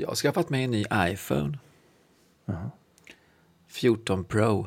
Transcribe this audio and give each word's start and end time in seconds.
Jag 0.00 0.08
har 0.08 0.14
skaffat 0.14 0.50
mig 0.50 0.64
en 0.64 0.70
ny 0.70 0.84
iPhone. 0.94 1.58
14 3.68 4.24
Pro. 4.24 4.66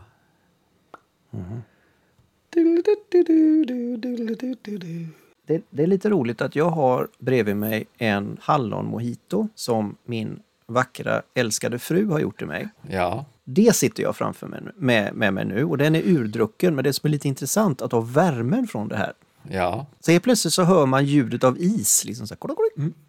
Det, 5.45 5.63
det 5.69 5.83
är 5.83 5.87
lite 5.87 6.09
roligt 6.09 6.41
att 6.41 6.55
jag 6.55 6.69
har 6.69 7.07
bredvid 7.19 7.55
mig 7.55 7.85
en 7.97 8.37
hallon 8.41 8.85
mojito 8.85 9.47
som 9.55 9.95
min 10.05 10.39
vackra 10.65 11.21
älskade 11.33 11.79
fru 11.79 12.05
har 12.09 12.19
gjort 12.19 12.37
till 12.37 12.47
mig. 12.47 12.69
Ja, 12.89 13.25
Det 13.43 13.75
sitter 13.75 14.03
jag 14.03 14.15
framför 14.15 14.47
mig, 14.47 14.61
med, 14.75 15.13
med 15.15 15.33
mig 15.33 15.45
nu 15.45 15.63
och 15.63 15.77
den 15.77 15.95
är 15.95 16.01
urdrucken 16.01 16.75
men 16.75 16.83
det 16.83 16.93
som 16.93 17.07
är 17.07 17.11
lite 17.11 17.27
intressant 17.27 17.81
att 17.81 17.91
ha 17.91 18.01
värmen 18.01 18.67
från 18.67 18.87
det 18.87 18.95
här. 18.97 19.13
Ja. 19.49 19.85
Så 19.99 20.11
helt 20.11 20.23
plötsligt 20.23 20.53
så 20.53 20.63
hör 20.63 20.85
man 20.85 21.05
ljudet 21.05 21.43
av 21.43 21.57
is. 21.59 22.05
Liksom 22.05 22.27
så 22.27 22.33
här, 22.33 22.37
kolla. 22.39 22.55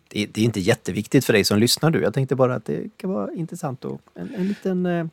Det, 0.08 0.26
det 0.26 0.40
är 0.40 0.44
inte 0.44 0.60
jätteviktigt 0.60 1.24
för 1.24 1.32
dig 1.32 1.44
som 1.44 1.58
lyssnar 1.58 1.90
du. 1.90 2.02
Jag 2.02 2.14
tänkte 2.14 2.36
bara 2.36 2.54
att 2.54 2.64
det 2.64 2.96
kan 2.96 3.10
vara 3.10 3.32
intressant 3.32 3.84
och 3.84 4.00
en, 4.14 4.34
en 4.34 4.48
liten 4.48 4.86
eh, 4.86 5.06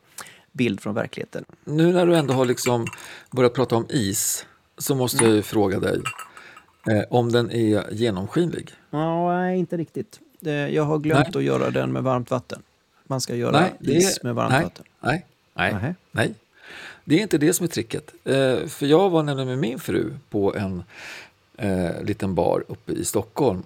bild 0.52 0.82
från 0.82 0.96
verkligheten. 0.96 1.46
Nu 1.64 1.94
när 1.94 2.06
du 2.06 2.16
ändå 2.16 2.34
har 2.34 2.46
liksom 2.46 2.88
börjat 3.32 3.54
prata 3.54 3.76
om 3.76 3.86
is 3.90 4.46
så 4.78 4.96
måste 4.96 5.24
jag 5.24 5.34
ju 5.34 5.42
fråga 5.42 5.80
dig 5.80 6.02
eh, 6.90 7.04
om 7.10 7.32
den 7.32 7.52
är 7.52 7.94
genomskinlig. 7.94 8.72
Nej, 8.90 9.60
inte 9.60 9.78
riktigt. 9.78 10.20
Det, 10.40 10.70
jag 10.70 10.84
har 10.84 11.00
glömt 11.00 11.28
Nej. 11.34 11.40
att 11.40 11.44
göra 11.44 11.70
den 11.70 11.92
med 11.92 12.04
varmt 12.04 12.32
vatten. 12.32 12.62
Man 13.08 13.22
ska 13.22 13.36
göra 13.36 13.52
Nej, 13.52 13.74
is 13.80 14.18
är, 14.18 14.24
med 14.24 14.36
varmt 14.36 14.52
nej, 14.52 14.64
vatten. 14.64 14.86
nej, 15.00 15.26
nej, 15.54 15.96
nej. 16.12 16.34
Det 17.06 17.16
är 17.16 17.22
inte 17.22 17.38
det 17.38 17.54
som 17.54 17.64
är 17.64 17.68
tricket. 17.68 18.14
Eh, 18.24 18.66
för 18.68 18.86
jag 18.86 19.10
var 19.10 19.24
nämligen 19.24 19.48
med 19.48 19.58
min 19.58 19.80
fru 19.80 20.14
på 20.30 20.56
en 20.56 20.84
eh, 21.58 22.04
liten 22.04 22.36
bar 22.36 22.64
uppe 22.68 22.92
i 22.92 23.06
Stockholm. 23.06 23.64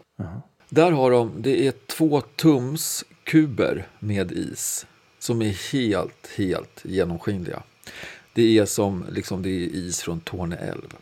Där 0.69 0.91
har 0.91 1.11
de, 1.11 1.31
det 1.37 1.67
är 1.67 1.73
två 1.87 2.21
tums 2.21 3.05
kuber 3.23 3.87
med 3.99 4.31
is 4.31 4.85
som 5.19 5.41
är 5.41 5.71
helt, 5.73 6.29
helt 6.37 6.81
genomskinliga. 6.83 7.63
Det 8.33 8.57
är 8.57 8.65
som 8.65 9.05
liksom, 9.11 9.41
det 9.41 9.49
är 9.49 9.67
is 9.67 10.01
från 10.01 10.19
Torne 10.19 10.55
älv. 10.55 10.95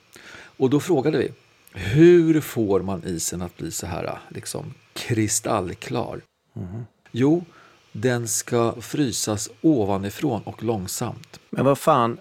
Och 0.58 0.70
då 0.70 0.80
frågade 0.80 1.18
vi, 1.18 1.32
hur 1.74 2.42
får 2.42 2.82
man 2.82 3.04
isen 3.06 3.42
att 3.42 3.58
bli 3.58 3.72
så 3.72 3.88
här 3.88 4.20
liksom 4.30 4.74
kristallklar? 4.94 6.22
Jo, 7.12 7.46
den 7.96 8.28
ska 8.28 8.82
frysas 8.82 9.50
ovanifrån 9.62 10.42
och 10.44 10.64
långsamt. 10.64 11.40
Men 11.50 11.66
vad 11.66 11.78
fan, 11.78 12.18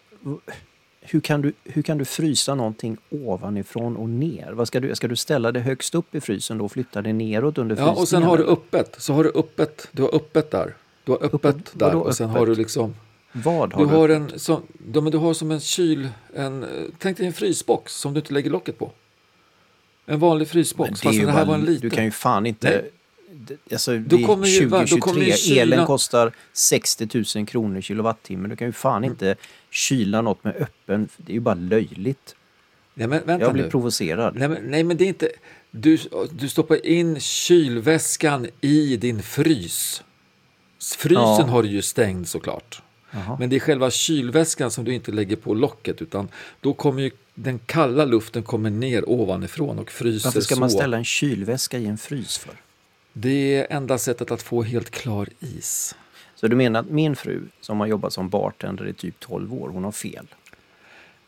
hur 1.00 1.20
kan, 1.20 1.42
du, 1.42 1.52
hur 1.64 1.82
kan 1.82 1.98
du 1.98 2.04
frysa 2.04 2.54
någonting 2.54 2.96
ovanifrån 3.10 3.96
och 3.96 4.08
ner? 4.08 4.52
Vad 4.52 4.68
ska, 4.68 4.80
du, 4.80 4.94
ska 4.94 5.08
du 5.08 5.16
ställa 5.16 5.52
det 5.52 5.60
högst 5.60 5.94
upp 5.94 6.14
i 6.14 6.20
frysen 6.20 6.58
då 6.58 6.64
och 6.64 6.72
flytta 6.72 7.02
det 7.02 7.12
neråt 7.12 7.58
under 7.58 7.76
Ja, 7.76 7.80
frysningen? 7.82 8.02
och 8.02 8.08
sen 8.08 8.22
har 8.22 8.36
du 8.38 8.44
öppet. 8.44 8.94
Så 8.98 9.12
har 9.12 9.24
du 9.24 9.30
öppet, 9.34 9.88
du 9.92 10.02
har 10.02 10.14
öppet 10.14 10.50
där. 10.50 10.74
Du 11.04 11.12
har 11.12 11.24
öppet 11.24 11.34
Öppet? 11.44 11.72
där 11.74 11.94
och 11.94 12.14
sen 12.16 12.30
öppet? 12.30 12.38
har 12.38 12.46
du 12.46 12.54
liksom 12.54 12.94
Vad 13.32 13.72
har 13.72 13.78
Du 13.84 13.90
du? 13.90 13.96
har 13.96 14.08
en 14.08 14.38
som, 14.38 14.62
ja, 14.94 15.00
men 15.00 15.12
du 15.12 15.18
har 15.18 15.34
som 15.34 15.50
en 15.50 15.60
kyl, 15.60 16.08
en, 16.34 16.66
tänk 16.98 17.16
dig 17.16 17.26
en 17.26 17.32
frysbox 17.32 17.92
som 17.94 18.14
du 18.14 18.20
inte 18.20 18.34
lägger 18.34 18.50
locket 18.50 18.78
på. 18.78 18.90
En 20.06 20.18
vanlig 20.20 20.48
frysbox, 20.48 20.88
Men 21.04 21.12
det 21.12 21.18
är 21.18 21.20
fast 21.20 21.26
den 21.26 21.28
här 21.28 21.44
bara- 21.44 21.44
var 21.44 21.54
en 21.54 21.64
liten. 21.64 21.88
Du 21.88 21.96
kan 21.96 22.04
ju 22.04 22.10
fan 22.10 22.46
inte... 22.46 22.70
Nej. 22.70 22.90
Alltså, 23.72 23.98
Då 23.98 24.16
det 24.16 24.22
är 24.22 24.26
kommer 24.26 24.46
ju- 24.46 24.66
va, 24.66 24.78
då 24.80 24.86
2023, 24.86 25.00
kommer 25.00 25.24
ju 25.26 25.32
kylan- 25.32 25.62
elen 25.72 25.86
kostar 25.86 26.32
60 26.52 27.08
000 27.36 27.46
kronor 27.46 27.80
kilowattimme. 27.80 28.48
Du 28.48 28.56
kan 28.56 28.66
ju 28.66 28.72
fan 28.72 29.04
inte 29.04 29.36
kyla 29.70 30.20
något 30.22 30.44
med 30.44 30.54
öppen... 30.56 31.08
Det 31.16 31.32
är 31.32 31.34
ju 31.34 31.40
bara 31.40 31.54
löjligt. 31.54 32.34
Nej, 32.94 33.06
men 33.08 33.26
vänta 33.26 33.44
Jag 33.44 33.52
blir 33.52 33.64
nu. 33.64 33.70
provocerad. 33.70 34.36
Nej 34.36 34.48
men, 34.48 34.62
nej, 34.62 34.84
men 34.84 34.96
det 34.96 35.04
är 35.04 35.08
inte... 35.08 35.28
Du, 35.70 35.98
du 36.32 36.48
stoppar 36.48 36.86
in 36.86 37.20
kylväskan 37.20 38.46
i 38.60 38.96
din 38.96 39.22
frys. 39.22 40.02
Frysen 40.98 41.22
Ja. 41.22 41.46
har 41.48 41.62
du 41.62 41.68
ju 41.68 41.82
stängd 41.82 42.28
såklart. 42.28 42.82
Jaha. 43.10 43.36
Men 43.40 43.50
det 43.50 43.56
är 43.56 43.60
själva 43.60 43.90
kylväskan 43.90 44.70
som 44.70 44.84
du 44.84 44.94
inte 44.94 45.12
lägger 45.12 45.36
på 45.36 45.54
locket 45.54 46.02
utan 46.02 46.28
då 46.60 46.72
kommer 46.74 47.02
ju 47.02 47.10
den 47.34 47.58
kalla 47.58 48.04
luften 48.04 48.42
kommer 48.42 48.70
ner 48.70 49.08
ovanifrån 49.08 49.78
och 49.78 49.90
fryser 49.90 50.26
Varför 50.28 50.40
ska 50.40 50.54
så. 50.54 50.60
man 50.60 50.70
ställa 50.70 50.96
en 50.96 51.04
kylväska 51.04 51.78
i 51.78 51.86
en 51.86 51.98
frys 51.98 52.38
för? 52.38 52.54
Det 53.12 53.56
är 53.56 53.66
enda 53.76 53.98
sättet 53.98 54.30
att 54.30 54.42
få 54.42 54.62
helt 54.62 54.90
klar 54.90 55.28
is. 55.40 55.94
Så 56.34 56.48
du 56.48 56.56
menar 56.56 56.80
att 56.80 56.90
min 56.90 57.16
fru, 57.16 57.42
som 57.60 57.80
har 57.80 57.86
jobbat 57.86 58.12
som 58.12 58.28
bartender 58.28 58.86
i 58.88 58.92
typ 58.92 59.20
12 59.20 59.54
år, 59.54 59.68
hon 59.68 59.84
har 59.84 59.92
fel? 59.92 60.26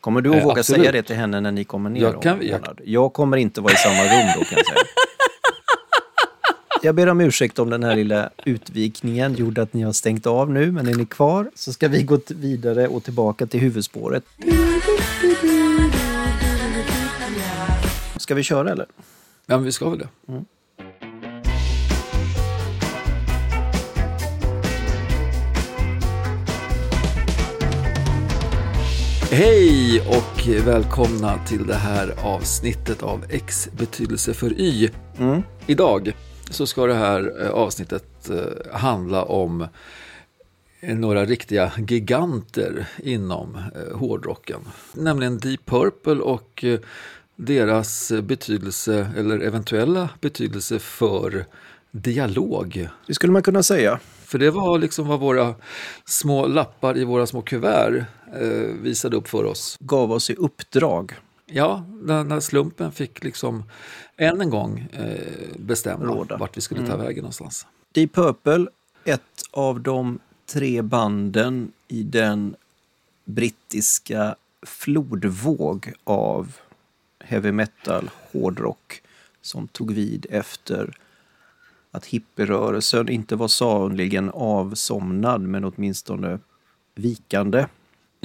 Kommer 0.01 0.21
du 0.21 0.31
att 0.31 0.37
Eh, 0.37 0.43
våga 0.45 0.61
absolut. 0.61 0.81
säga 0.83 0.93
det 0.93 1.03
till 1.03 1.17
henne 1.17 1.41
när 1.41 1.53
ni 1.53 1.65
kommer 1.65 1.91
ner 1.91 2.01
Jag 2.01 2.23
kan- 2.23 2.47
jag-? 2.47 2.81
Jag 2.85 3.13
kommer 3.13 3.37
inte 3.37 3.61
vara 3.61 3.73
i 3.73 3.77
samma 3.77 4.03
rum 4.03 4.33
då 4.39 4.45
kan 4.45 4.57
jag 4.59 4.67
säga. 4.67 4.79
Jag 6.83 6.95
ber 6.95 7.09
om 7.09 7.21
ursäkt 7.21 7.59
om 7.59 7.71
den 7.71 7.83
här 7.85 7.97
lilla 7.97 8.31
utvikningen 8.45 9.35
gjorde 9.35 9.63
att 9.63 9.73
ni 9.73 9.83
har 9.83 9.93
stängt 9.93 10.27
av 10.27 10.51
nu, 10.51 10.73
men 10.73 10.89
är 10.89 10.95
ni 10.95 11.07
kvar 11.07 11.51
så 11.55 11.73
ska 11.73 11.89
vi 11.89 12.03
gå 12.03 12.19
vidare 12.29 12.89
och 12.89 13.05
tillbaka 13.05 13.47
till 13.47 13.61
huvudspåret. 13.61 14.25
Ska 18.17 18.35
vi 18.35 18.43
köra 18.43 18.71
eller? 18.73 18.87
Ja, 19.47 19.57
men 19.57 19.65
vi 19.65 19.73
ska 19.73 19.91
väl 19.91 19.99
det. 19.99 20.09
Hej 29.37 30.01
och 30.01 30.67
välkomna 30.67 31.39
till 31.47 31.67
det 31.67 31.75
här 31.75 32.15
avsnittet 32.25 33.03
av 33.03 33.25
X 33.31 33.69
betydelse 33.79 34.35
för 34.35 34.61
Y. 34.61 34.91
Mm. 35.19 35.43
Idag 35.67 36.17
så 36.51 36.67
ska 36.67 36.87
det 36.87 36.95
här 36.95 37.45
eh, 37.45 37.51
avsnittet 37.51 38.31
eh, 38.31 38.77
handla 38.79 39.23
om 39.25 39.67
eh, 40.81 40.97
några 40.97 41.25
riktiga 41.25 41.73
giganter 41.89 42.87
inom 43.03 43.59
hårdrocken. 43.95 44.61
Nämligen 44.93 45.39
Deep 45.39 45.67
Purple 45.67 46.23
och 46.23 46.65
deras 47.37 48.13
betydelse 48.23 49.11
eller 49.17 49.41
eventuella 49.41 50.09
betydelse 50.21 50.79
för 50.79 51.45
dialog. 51.91 52.89
Det 53.07 53.15
skulle 53.15 53.33
man 53.33 53.43
kunna 53.43 53.63
säga. 53.63 53.99
För 54.25 54.39
det 54.39 54.51
var 54.51 54.79
liksom 54.79 55.09
vad 55.09 55.21
våra 55.21 55.55
små 56.05 56.47
lappar 56.47 56.99
i 56.99 57.05
våra 57.05 57.27
små 57.27 57.43
kuvert 57.43 58.05
visade 58.81 59.17
upp 59.17 59.29
för 59.29 59.45
oss. 59.45 59.77
Gav 59.81 60.13
oss 60.13 60.31
i 60.31 60.35
uppdrag. 60.35 61.15
Ja, 61.47 61.85
när, 62.03 62.41
slumpen 62.41 62.93
fick 62.93 63.25
liksom 63.25 63.63
än 64.17 64.41
en 64.41 64.51
gång 64.51 64.89
eh, 64.93 65.57
bestämma 65.59 66.05
Råda. 66.05 66.37
vart 66.37 66.57
vi 66.57 66.61
skulle 66.61 66.87
ta 66.87 66.97
vägen 66.97 67.23
någonstans. 67.23 67.67
Deep 67.93 68.13
Purple, 68.13 68.67
ett 69.05 69.43
av 69.51 69.81
de 69.81 70.19
tre 70.47 70.83
banden 70.83 71.73
i 71.89 72.03
den 72.03 72.57
brittiska 73.25 74.35
flodvåg 74.67 75.93
av 76.05 76.57
heavy 77.21 77.53
metal, 77.53 78.11
hårdrock 78.33 79.03
som 79.43 79.69
tog 79.69 79.93
vid 79.93 80.27
efter 80.31 80.97
att 81.91 82.07
hippierörelsen 82.07 83.09
inte 83.09 83.37
var 83.37 83.49
sannoliken 83.49 84.31
avsomnad 84.31 85.41
men 85.41 85.65
åtminstone 85.65 86.39
vikande. 86.95 87.67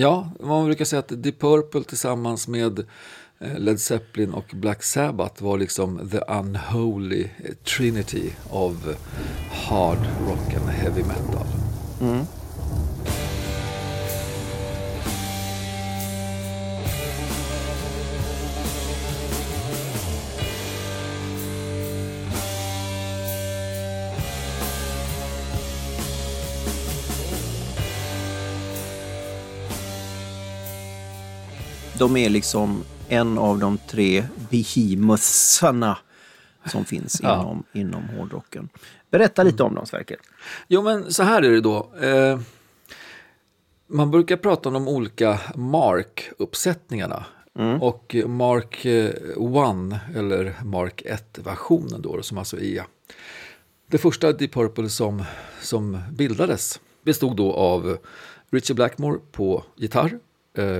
Ja, 0.01 0.29
man 0.39 0.65
brukar 0.65 0.85
säga 0.85 0.99
att 0.99 1.23
Deep 1.23 1.39
Purple 1.39 1.83
tillsammans 1.83 2.47
med 2.47 2.79
eh, 3.39 3.57
Led 3.57 3.79
Zeppelin 3.79 4.33
och 4.33 4.45
Black 4.53 4.83
Sabbath 4.83 5.43
var 5.43 5.57
liksom 5.57 6.09
the 6.09 6.17
unholy 6.27 7.29
trinity 7.63 8.29
of 8.49 8.75
hard 9.69 9.97
rock 10.27 10.53
and 10.61 10.69
heavy 10.69 11.03
metal. 11.03 11.47
Mm. 12.01 12.25
De 31.99 32.17
är 32.17 32.29
liksom 32.29 32.83
en 33.09 33.37
av 33.37 33.59
de 33.59 33.77
tre 33.87 34.25
behemothsarna 34.49 35.97
som 36.65 36.85
finns 36.85 37.19
Ja. 37.23 37.41
inom, 37.41 37.63
inom 37.73 38.03
hårdrocken. 38.03 38.69
Berätta 39.11 39.43
lite 39.43 39.63
om 39.63 39.75
dem, 39.75 39.85
Sverker. 39.85 40.17
Jo, 40.67 40.81
men 40.81 41.13
så 41.13 41.23
här 41.23 41.41
är 41.41 41.51
det 41.51 41.61
då. 41.61 41.91
Eh, 42.01 42.39
man 43.87 44.11
brukar 44.11 44.37
prata 44.37 44.69
om 44.69 44.73
de 44.73 44.87
olika 44.87 45.39
Mark-uppsättningarna. 45.55 47.25
Och 47.81 48.15
Mark 48.27 48.85
1, 48.85 50.15
eller 50.15 50.55
Mark 50.63 51.01
1-versionen 51.05 52.01
då, 52.01 52.21
som 52.21 52.37
alltså 52.37 52.59
är 52.59 52.83
det 53.87 53.97
första 53.97 54.31
Deep 54.31 54.53
Purple 54.53 54.89
som, 54.89 55.23
som 55.61 55.97
bildades. 56.11 56.79
Bestod 57.03 57.35
då 57.37 57.53
av 57.53 57.97
Richie 58.51 58.75
Blackmore 58.75 59.19
på 59.31 59.63
gitarr, 59.75 60.05
eh, 60.13 60.17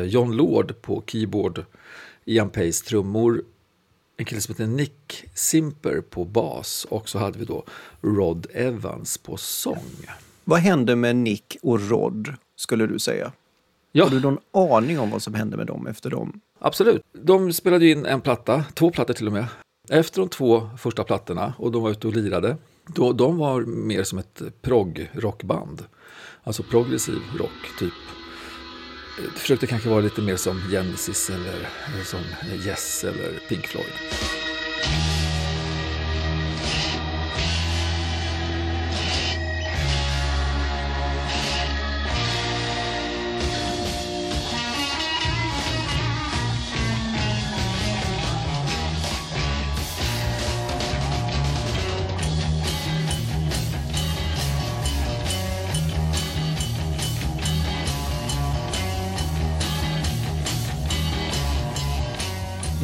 John 0.06 0.32
Lord 0.32 0.82
på 0.82 1.04
keyboard, 1.08 1.66
Ian 2.26 2.50
Pace 2.50 2.86
trummor, 2.86 3.44
en 4.18 4.26
kille 4.26 4.42
som 4.42 4.54
heter 4.54 4.68
Nick 4.68 5.26
Simper 5.34 6.02
på 6.02 6.26
bas 6.26 6.86
och 6.90 7.10
så 7.10 7.20
hade 7.20 7.40
vi 7.40 7.46
då 7.46 7.64
Rod 8.02 8.48
Evans 8.54 9.18
på 9.18 9.38
sång. 9.38 10.08
Vad 10.44 10.60
hände 10.60 10.96
med 10.96 11.16
Nick 11.16 11.58
och 11.62 11.90
Rod, 11.90 12.34
skulle 12.56 12.88
du 12.88 13.00
säga? 13.00 13.32
Ja. 13.92 14.04
Har 14.04 14.12
du 14.12 14.20
någon 14.20 14.38
aning 14.52 15.00
om 15.00 15.12
vad 15.12 15.22
som 15.22 15.34
hände 15.34 15.58
med 15.58 15.68
dem 15.68 15.88
efter 15.88 16.10
dem? 16.10 16.42
Absolut. 16.60 17.02
De 17.12 17.54
spelade 17.54 17.90
in 17.90 18.06
en 18.06 18.22
platta, 18.22 18.64
två 18.74 18.92
plattor 18.92 19.14
till 19.14 19.28
och 19.28 19.34
med. 19.34 19.46
Efter 19.90 20.22
de 20.22 20.30
två 20.30 20.70
första 20.78 21.04
plattorna 21.04 21.54
och 21.58 21.72
de 21.72 21.84
var 21.84 21.92
ute 21.92 22.08
och 22.08 22.14
lirade, 22.14 22.58
då, 22.88 23.14
de 23.14 23.38
var 23.38 23.62
mer 23.62 24.04
som 24.04 24.20
ett 24.20 24.42
prog-rockband. 24.62 25.86
Alltså 26.44 26.64
progressiv 26.64 27.20
rock, 27.38 27.80
typ. 27.80 27.94
Försökte 29.36 29.68
kanske 29.68 29.90
vara 29.90 30.02
lite 30.02 30.22
mer 30.22 30.36
som 30.36 30.62
Genesis 30.72 31.30
eller 31.30 31.70
som 32.04 32.20
Yes 32.66 33.04
eller 33.04 33.40
Pink 33.48 33.68
Floyd. 33.68 33.94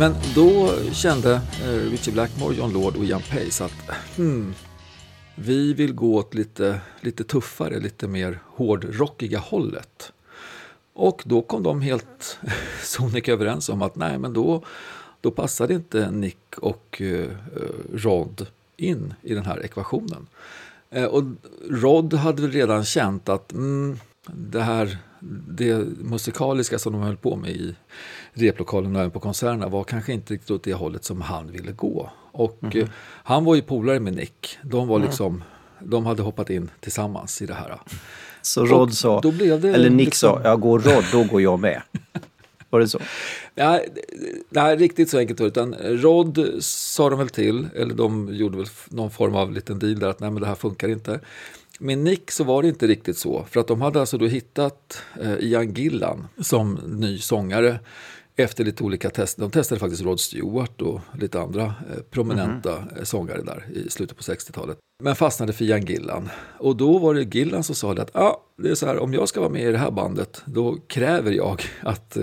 Men 0.06 0.16
då 0.36 0.74
kände 0.92 1.42
eh, 1.64 1.92
Richie 1.92 2.14
Blackmore, 2.14 2.56
John 2.56 2.74
Lord 2.74 2.96
och 2.96 3.06
Ian 3.06 3.22
Pace 3.22 3.66
att 3.66 3.96
hmm, 4.18 4.54
vi 5.36 5.74
vill 5.74 5.94
gå 5.94 6.16
åt 6.16 6.34
lite, 6.34 6.80
lite 7.02 7.24
tuffare, 7.24 7.80
lite 7.80 8.08
mer 8.08 8.40
hårdrockiga 8.46 9.40
hållet. 9.40 10.12
Och 10.94 11.24
då 11.26 11.42
kom 11.42 11.64
de 11.64 11.82
helt 11.82 12.40
sonika 12.84 13.34
överens 13.34 13.70
om 13.70 13.82
att 13.82 13.96
nej, 13.96 14.18
men 14.18 14.34
då, 14.34 14.64
då 15.22 15.32
passade 15.32 15.74
inte 15.74 16.12
Nick 16.12 16.58
och 16.58 17.02
eh, 17.02 17.20
eh, 17.20 17.30
Rod 17.94 18.48
in 18.78 19.14
i 19.22 19.34
den 19.34 19.46
här 19.46 19.66
ekvationen. 19.66 20.28
Eh, 20.90 21.06
och 21.06 21.24
Rod 21.70 22.14
hade 22.14 22.42
väl 22.42 22.52
redan 22.52 22.86
känt 22.86 23.30
att 23.30 23.52
mm, 23.52 24.00
det 24.28 24.62
här 24.62 24.98
det 25.48 25.76
musikaliska 25.98 26.80
som 26.80 26.94
de 26.94 27.02
höll 27.02 27.18
på 27.18 27.36
med 27.36 27.52
i 27.52 27.76
replokalen 28.34 28.96
och 28.96 29.02
även 29.02 29.12
på 29.12 29.20
konserterna 29.20 29.68
var 29.68 29.84
kanske 29.84 30.14
inte 30.14 30.34
riktigt 30.34 30.52
åt 30.52 30.64
det 30.64 30.74
hållet 30.74 31.04
som 31.04 31.22
han 31.22 31.52
ville 31.52 31.72
gå. 31.72 32.12
Och 32.32 32.58
mm 32.64 32.72
-hmm. 32.72 32.90
han 33.24 33.46
var 33.46 33.56
ju 33.56 33.62
polare 33.62 34.00
med 34.00 34.16
Nick. 34.16 34.58
De 34.64 34.88
var 34.88 35.00
liksom, 35.00 35.44
de 35.80 36.06
hade 36.06 36.22
hoppat 36.22 36.50
in 36.50 36.72
tillsammans 36.80 37.42
i 37.42 37.46
det 37.46 37.54
här. 37.54 37.80
Så 38.42 38.66
Rod 38.66 38.94
sa, 38.94 39.22
eller 39.24 39.90
Nick 39.90 40.06
liksom... 40.06 40.30
sa, 40.30 40.50
jag 40.50 40.62
går 40.62 40.80
Rod, 40.80 41.04
då 41.12 41.24
går 41.24 41.42
jag 41.42 41.60
med. 41.60 41.82
Var 42.70 42.80
det 42.80 42.88
så? 42.88 43.00
Ja, 43.56 43.82
nej, 44.50 44.76
riktigt 44.76 45.10
så 45.10 45.18
enkelt 45.18 45.42
utan 45.42 45.74
Rod 45.74 46.48
sa 46.60 47.10
de 47.10 47.20
väl 47.20 47.30
till, 47.30 47.68
eller 47.76 47.94
de 47.94 48.36
gjorde 48.36 48.58
väl 48.58 48.68
någon 48.90 49.12
form 49.12 49.36
av 49.36 49.52
liten 49.52 49.80
deal 49.80 50.00
där 50.00 50.08
att 50.08 50.20
nej 50.20 50.32
men 50.32 50.42
det 50.42 50.48
här 50.48 50.56
funkar 50.56 50.88
inte. 50.88 51.20
Med 51.80 51.98
Nick 51.98 52.32
så 52.32 52.44
var 52.44 52.62
det 52.62 52.68
inte 52.68 52.88
riktigt 52.88 53.18
så, 53.18 53.46
för 53.50 53.60
att 53.60 53.68
de 53.68 53.82
hade 53.82 54.00
alltså 54.00 54.18
då 54.18 54.26
hittat 54.26 55.02
eh, 55.22 55.34
Ian 55.40 55.74
Gillan 55.74 56.28
som 56.42 56.74
ny 56.74 57.20
sångare 57.20 57.80
efter 58.36 58.64
lite 58.64 58.84
olika 58.84 59.10
tester. 59.10 59.42
De 59.42 59.52
testade 59.52 59.80
faktiskt 59.80 60.04
Rod 60.04 60.20
Stewart 60.20 60.82
och 60.82 61.02
lite 61.20 61.42
andra 61.42 61.64
eh, 61.64 62.02
prominenta 62.10 62.78
mm. 62.78 63.06
sångare 63.06 63.42
där 63.42 63.66
i 63.74 63.90
slutet 63.90 64.18
på 64.18 64.24
60-talet. 64.24 64.78
Men 65.04 65.16
fastnade 65.16 65.54
för 65.54 65.66
Ian 65.66 65.86
Gillan. 65.86 66.30
Och 66.58 66.76
då 66.76 66.98
var 66.98 67.14
det 67.14 67.36
Gillan 67.36 67.64
som 67.64 67.76
sa 67.76 67.92
att 67.92 68.16
ah, 68.16 68.42
det 68.58 68.70
är 68.70 68.76
så 68.76 68.86
här, 68.86 69.00
om 69.00 69.14
jag 69.14 69.30
ska 69.30 69.40
vara 69.40 69.52
med 69.52 69.64
i 69.64 69.72
det 69.72 69.78
här 69.78 69.92
bandet 69.92 70.42
då 70.46 70.78
kräver 70.88 71.32
jag 71.32 71.62
att 71.82 72.18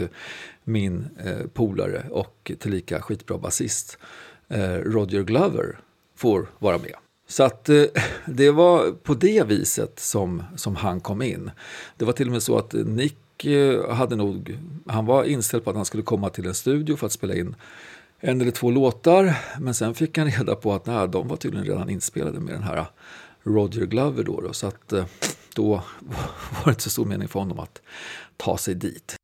min 0.65 1.09
eh, 1.25 1.47
polare 1.53 2.07
och 2.11 2.53
tillika 2.59 3.03
skitbra 3.03 3.39
basist 3.39 3.99
eh, 4.49 4.75
Roger 4.75 5.23
Glover 5.23 5.79
får 6.17 6.51
vara 6.59 6.79
med. 6.79 6.95
Så 7.33 7.43
att 7.43 7.69
eh, 7.69 7.85
det 8.27 8.51
var 8.51 8.91
på 8.91 9.15
det 9.15 9.47
viset 9.47 9.99
som, 10.01 10.43
som 10.57 10.77
han 10.77 11.01
kom 11.01 11.23
in. 11.23 11.51
Det 11.97 12.05
var 12.05 12.13
till 12.13 12.27
och 12.27 12.33
med 12.33 12.43
så 12.43 12.59
att 12.59 12.73
Nick 12.73 13.45
eh, 13.45 13.91
hade 13.91 14.17
nog, 14.17 14.59
han 14.87 15.07
var 15.07 15.25
inställd 15.25 15.65
på 15.65 15.71
att 15.71 15.77
han 15.77 15.85
skulle 15.85 16.03
komma 16.03 16.31
till 16.31 16.47
en 16.47 16.55
studio 16.55 16.97
för 16.97 17.07
att 17.07 17.13
spela 17.13 17.35
in 17.35 17.57
en 18.21 18.41
eller 18.41 18.51
två 18.51 18.71
låtar. 18.71 19.35
Men 19.61 19.75
sen 19.75 19.95
fick 19.95 20.19
han 20.19 20.31
reda 20.31 20.55
på 20.55 20.73
att 20.73 20.87
nej, 20.87 21.09
de 21.09 21.29
var 21.29 21.37
tydligen 21.37 21.67
redan 21.67 21.91
inspelade 21.91 22.41
med 22.41 22.55
den 22.55 22.63
här 22.63 22.77
eh, 22.77 22.87
Roger 23.43 23.87
Glover. 23.87 24.25
Då, 24.25 24.41
då, 24.41 24.53
så 24.53 24.67
att 24.67 24.93
då 25.55 25.71
var 26.51 26.65
det 26.65 26.71
inte 26.71 26.83
så 26.83 26.91
stor 26.91 27.05
mening 27.05 27.29
för 27.29 27.41
honom 27.41 27.59
att 27.59 27.83
ta 28.37 28.59
sig 28.59 28.75
dit. 28.75 29.17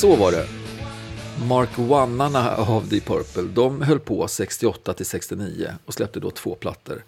Så 0.00 0.16
var 0.16 0.32
det. 0.32 0.46
Mark 1.48 1.78
One-arna 1.78 2.56
av 2.56 2.88
Deep 2.88 3.04
Purple, 3.04 3.42
de 3.42 3.82
höll 3.82 3.98
på 3.98 4.28
68 4.28 4.94
till 4.94 5.06
69 5.06 5.70
och 5.84 5.94
släppte 5.94 6.20
då 6.20 6.30
två 6.30 6.54
plattor. 6.54 7.04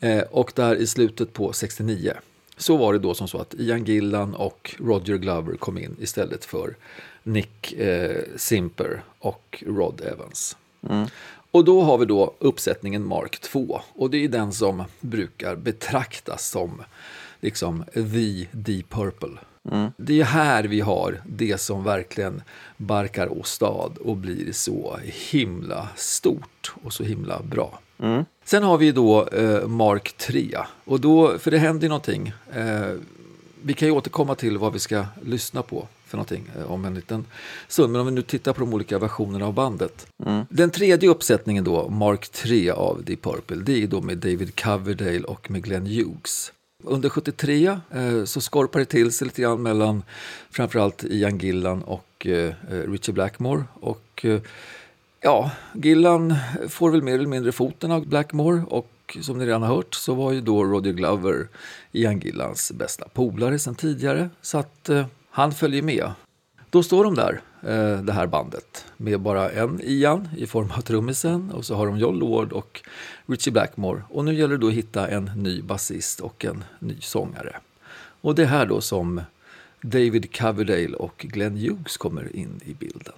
Eh, 0.00 0.20
och 0.20 0.52
där 0.54 0.76
i 0.76 0.86
slutet 0.86 1.32
på 1.32 1.52
69 1.52 2.12
så 2.56 2.76
var 2.76 2.92
det 2.92 2.98
då 2.98 3.14
som 3.14 3.28
så 3.28 3.38
att 3.38 3.54
Ian 3.54 3.84
Gillan 3.84 4.34
och 4.34 4.74
Roger 4.78 5.16
Glover 5.16 5.56
kom 5.56 5.78
in 5.78 5.96
istället 6.00 6.44
för 6.44 6.76
Nick 7.22 7.72
eh, 7.72 8.22
Simper 8.36 9.02
och 9.18 9.64
Rod 9.66 10.00
Evans. 10.00 10.56
Mm. 10.88 11.06
Och 11.50 11.64
då 11.64 11.82
har 11.82 11.98
vi 11.98 12.04
då 12.04 12.34
uppsättningen 12.38 13.06
Mark 13.06 13.40
2 13.40 13.80
och 13.92 14.10
det 14.10 14.24
är 14.24 14.28
den 14.28 14.52
som 14.52 14.84
brukar 15.00 15.56
betraktas 15.56 16.50
som 16.50 16.82
liksom 17.40 17.84
the 17.94 18.46
Deep 18.52 18.88
Purple. 18.88 19.38
Mm. 19.72 19.90
Det 19.96 20.20
är 20.20 20.24
här 20.24 20.64
vi 20.64 20.80
har 20.80 21.20
det 21.26 21.60
som 21.60 21.84
verkligen 21.84 22.42
barkar 22.76 23.38
åstad 23.38 23.90
och 24.00 24.16
blir 24.16 24.52
så 24.52 24.98
himla 25.30 25.88
stort 25.96 26.72
och 26.82 26.92
så 26.92 27.04
himla 27.04 27.42
bra. 27.42 27.78
Mm. 27.98 28.24
Sen 28.44 28.62
har 28.62 28.78
vi 28.78 28.92
då 28.92 29.28
eh, 29.28 29.66
Mark 29.66 30.12
3. 30.16 30.58
Och 30.84 31.00
då, 31.00 31.38
för 31.38 31.50
det 31.50 31.58
händer 31.58 31.82
ju 31.82 31.88
någonting. 31.88 32.32
Eh, 32.52 32.92
vi 33.62 33.74
kan 33.74 33.88
ju 33.88 33.92
återkomma 33.92 34.34
till 34.34 34.58
vad 34.58 34.72
vi 34.72 34.78
ska 34.78 35.04
lyssna 35.22 35.62
på 35.62 35.88
för 36.06 36.16
någonting 36.16 36.50
eh, 36.58 36.72
om 36.72 36.84
en 36.84 36.94
liten 36.94 37.24
stund. 37.68 37.92
Men 37.92 38.00
om 38.00 38.06
vi 38.06 38.12
nu 38.12 38.22
tittar 38.22 38.52
på 38.52 38.60
de 38.60 38.74
olika 38.74 38.98
versionerna 38.98 39.46
av 39.46 39.54
bandet. 39.54 40.06
Mm. 40.26 40.44
Den 40.50 40.70
tredje 40.70 41.08
uppsättningen 41.08 41.64
då, 41.64 41.88
Mark 41.88 42.28
3 42.28 42.70
av 42.70 43.04
Deep 43.04 43.22
Purple, 43.22 43.56
det 43.56 43.82
är 43.82 43.86
då 43.86 44.00
med 44.00 44.18
David 44.18 44.60
Coverdale 44.60 45.22
och 45.22 45.50
med 45.50 45.62
Glenn 45.62 45.86
Hughes. 45.86 46.52
Under 46.84 47.08
73 47.08 47.66
eh, 47.66 48.24
så 48.24 48.40
skorpar 48.40 48.80
det 48.80 48.86
till 48.86 49.12
sig 49.12 49.26
lite 49.26 49.42
grann 49.42 49.62
mellan 49.62 50.02
framförallt 50.50 51.04
Ian 51.04 51.38
Gillan 51.38 51.82
och 51.82 52.26
eh, 52.26 52.54
eh, 52.70 52.90
Richie 52.90 53.12
Blackmore. 53.14 53.64
Och 53.74 54.24
eh, 54.24 54.40
ja, 55.20 55.50
Gillan 55.74 56.34
får 56.68 56.90
väl 56.90 57.02
mer 57.02 57.14
eller 57.14 57.26
mindre 57.26 57.52
foten 57.52 57.92
av 57.92 58.06
Blackmore 58.06 58.62
och 58.68 59.16
som 59.20 59.38
ni 59.38 59.46
redan 59.46 59.62
har 59.62 59.74
hört 59.74 59.94
så 59.94 60.14
var 60.14 60.32
ju 60.32 60.40
då 60.40 60.64
Roger 60.64 60.92
Glover 60.92 61.48
Ian 61.92 62.18
Gillans 62.18 62.72
bästa 62.72 63.08
polare 63.08 63.58
sedan 63.58 63.74
tidigare. 63.74 64.30
Så 64.42 64.58
att 64.58 64.88
eh, 64.88 65.06
han 65.30 65.52
följer 65.52 65.82
med. 65.82 66.12
Då 66.70 66.82
står 66.82 67.04
de 67.04 67.14
där, 67.14 67.40
eh, 67.62 68.02
det 68.02 68.12
här 68.12 68.26
bandet, 68.26 68.84
med 68.96 69.20
bara 69.20 69.50
en 69.50 69.80
Ian 69.84 70.28
i 70.36 70.46
form 70.46 70.70
av 70.76 70.80
trummisen 70.80 71.50
och 71.50 71.64
så 71.64 71.74
har 71.74 71.86
de 71.86 71.98
John 71.98 72.18
Lord 72.18 72.52
och 72.52 72.82
Richie 73.26 73.52
Blackmore. 73.52 74.02
Och 74.08 74.24
nu 74.24 74.34
gäller 74.34 74.54
det 74.54 74.60
då 74.60 74.68
att 74.68 74.72
hitta 74.72 75.08
en 75.08 75.30
ny 75.36 75.62
basist 75.62 76.20
och 76.20 76.44
en 76.44 76.64
ny 76.78 76.96
sångare. 77.00 77.56
Och 78.20 78.34
det 78.34 78.42
är 78.42 78.46
här 78.46 78.66
då 78.66 78.80
som 78.80 79.20
David 79.80 80.36
Coverdale 80.36 80.96
och 80.96 81.16
Glenn 81.18 81.56
Hughes 81.56 81.96
kommer 81.96 82.36
in 82.36 82.60
i 82.64 82.74
bilden. 82.74 83.14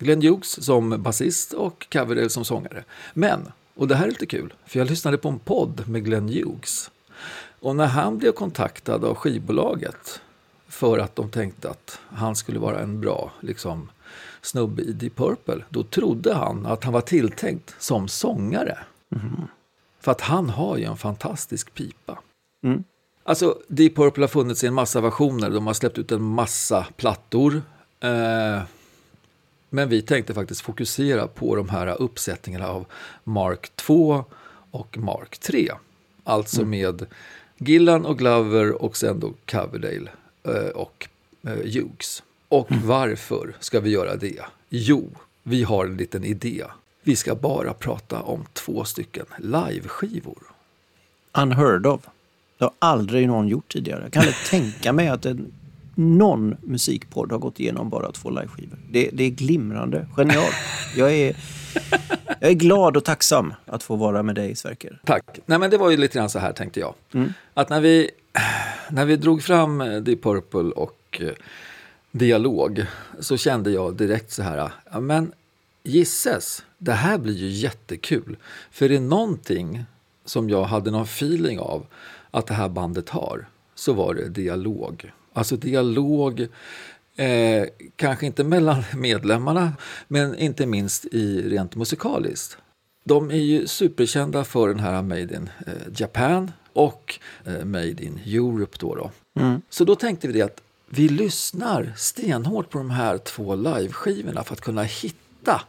Glenn 0.00 0.22
Hughes 0.22 0.64
som 0.64 1.02
basist 1.02 1.52
och 1.52 1.86
Coverdale 1.92 2.30
som 2.30 2.44
sångare. 2.44 2.84
Men, 3.14 3.52
och 3.74 3.88
det 3.88 3.94
här 3.94 4.06
är 4.06 4.10
lite 4.10 4.26
kul, 4.26 4.52
för 4.66 4.78
jag 4.78 4.90
lyssnade 4.90 5.18
på 5.18 5.28
en 5.28 5.38
podd 5.38 5.88
med 5.88 6.04
Glenn 6.04 6.28
Hughes. 6.28 6.90
Och 7.60 7.76
när 7.76 7.86
han 7.86 8.18
blev 8.18 8.32
kontaktad 8.32 9.04
av 9.04 9.14
skivbolaget 9.14 10.20
för 10.68 10.98
att 10.98 11.16
de 11.16 11.30
tänkte 11.30 11.70
att 11.70 11.98
han 12.08 12.36
skulle 12.36 12.58
vara 12.58 12.80
en 12.80 13.00
bra 13.00 13.32
liksom, 13.40 13.90
snubbe 14.42 14.82
i 14.82 14.92
Deep 14.92 15.16
Purple, 15.16 15.64
då 15.68 15.82
trodde 15.82 16.34
han 16.34 16.66
att 16.66 16.84
han 16.84 16.92
var 16.92 17.00
tilltänkt 17.00 17.74
som 17.78 18.08
sångare. 18.08 18.78
Mm. 19.16 19.42
För 20.00 20.12
att 20.12 20.20
han 20.20 20.50
har 20.50 20.76
ju 20.76 20.84
en 20.84 20.96
fantastisk 20.96 21.74
pipa. 21.74 22.18
Mm. 22.64 22.84
Alltså, 23.22 23.58
Deep 23.68 23.94
Purple 23.96 24.22
har 24.22 24.28
funnits 24.28 24.64
i 24.64 24.66
en 24.66 24.74
massa 24.74 25.00
versioner. 25.00 25.50
De 25.50 25.66
har 25.66 25.74
släppt 25.74 25.98
ut 25.98 26.12
en 26.12 26.22
massa 26.22 26.86
plattor. 26.96 27.62
Eh, 28.00 28.62
men 29.70 29.88
vi 29.88 30.02
tänkte 30.02 30.34
faktiskt 30.34 30.60
fokusera 30.60 31.26
på 31.26 31.56
de 31.56 31.68
här 31.68 32.02
uppsättningarna 32.02 32.68
av 32.68 32.86
Mark 33.24 33.76
2 33.76 34.24
och 34.70 34.98
Mark 34.98 35.38
3. 35.38 35.70
Alltså 36.24 36.62
mm. 36.62 36.70
med 36.70 37.06
Gillan 37.58 38.06
och 38.06 38.18
Glover 38.18 38.82
och 38.82 38.96
sen 38.96 39.20
då 39.20 39.32
Coverdale 39.46 40.10
eh, 40.44 40.68
och 40.74 41.08
eh, 41.42 41.52
Hughes. 41.52 42.22
Och 42.48 42.72
mm. 42.72 42.86
varför 42.86 43.56
ska 43.60 43.80
vi 43.80 43.90
göra 43.90 44.16
det? 44.16 44.40
Jo, 44.68 45.10
vi 45.42 45.62
har 45.62 45.86
en 45.86 45.96
liten 45.96 46.24
idé. 46.24 46.64
Vi 47.02 47.16
ska 47.16 47.34
bara 47.34 47.74
prata 47.74 48.22
om 48.22 48.44
två 48.52 48.84
stycken 48.84 49.26
liveskivor. 49.38 50.42
Unheard 51.32 51.86
of. 51.86 52.00
Det 52.58 52.64
har 52.64 52.74
aldrig 52.78 53.28
någon 53.28 53.48
gjort 53.48 53.72
tidigare. 53.72 54.02
Jag 54.02 54.12
kan 54.12 54.22
inte 54.22 54.50
tänka 54.50 54.92
mig 54.92 55.08
att 55.08 55.26
en, 55.26 55.52
någon 55.94 56.56
musikpodd 56.62 57.32
har 57.32 57.38
gått 57.38 57.60
igenom 57.60 57.90
bara 57.90 58.12
två 58.12 58.30
liveskivor. 58.30 58.78
Det, 58.90 59.10
det 59.12 59.24
är 59.24 59.30
glimrande, 59.30 60.06
genialt. 60.16 60.54
Jag 60.96 61.12
är, 61.12 61.36
jag 62.40 62.50
är 62.50 62.54
glad 62.54 62.96
och 62.96 63.04
tacksam 63.04 63.54
att 63.66 63.82
få 63.82 63.96
vara 63.96 64.22
med 64.22 64.34
dig, 64.34 64.56
Sverker. 64.56 65.00
Tack. 65.04 65.38
Nej, 65.46 65.58
men 65.58 65.70
det 65.70 65.78
var 65.78 65.90
ju 65.90 65.96
lite 65.96 66.18
grann 66.18 66.30
så 66.30 66.38
här 66.38 66.52
tänkte 66.52 66.80
jag. 66.80 66.94
Mm. 67.14 67.32
Att 67.54 67.68
när 67.68 67.80
vi, 67.80 68.10
när 68.90 69.04
vi 69.04 69.16
drog 69.16 69.42
fram 69.42 69.78
Deep 69.78 70.22
Purple 70.22 70.70
och 70.70 71.20
eh, 71.20 71.32
Dialog 72.12 72.86
så 73.20 73.36
kände 73.36 73.70
jag 73.70 73.96
direkt 73.96 74.32
så 74.32 74.42
här, 74.42 74.70
ja, 74.92 75.00
men 75.00 75.32
gisses, 75.82 76.64
det 76.78 76.92
här 76.92 77.18
blir 77.18 77.34
ju 77.34 77.48
jättekul. 77.48 78.36
För 78.70 78.88
det 78.88 78.96
är 78.96 79.00
någonting 79.00 79.84
som 80.24 80.50
jag 80.50 80.64
hade 80.64 80.90
någon 80.90 81.02
feeling 81.02 81.58
av 81.58 81.86
att 82.30 82.46
det 82.46 82.54
här 82.54 82.68
bandet 82.68 83.08
har, 83.08 83.46
så 83.74 83.92
var 83.92 84.14
det 84.14 84.28
dialog. 84.28 85.12
Alltså 85.32 85.56
dialog, 85.56 86.40
eh, 87.16 87.64
kanske 87.96 88.26
inte 88.26 88.44
mellan 88.44 88.82
medlemmarna, 88.96 89.72
men 90.08 90.38
inte 90.38 90.66
minst 90.66 91.04
i 91.04 91.42
rent 91.48 91.76
musikaliskt. 91.76 92.56
De 93.04 93.30
är 93.30 93.34
ju 93.34 93.66
superkända 93.66 94.44
för 94.44 94.68
den 94.68 94.80
här 94.80 95.02
Made 95.02 95.20
in 95.22 95.50
eh, 95.66 95.72
Japan 95.96 96.52
och 96.72 97.18
eh, 97.44 97.64
Made 97.64 98.04
in 98.04 98.20
Europe. 98.26 98.76
Då, 98.80 98.94
då. 98.94 99.10
Mm. 99.40 99.62
Så 99.70 99.84
då 99.84 99.94
tänkte 99.94 100.26
vi 100.26 100.32
det 100.32 100.42
att 100.42 100.62
vi 100.88 101.08
lyssnar 101.08 101.92
stenhårt 101.96 102.70
på 102.70 102.78
de 102.78 102.90
här 102.90 103.18
två 103.18 103.54
liveskivorna 103.54 104.44
för 104.44 104.52
att 104.52 104.60
kunna 104.60 104.82
hitta 104.82 105.60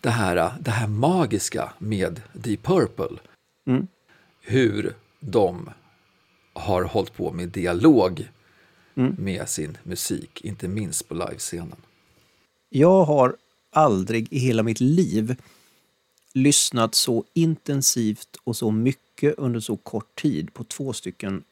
det 0.00 0.10
här, 0.10 0.52
det 0.60 0.70
här 0.70 0.86
magiska 0.86 1.72
med 1.78 2.20
Deep 2.32 2.62
Purple. 2.62 3.16
Mm. 3.68 3.86
Hur 4.40 4.94
de 5.20 5.70
har 6.52 6.82
hållit 6.82 7.16
på 7.16 7.32
med 7.32 7.48
dialog 7.48 8.28
mm. 8.94 9.14
med 9.18 9.48
sin 9.48 9.78
musik, 9.82 10.40
inte 10.44 10.68
minst 10.68 11.08
på 11.08 11.14
livescenen. 11.14 11.76
Jag 12.68 13.04
har 13.04 13.36
aldrig 13.70 14.32
i 14.32 14.38
hela 14.38 14.62
mitt 14.62 14.80
liv 14.80 15.36
lyssnat 16.32 16.94
så 16.94 17.24
intensivt 17.32 18.36
och 18.44 18.56
så 18.56 18.70
mycket 18.70 19.34
under 19.38 19.60
så 19.60 19.76
kort 19.76 20.20
tid 20.20 20.54
på 20.54 20.64
två 20.64 20.92
stycken 20.92 21.44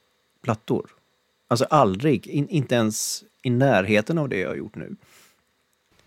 plattor. 0.43 0.91
Alltså 1.49 1.65
aldrig, 1.65 2.27
in, 2.27 2.49
inte 2.49 2.75
ens 2.75 3.25
i 3.43 3.51
närheten 3.51 4.19
av 4.19 4.29
det 4.29 4.39
jag 4.39 4.49
har 4.49 4.57
gjort 4.57 4.77
nu. 4.77 4.97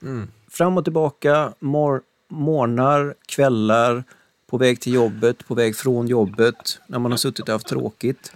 Mm. 0.01 0.27
Fram 0.47 0.77
och 0.77 0.83
tillbaka, 0.83 1.53
mor 1.59 2.01
morgnar, 2.31 3.15
kvällar, 3.25 4.03
på 4.47 4.57
väg 4.57 4.79
till 4.79 4.93
jobbet, 4.93 5.47
på 5.47 5.55
väg 5.55 5.75
från 5.75 6.07
jobbet, 6.07 6.79
när 6.87 6.99
man 6.99 7.11
har 7.11 7.17
suttit 7.17 7.47
och 7.47 7.53
haft 7.53 7.67
tråkigt. 7.67 8.33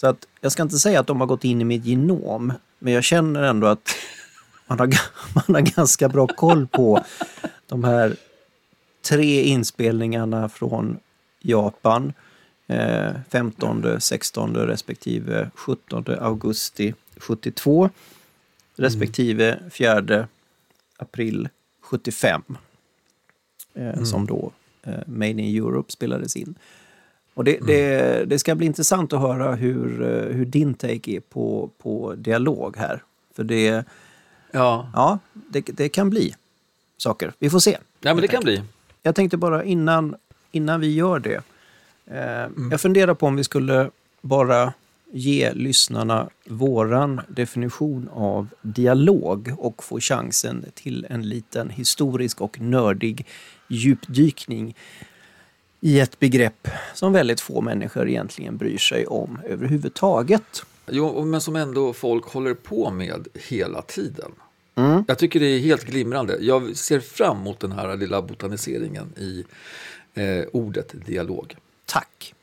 Så 0.00 0.06
att 0.06 0.26
jag 0.40 0.52
ska 0.52 0.62
inte 0.62 0.78
säga 0.78 1.00
att 1.00 1.06
de 1.06 1.20
har 1.20 1.26
gått 1.26 1.44
in 1.44 1.60
i 1.60 1.64
mitt 1.64 1.84
genom, 1.84 2.52
men 2.78 2.92
jag 2.92 3.04
känner 3.04 3.42
ändå 3.42 3.66
att 3.66 3.94
man 4.66 4.78
har, 4.78 4.86
man 5.34 5.54
har 5.54 5.76
ganska 5.76 6.08
bra 6.08 6.26
koll 6.26 6.66
på 6.66 7.04
de 7.66 7.84
här 7.84 8.16
tre 9.02 9.42
inspelningarna 9.42 10.48
från 10.48 10.98
Japan. 11.40 12.12
Eh, 12.66 13.10
15, 13.28 14.00
16 14.00 14.56
respektive 14.56 15.50
17 15.54 16.04
augusti 16.20 16.94
72 17.16 17.90
respektive 18.76 19.58
4 19.70 20.28
april 20.96 21.48
75. 21.80 22.42
Eh, 23.74 23.88
mm. 23.88 24.06
Som 24.06 24.26
då 24.26 24.52
eh, 24.82 25.06
Made 25.06 25.30
in 25.30 25.56
Europe 25.64 25.92
spelades 25.92 26.36
in. 26.36 26.54
Och 27.38 27.44
det, 27.44 27.56
mm. 27.56 27.66
det, 27.66 28.24
det, 28.24 28.38
ska 28.38 28.54
bli 28.54 28.66
intressant 28.66 29.12
att 29.12 29.20
höra 29.20 29.54
hur, 29.54 30.02
eh, 30.02 30.36
hur 30.36 30.44
din 30.44 30.74
take 30.74 31.10
är 31.10 31.20
på, 31.20 31.70
på 31.78 32.14
dialog 32.14 32.76
här. 32.76 33.02
För 33.36 33.44
det, 33.44 33.84
ja. 34.50 34.90
Ja, 34.94 35.18
det, 35.32 35.60
det 35.60 35.88
kan 35.88 36.10
bli 36.10 36.34
saker. 36.96 37.32
Vi 37.38 37.50
får 37.50 37.58
se. 37.58 37.78
Ja, 38.00 38.14
men 38.14 38.22
det 38.22 38.28
kan 38.28 38.42
bli. 38.42 38.62
Jag 39.02 39.14
tänkte 39.14 39.36
bara 39.36 39.64
innan, 39.64 40.14
innan 40.52 40.80
vi 40.80 40.94
gör 40.94 41.18
det. 41.18 41.42
Eh, 42.06 42.44
mm. 42.44 42.68
Jag 42.70 42.80
funderar 42.80 43.14
på 43.14 43.26
om 43.26 43.36
vi 43.36 43.44
skulle 43.44 43.90
bara 44.20 44.72
ge 45.12 45.52
lyssnarna 45.52 46.28
våran 46.46 47.20
definition 47.28 48.08
av 48.12 48.48
dialog 48.62 49.54
och 49.58 49.84
få 49.84 50.00
chansen 50.00 50.64
till 50.74 51.06
en 51.10 51.28
liten 51.28 51.70
historisk 51.70 52.40
och 52.40 52.60
nördig 52.60 53.26
djupdykning 53.68 54.74
i 55.80 56.00
ett 56.00 56.18
begrepp 56.18 56.68
som 56.94 57.12
väldigt 57.12 57.40
få 57.40 57.60
människor 57.60 58.08
egentligen 58.08 58.56
bryr 58.56 58.78
sig 58.78 59.06
om 59.06 59.38
överhuvudtaget. 59.46 60.64
Jo, 60.90 61.24
men 61.24 61.40
som 61.40 61.56
ändå 61.56 61.92
folk 61.92 62.24
håller 62.24 62.54
på 62.54 62.90
med 62.90 63.28
hela 63.34 63.82
tiden. 63.82 64.32
Mm. 64.74 65.04
Jag 65.08 65.18
tycker 65.18 65.40
det 65.40 65.46
är 65.46 65.58
helt 65.58 65.84
glimrande. 65.84 66.38
Jag 66.40 66.76
ser 66.76 67.00
fram 67.00 67.36
emot 67.36 67.60
den 67.60 67.72
här 67.72 67.96
lilla 67.96 68.22
botaniseringen 68.22 69.12
i 69.16 69.44
eh, 70.14 70.44
ordet 70.52 71.06
dialog. 71.06 71.56
Tack. 71.86 72.34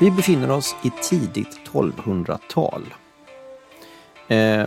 Vi 0.00 0.10
befinner 0.10 0.50
oss 0.50 0.76
i 0.84 0.90
tidigt 1.02 1.60
1200-tal. 1.72 2.94
Eh, 4.28 4.66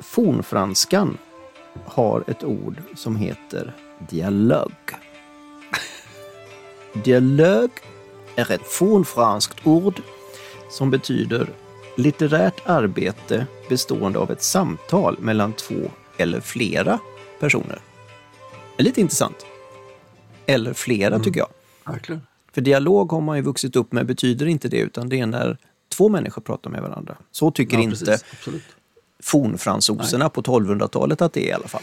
fornfranskan 0.00 1.18
har 1.84 2.24
ett 2.26 2.44
ord 2.44 2.82
som 2.94 3.16
heter 3.16 3.74
dialog. 4.08 4.72
dialog 7.04 7.70
är 8.36 8.52
ett 8.52 8.66
fornfranskt 8.66 9.66
ord 9.66 10.02
som 10.70 10.90
betyder 10.90 11.48
litterärt 11.96 12.60
arbete 12.64 13.46
bestående 13.68 14.18
av 14.18 14.30
ett 14.30 14.42
samtal 14.42 15.16
mellan 15.18 15.52
två 15.52 15.90
eller 16.16 16.40
flera 16.40 16.98
personer. 17.40 17.78
Det 18.76 18.82
är 18.82 18.84
lite 18.84 19.00
intressant. 19.00 19.46
Eller 20.46 20.72
flera 20.72 21.14
mm. 21.14 21.22
tycker 21.22 21.40
jag. 21.40 21.48
Verkligen. 21.84 22.22
För 22.52 22.60
dialog 22.60 23.12
har 23.12 23.20
man 23.20 23.36
ju 23.36 23.42
vuxit 23.42 23.76
upp 23.76 23.92
med 23.92 24.06
betyder 24.06 24.46
inte 24.46 24.68
det 24.68 24.78
utan 24.78 25.08
det 25.08 25.20
är 25.20 25.26
när 25.26 25.58
två 25.88 26.08
människor 26.08 26.42
pratar 26.42 26.70
med 26.70 26.82
varandra. 26.82 27.16
Så 27.30 27.50
tycker 27.50 27.76
ja, 27.76 27.82
inte 27.82 28.18
fornfransoserna 29.22 30.28
på 30.28 30.42
1200-talet 30.42 31.22
att 31.22 31.32
det 31.32 31.44
är 31.44 31.48
i 31.48 31.52
alla 31.52 31.68
fall. 31.68 31.82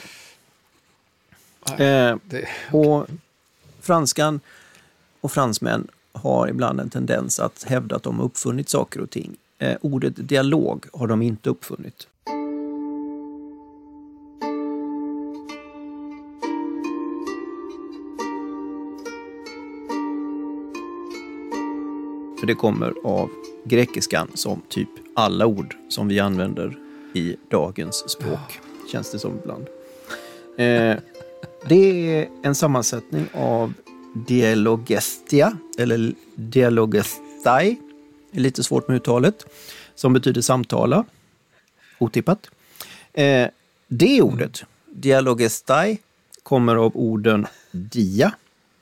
Nej, 1.78 1.88
eh, 1.88 2.18
det, 2.24 2.48
och 2.72 3.08
franskan 3.82 4.40
och 5.22 5.32
fransmän 5.32 5.88
har 6.12 6.48
ibland 6.48 6.80
en 6.80 6.90
tendens 6.90 7.40
att 7.40 7.64
hävda 7.64 7.96
att 7.96 8.04
de 8.04 8.18
har 8.18 8.26
uppfunnit 8.26 8.70
saker 8.70 9.02
och 9.02 9.10
ting. 9.10 9.36
Eh, 9.60 9.78
ordet 9.82 10.14
dialog 10.16 10.86
har 10.94 11.08
de 11.08 11.22
inte 11.22 11.50
uppfunnit. 11.50 12.08
För 22.40 22.48
det 22.48 22.56
kommer 22.56 22.94
av 23.04 23.30
grekiskan 23.64 24.28
som 24.34 24.62
typ 24.70 24.90
alla 25.14 25.46
ord 25.46 25.76
som 25.90 26.08
vi 26.08 26.20
använder 26.20 26.87
i 27.18 27.36
dagens 27.50 28.10
språk, 28.10 28.40
ja. 28.50 28.90
känns 28.92 29.12
det 29.12 29.20
som 29.20 29.40
ibland. 29.40 29.68
Eh, 30.58 30.98
det 31.70 32.16
är 32.16 32.30
en 32.44 32.56
sammansättning 32.56 33.28
av 33.34 33.74
dialogestia, 34.14 35.58
eller 35.78 36.14
dialogestai, 36.36 37.76
lite 38.32 38.64
svårt 38.64 38.88
med 38.88 38.96
uttalet, 38.96 39.46
som 39.96 40.14
betyder 40.14 40.42
samtala. 40.42 41.06
Otippat. 41.98 42.50
Eh, 43.14 43.48
det 43.88 44.22
ordet, 44.22 44.64
dialogestai, 44.86 45.98
kommer 46.44 46.76
av 46.76 46.92
orden 46.98 47.48
dia, 47.72 48.32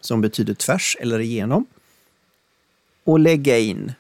som 0.01 0.22
betyder 0.22 0.54
tvärs 0.54 0.98
eller 1.00 1.20
igenom, 1.20 1.65
och 3.04 3.20
lägga 3.20 3.58
in, 3.58 3.92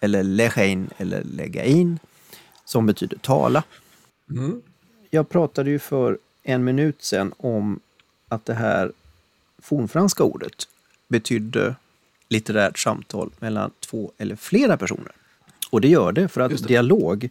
eller 0.00 0.22
lägga 0.22 0.64
in, 0.64 0.90
eller 0.96 1.22
lägga 1.24 1.64
in, 1.64 1.98
som 2.68 2.86
betyder 2.86 3.18
tala. 3.18 3.64
Mm. 4.30 4.62
Jag 5.10 5.28
pratade 5.28 5.70
ju 5.70 5.78
för 5.78 6.18
en 6.42 6.64
minut 6.64 7.02
sedan 7.02 7.32
om 7.36 7.80
att 8.28 8.44
det 8.44 8.54
här 8.54 8.92
fornfranska 9.58 10.24
ordet 10.24 10.68
betydde 11.08 11.74
litterärt 12.28 12.78
samtal 12.78 13.30
mellan 13.38 13.70
två 13.80 14.12
eller 14.18 14.36
flera 14.36 14.76
personer. 14.76 15.12
Och 15.70 15.80
det 15.80 15.88
gör 15.88 16.12
det 16.12 16.28
för 16.28 16.40
att 16.40 16.50
det. 16.50 16.66
dialog 16.66 17.30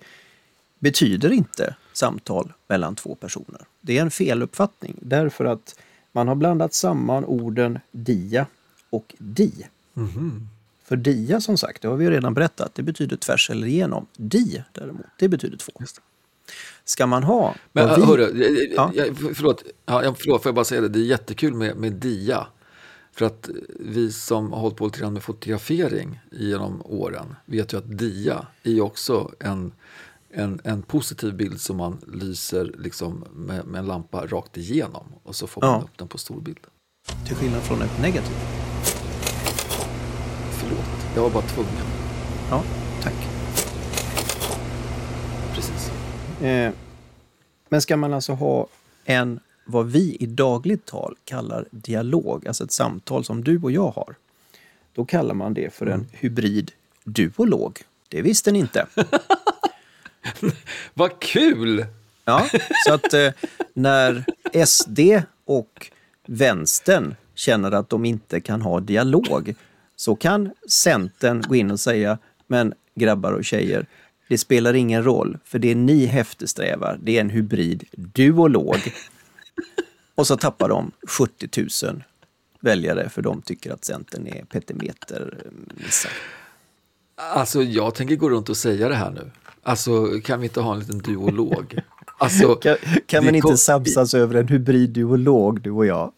betyder 0.80 1.32
inte 1.32 1.76
samtal 1.94 2.54
mellan 2.68 2.96
två 2.96 3.16
personer. 3.16 3.62
Det 3.82 3.98
är 3.98 4.02
en 4.02 4.12
feluppfattning 4.12 4.96
därför 5.02 5.46
att 5.46 5.80
man 6.12 6.28
har 6.28 6.36
blandat 6.36 6.74
samman 6.74 7.26
orden 7.26 7.80
dia 7.92 8.46
och 8.90 9.16
di. 9.18 9.68
Mhm. 9.94 10.50
För 10.88 10.96
dia 10.96 11.42
som 11.42 11.58
sagt, 11.58 11.82
det 11.82 11.88
har 11.88 11.96
vi 11.96 12.06
ju 12.06 12.12
redan 12.12 12.34
berättat, 12.34 12.76
det 12.76 12.84
betyder 12.84 13.18
tvärs 13.18 13.50
eller 13.50 13.68
igenom. 13.68 14.06
Di 14.18 14.64
däremot, 14.74 15.06
det 15.20 15.30
betyder 15.30 15.58
två. 15.58 15.72
Just 15.80 15.96
det. 15.96 16.02
Ska 16.84 17.08
man 17.08 17.24
ha 17.24 17.56
Men 17.72 17.96
vi- 18.00 18.06
hörru, 18.06 18.22
jag- 18.44 18.74
Ja. 18.76 18.92
jag, 18.96 19.08
jag, 19.08 19.18
förlåt, 19.38 19.64
ja, 19.86 20.16
förlåt, 20.18 20.44
får 20.44 20.50
jag 20.50 20.56
bara 20.56 20.66
säga 20.66 20.82
det, 20.82 20.90
det 20.90 21.00
är 21.00 21.04
jättekul 21.04 21.54
med, 21.54 21.76
med 21.78 21.94
DIA. 21.94 22.48
För 23.12 23.26
att 23.26 23.50
vi 23.80 24.12
som 24.12 24.52
har 24.54 24.60
hållit 24.60 24.78
på 24.78 24.86
lite 24.86 25.00
grann 25.00 25.14
med 25.14 25.24
fotografering 25.24 26.20
genom 26.32 26.82
åren 26.86 27.36
vet 27.46 27.74
ju 27.74 27.78
att 27.78 27.98
DIA 27.98 28.48
är 28.64 28.82
också 28.82 29.32
en, 29.40 29.72
en, 30.32 30.60
en 30.64 30.82
positiv 30.82 31.34
bild 31.36 31.62
som 31.62 31.78
man 31.78 31.98
lyser 32.14 32.74
liksom 32.78 33.26
med, 33.36 33.66
med 33.66 33.80
en 33.80 33.86
lampa 33.86 34.26
rakt 34.26 34.58
igenom 34.58 35.06
och 35.24 35.36
så 35.36 35.48
får 35.48 35.62
man 35.62 35.70
Ja. 35.70 35.82
upp 35.84 35.98
den 35.98 36.08
på 36.08 36.18
stor 36.18 36.42
bild. 36.42 36.60
till 37.28 37.36
skillnad 37.36 37.62
från 37.62 37.82
ett 37.82 38.02
negativt. 38.02 38.57
Jag 41.18 41.24
var 41.24 41.30
bara 41.30 41.44
tvungen. 41.44 41.86
Ja, 42.50 42.64
tack. 43.04 43.14
Precis. 45.56 45.92
Eh, 46.42 46.72
men 47.70 47.82
ska 47.82 47.98
man 47.98 48.14
alltså 48.14 48.34
ha 48.34 48.68
en, 49.06 49.40
vad 49.66 49.88
vi 49.88 50.18
i 50.20 50.26
dagligt 50.26 50.86
tal 50.86 51.16
kallar 51.26 51.66
dialog, 51.72 52.48
alltså 52.48 52.64
ett 52.64 52.72
samtal 52.72 53.24
som 53.24 53.44
du 53.44 53.62
och 53.62 53.72
jag 53.72 53.90
har, 53.90 54.16
då 54.94 55.06
kallar 55.06 55.34
man 55.34 55.54
det 55.54 55.74
för 55.74 55.86
en 55.86 56.08
hybrid 56.12 56.72
duolog. 57.04 57.82
Det 58.10 58.22
visste 58.22 58.52
ni 58.52 58.60
inte. 58.60 58.88
Vad 60.94 61.20
kul! 61.20 61.86
Ja, 62.26 62.50
så 62.88 62.94
att 62.94 63.14
eh, 63.14 63.32
när 63.74 64.26
SD 64.66 65.00
och 65.46 65.92
vänstern 66.26 67.16
känner 67.36 67.72
att 67.72 67.90
de 67.90 68.06
inte 68.06 68.40
kan 68.40 68.62
ha 68.62 68.80
dialog 68.80 69.56
så 70.00 70.16
kan 70.16 70.52
Centern 70.70 71.42
gå 71.48 71.56
in 71.56 71.72
och 71.72 71.80
säga 71.80 72.18
men 72.48 72.74
grabbar 72.96 73.32
och 73.32 73.46
tjejer, 73.46 73.86
det 74.30 74.38
spelar 74.38 74.74
ingen 74.74 75.04
roll 75.04 75.38
för 75.44 75.60
det 75.60 75.76
ni 75.76 76.06
eftersträvar 76.06 77.00
det 77.04 77.18
är 77.18 77.22
en 77.22 77.30
hybrid 77.30 77.84
duolog. 77.92 78.78
Och 80.16 80.28
så 80.28 80.38
tappar 80.38 80.70
de 80.70 80.92
70 81.08 81.50
000 81.86 82.04
väljare 82.60 83.10
för 83.10 83.22
de 83.22 83.42
tycker 83.42 83.72
att 83.74 83.86
Centern 83.86 84.28
är 84.28 84.46
petimeter 84.46 85.38
missar. 85.86 86.12
Alltså 87.16 87.64
jag 87.64 87.96
tänker 87.96 88.16
gå 88.16 88.30
runt 88.30 88.50
och 88.50 88.58
säga 88.58 88.90
det 88.90 88.96
här 88.96 89.12
nu. 89.12 89.32
Alltså 89.64 90.20
kan 90.24 90.40
vi 90.40 90.46
inte 90.48 90.62
ha 90.62 90.74
en 90.74 90.80
liten 90.80 90.98
duolog? 91.00 91.80
Alltså, 92.20 92.56
Kan, 92.56 92.76
kan 93.06 93.26
man 93.26 93.36
inte 93.36 93.48
kom- 93.48 93.58
samsas 93.58 94.14
över 94.14 94.36
en 94.36 94.48
hybrid 94.48 94.90
duolog, 94.90 95.62
du 95.62 95.72
och 95.72 95.86
jag? 95.86 96.14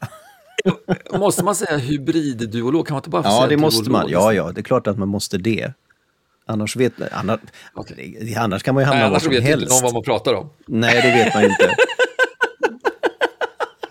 Måste 1.14 1.44
man 1.44 1.56
säga 1.56 1.78
hybridduolog? 1.78 2.88
Kan 2.88 2.94
man 2.96 3.00
inte 3.00 3.10
bara 3.10 3.24
få 3.24 3.30
Ja, 3.30 3.38
säga 3.38 3.48
det 3.48 3.58
måste 3.58 3.90
man. 3.90 4.06
Ja, 4.10 4.34
ja, 4.34 4.52
det 4.52 4.62
är 4.62 4.64
klart 4.64 4.88
att 4.88 4.98
man 4.98 5.08
måste 5.08 5.38
det. 5.38 5.74
Annars, 6.46 6.76
vet, 6.76 6.94
annars, 7.12 7.40
det- 8.22 8.36
annars 8.36 8.64
kan 8.64 8.76
man 8.76 8.82
ju 8.84 8.86
hamna 8.86 9.00
Nej, 9.00 9.04
var 9.04 9.10
annars 9.10 9.24
som 9.24 9.30
vet 9.32 9.40
inte 9.40 9.50
helst. 9.52 9.70
någon 9.70 9.84
vad 9.84 9.94
man 9.94 10.04
pratar 10.04 10.34
om. 10.34 10.50
Nej, 10.68 11.02
det 11.02 11.24
vet 11.24 11.34
man 11.34 11.44
ju 11.44 11.50
inte. 11.50 11.76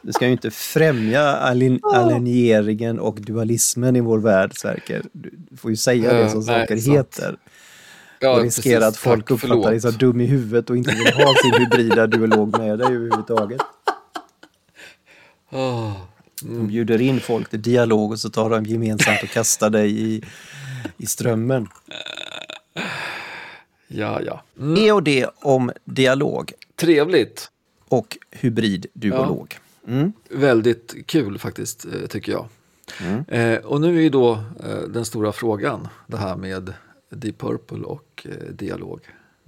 Det 0.02 0.12
ska 0.14 0.26
ju 0.26 0.32
inte 0.32 0.50
främja 0.50 1.22
alin, 1.22 1.80
alieneringen 1.94 2.98
och 2.98 3.20
dualismen 3.20 3.96
i 3.96 4.00
vår 4.00 4.18
värld, 4.18 4.50
Sverker. 4.54 5.02
Du 5.12 5.56
får 5.56 5.70
ju 5.70 5.76
säga 5.76 6.12
det 6.14 6.20
Eh, 6.22 6.28
som 6.28 6.40
nej, 6.40 6.46
saker 6.60 6.76
sant. 6.76 6.96
heter. 6.96 7.36
Ja, 8.20 8.36
och 8.36 8.42
riskera 8.42 8.80
precis. 8.80 8.88
att 8.88 8.96
folk 8.96 9.24
Tack, 9.24 9.30
uppfattar 9.30 9.70
dig 9.70 9.80
som 9.80 9.90
dum 9.92 10.20
i 10.20 10.26
huvudet 10.26 10.70
och 10.70 10.76
inte 10.76 10.90
vill 10.94 11.12
ha 11.12 11.34
sin 11.42 11.54
hybrida 11.60 12.06
duolog 12.06 12.58
med 12.58 12.78
dig 12.78 12.86
överhuvudtaget. 12.86 13.60
De 16.42 16.66
bjuder 16.68 17.00
in 17.00 17.20
folk 17.20 17.50
till 17.50 17.62
dialog 17.62 18.12
och 18.12 18.20
så 18.20 18.30
tar 18.30 18.50
de 18.50 18.64
gemensamt 18.64 19.22
och 19.22 19.28
kastar 19.28 19.70
dig 19.70 20.00
i, 20.14 20.22
i 20.96 21.06
strömmen. 21.06 21.68
ja, 23.88 24.20
ja. 24.22 24.42
Det 24.54 24.92
och 24.92 25.02
det 25.02 25.26
om 25.40 25.72
dialog 25.84 26.52
Trevligt. 26.76 27.50
och 27.88 28.18
hybridduolog. 28.30 29.58
Mm. 29.86 30.12
Väldigt 30.30 30.94
kul 31.06 31.38
faktiskt, 31.38 31.84
eh, 31.84 32.06
tycker 32.08 32.32
jag. 32.32 32.48
Mm. 33.00 33.24
Eh, 33.28 33.58
och 33.64 33.80
nu 33.80 34.06
är 34.06 34.10
då 34.10 34.32
eh, 34.64 34.78
den 34.88 35.04
stora 35.04 35.32
frågan, 35.32 35.88
det 36.06 36.16
här 36.16 36.36
med 36.36 36.72
Deep 37.10 37.38
Purple 37.38 37.78
och 37.84 38.26
eh, 38.30 38.52
dialog. 38.52 39.00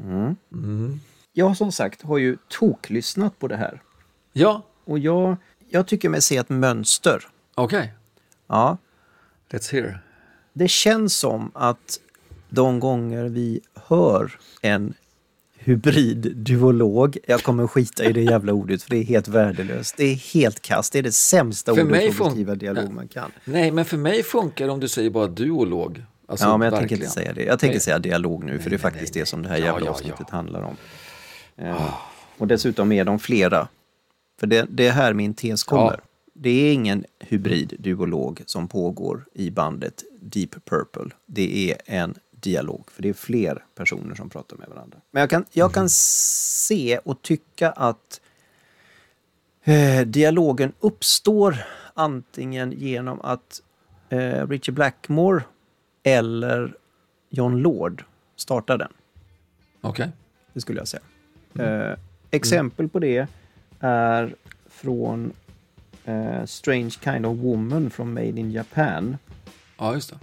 Mm. 0.05 0.37
Mm. 0.53 1.01
Jag 1.33 1.57
som 1.57 1.73
sagt 1.73 2.03
har 2.03 2.19
ju 2.19 2.37
toklyssnat 2.49 3.39
på 3.39 3.49
det 3.49 3.57
här. 3.57 3.83
Ja, 4.33 4.63
Och 4.85 4.99
jag, 4.99 5.37
jag 5.71 5.87
tycker 5.87 6.09
mig 6.09 6.23
se 6.23 6.37
ett 6.37 6.49
mönster. 6.49 7.27
okej. 7.55 7.93
Ja, 8.49 8.79
Let's 9.51 9.73
hear. 9.73 10.01
det 10.53 10.69
känns 10.69 11.17
som 11.17 11.51
att 11.55 12.01
de 12.49 12.81
gånger 12.81 13.25
vi 13.25 13.61
hör 13.87 14.33
en 14.63 14.95
hybrid-duolog, 15.59 17.19
jag 17.27 17.43
kommer 17.43 17.67
skita 17.67 18.05
i 18.05 18.13
det 18.13 18.23
jävla 18.23 18.53
ordet 18.53 18.83
för 18.83 18.91
det 18.91 18.97
är 18.97 19.05
helt 19.05 19.29
värdelöst. 19.29 19.97
Det 19.97 20.05
är 20.05 20.15
helt 20.15 20.61
kast, 20.63 20.93
det 20.93 20.99
är 20.99 21.03
det 21.03 21.13
sämsta 21.13 21.75
För 21.75 21.83
ordet 21.85 22.15
för 22.17 22.25
att 22.25 22.31
beskriva 22.31 22.55
dialog 22.55 22.93
man 22.93 23.09
kan. 23.09 23.31
Nej, 23.45 23.71
men 23.71 23.85
för 23.85 23.97
mig 23.97 24.23
funkar 24.23 24.67
det 24.67 24.73
om 24.73 24.81
du 24.81 24.89
säger 24.89 25.11
bara 25.11 25.27
duolog. 25.27 26.05
Alltså, 26.27 26.47
ja, 26.47 26.57
men 26.57 26.65
jag 26.65 26.73
tänker 26.79 26.97
verkligen. 26.97 27.03
inte 27.03 27.15
säga 27.15 27.33
det. 27.33 27.45
Jag 27.45 27.59
tänker 27.59 27.75
Nej. 27.75 27.81
säga 27.81 27.99
dialog 27.99 28.45
nu, 28.45 28.59
för 28.59 28.71
det 28.71 28.77
är 28.77 28.79
nej, 28.79 28.79
faktiskt 28.79 29.15
nej, 29.15 29.21
det 29.23 29.27
som 29.27 29.43
det 29.43 29.49
här 29.49 29.59
Ja, 29.59 29.65
jävla 29.65 29.87
ja, 29.87 29.91
avsnittet 29.93 30.27
ja. 30.31 30.37
handlar 30.37 30.63
om. 30.63 30.77
Eh, 31.57 31.95
och 32.39 32.47
dessutom 32.47 32.93
är 32.93 33.05
de 33.05 33.19
flera. 33.19 33.69
För 34.41 34.47
det, 34.47 34.67
det 34.71 34.87
är 34.87 34.93
här 34.93 35.15
min 35.15 35.35
tes 35.35 35.65
kommer. 35.65 35.93
Ja. 35.93 36.01
Det 36.33 36.51
är 36.51 36.73
ingen 36.73 37.05
hybrid-duolog 37.19 38.43
som 38.47 38.69
pågår 38.69 39.25
i 39.35 39.51
bandet 39.51 40.05
Deep 40.21 40.65
Purple. 40.65 41.11
Det 41.27 41.71
är 41.71 41.77
en 41.87 42.15
dialog, 42.31 42.91
för 42.91 43.03
det 43.03 43.09
är 43.09 43.13
fler 43.13 43.65
personer 43.75 44.15
som 44.15 44.31
pratar 44.31 44.57
med 44.57 44.69
varandra. 44.69 44.99
Men 45.11 45.21
jag 45.21 45.31
kan, 45.31 45.45
jag 45.51 45.75
kan 45.75 45.89
se 45.89 46.99
och 46.99 47.23
tycka 47.23 47.71
att 47.71 48.21
eh, 49.65 50.07
dialogen 50.07 50.73
uppstår 50.81 51.57
antingen 51.95 52.73
genom 52.73 53.21
att 53.21 53.63
eh, 54.09 54.49
Richie 54.49 54.75
Blackmore 54.75 55.45
eller 56.03 56.75
John 57.31 57.59
Lord 57.59 58.05
startar 58.37 58.79
den. 58.79 58.93
Okej. 59.81 60.11
Det 60.53 60.61
skulle 60.61 60.81
jag 60.81 60.89
säga. 60.89 61.03
Eh, 61.59 61.99
exempel 62.31 62.89
på 62.89 62.99
det 62.99 63.27
är 63.81 64.35
från 64.71 65.33
eh, 66.05 66.45
Strange 66.45 66.91
Kind 67.05 67.27
of 67.27 67.39
Woman 67.39 67.91
från 67.91 68.13
Made 68.15 68.27
in 68.41 68.53
Japan. 68.53 69.17
Ja, 69.79 69.95
just 69.95 70.11
det. 70.11 70.19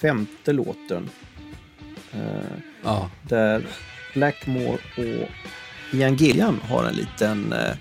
Femte 0.00 0.52
låten. 0.52 1.10
Eh, 2.12 2.20
Ja. 2.84 3.10
där 3.22 3.66
Blackmore 4.14 4.78
och 4.96 5.28
Ian 5.92 6.14
Gillian 6.16 6.60
har 6.68 6.84
en 6.84 6.94
liten 6.94 7.52
eh, 7.52 7.74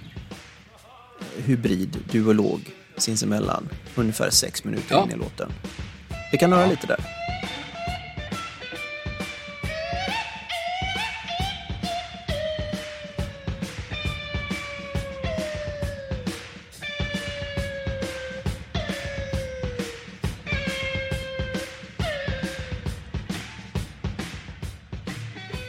hybrid-duolog 1.45 2.61
sinsemellan. 2.97 3.69
Ungefär 3.95 4.29
sex 4.29 4.63
minuter 4.63 4.95
Ja. 4.95 5.03
in 5.03 5.11
i 5.11 5.15
låten. 5.15 5.51
Vi 6.31 6.37
kan 6.37 6.51
höra 6.53 6.65
lite 6.65 6.87
där. 6.87 6.99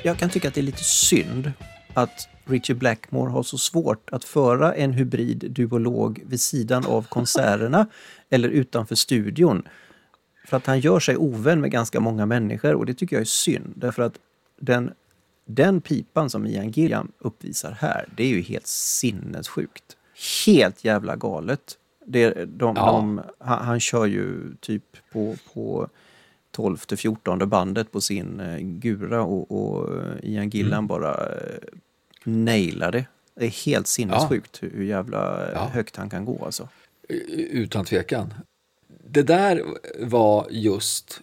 Jag 0.05 0.19
kan 0.19 0.31
tycka 0.31 0.49
att 0.49 0.55
det 0.55 0.61
är 0.61 0.63
lite 0.63 0.85
synd 0.85 1.53
att 1.95 2.29
Richie 2.45 2.77
Blackmore 2.77 3.31
har 3.31 3.43
så 3.43 3.59
svårt 3.59 4.11
att 4.13 4.25
föra 4.25 4.75
en 4.75 4.93
hybrid-duolog 4.93 6.23
vid 6.27 6.41
sidan 6.41 6.87
av 6.87 7.07
konserterna 7.09 7.87
eller 8.31 8.49
utanför 8.49 8.95
studion. 8.95 9.69
För 10.47 10.57
att 10.57 10.67
han 10.67 10.81
gör 10.81 11.01
sig 11.01 11.17
ovän 11.17 11.61
med 11.61 11.71
ganska 11.71 12.01
många 12.01 12.27
människor 12.27 12.75
och 12.75 12.87
det 12.87 12.95
tycker 12.95 13.17
jag 13.17 13.21
är 13.21 13.25
synd. 13.25 13.73
Därför 13.77 14.03
att 14.03 14.19
den 14.61 14.93
den 15.47 15.81
pipan 15.81 16.31
som 16.31 16.47
Ian 16.47 16.71
Gilliam 16.71 17.13
uppvisar 17.19 17.73
här, 17.73 18.09
det 18.17 18.25
är 18.25 18.29
ju 18.29 18.43
helt 18.43 18.67
sinnessjukt. 18.67 19.97
Helt 20.47 20.85
jävla 20.85 21.17
galet. 21.17 21.79
Det, 22.07 22.31
de, 22.31 22.77
Ja. 22.77 22.87
de, 22.87 23.21
han, 23.39 23.65
han 23.65 23.81
kör 23.81 24.07
ju 24.07 24.55
typ 24.61 24.85
på, 25.13 25.37
på 25.55 25.89
12 26.55 26.77
14 26.97 27.49
bandet 27.49 27.93
på 27.93 28.01
sin 28.01 28.41
eh, 28.41 28.59
Gura 28.59 29.23
och, 29.23 29.51
och 29.51 30.03
eh, 30.03 30.15
Ian 30.23 30.49
Gillan 30.49 30.87
bara 30.87 31.15
eh, 31.15 31.59
nailar 32.25 32.93
det. 32.93 33.07
Är 33.37 33.67
helt 33.67 33.87
sinnessjukt 33.87 34.63
hur, 34.63 34.71
hur 34.71 34.85
jävla 34.85 35.53
Ja. 35.53 35.71
högt 35.73 35.97
han 35.97 36.11
kan 36.11 36.25
gå 36.25 36.45
alltså. 36.45 36.69
Utan 37.09 37.85
tvekan. 37.85 38.35
Det 39.09 39.23
där 39.23 39.63
var 40.01 40.47
just 40.51 41.21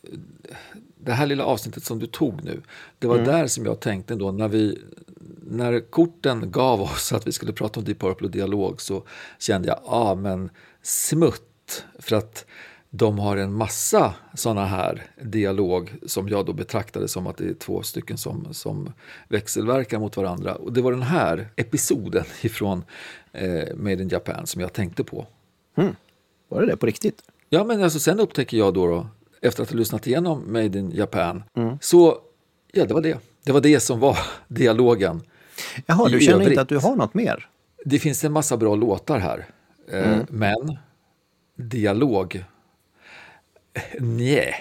det 0.97 1.11
här 1.11 1.25
lilla 1.25 1.45
avsnittet 1.45 1.83
som 1.83 1.99
du 1.99 2.07
tog 2.07 2.43
nu. 2.43 2.61
Det 2.99 3.07
var 3.07 3.17
där 3.17 3.47
som 3.47 3.65
jag 3.65 3.79
tänkte 3.79 4.15
då 4.15 4.31
när 4.31 4.47
vi 4.47 4.79
när 5.51 5.79
korten 5.79 6.51
gav 6.51 6.81
oss 6.81 7.13
att 7.13 7.27
vi 7.27 7.31
skulle 7.31 7.53
prata 7.53 7.79
om 7.79 7.85
Deep 7.85 7.99
Purple 7.99 8.25
och 8.25 8.31
dialog 8.31 8.81
så 8.81 9.03
kände 9.39 9.67
jag, 9.67 9.77
ja 9.85 9.91
ah, 9.91 10.15
men 10.15 10.49
smutt. 10.81 11.85
För 11.99 12.15
att 12.15 12.45
de 12.93 13.19
har 13.19 13.37
en 13.37 13.53
massa 13.53 14.13
sådana 14.33 14.65
här 14.65 15.03
dialog 15.21 15.93
som 16.05 16.29
jag 16.29 16.45
då 16.45 16.53
betraktade 16.53 17.07
som 17.07 17.27
att 17.27 17.37
det 17.37 17.45
är 17.49 17.53
två 17.53 17.83
stycken 17.83 18.17
som, 18.17 18.47
som 18.53 18.93
växelverkar 19.27 19.99
mot 19.99 20.17
varandra. 20.17 20.55
Och 20.55 20.73
det 20.73 20.81
var 20.81 20.91
den 20.91 21.01
här 21.01 21.49
episoden 21.55 22.25
ifrån 22.41 22.83
eh, 23.31 23.75
Made 23.75 24.03
in 24.03 24.09
Japan 24.09 24.47
som 24.47 24.61
jag 24.61 24.73
tänkte 24.73 25.03
på. 25.03 25.25
Var 26.49 26.61
det 26.61 26.67
det 26.67 26.77
på 26.77 26.85
riktigt? 26.85 27.21
Ja, 27.49 27.63
men 27.63 27.83
alltså, 27.83 27.99
sen 27.99 28.19
upptäcker 28.19 28.57
jag 28.57 28.73
då, 28.73 28.87
då 28.87 29.07
efter 29.41 29.63
att 29.63 29.69
ha 29.71 29.77
lyssnat 29.77 30.07
igenom 30.07 30.53
Made 30.53 30.79
in 30.79 30.91
Japan, 30.91 31.43
Mm. 31.55 31.77
så 31.81 32.17
ja, 32.71 32.85
det 32.85 32.93
var 32.93 33.01
det. 33.01 33.17
Det 33.43 33.51
var 33.51 33.61
det 33.61 33.79
som 33.79 33.99
var 33.99 34.17
dialogen. 34.47 35.21
Jaha, 35.85 36.09
du 36.09 36.19
känner 36.19 36.35
övrigt. 36.35 36.49
inte 36.49 36.61
att 36.61 36.69
du 36.69 36.77
har 36.77 36.95
något 36.95 37.13
mer? 37.13 37.47
Det 37.85 37.99
finns 37.99 38.23
en 38.23 38.31
massa 38.31 38.57
bra 38.57 38.75
låtar 38.75 39.19
här, 39.19 39.45
eh, 39.91 40.13
Mm. 40.13 40.25
men 40.29 40.77
dialog, 41.55 42.43
nej. 43.99 44.55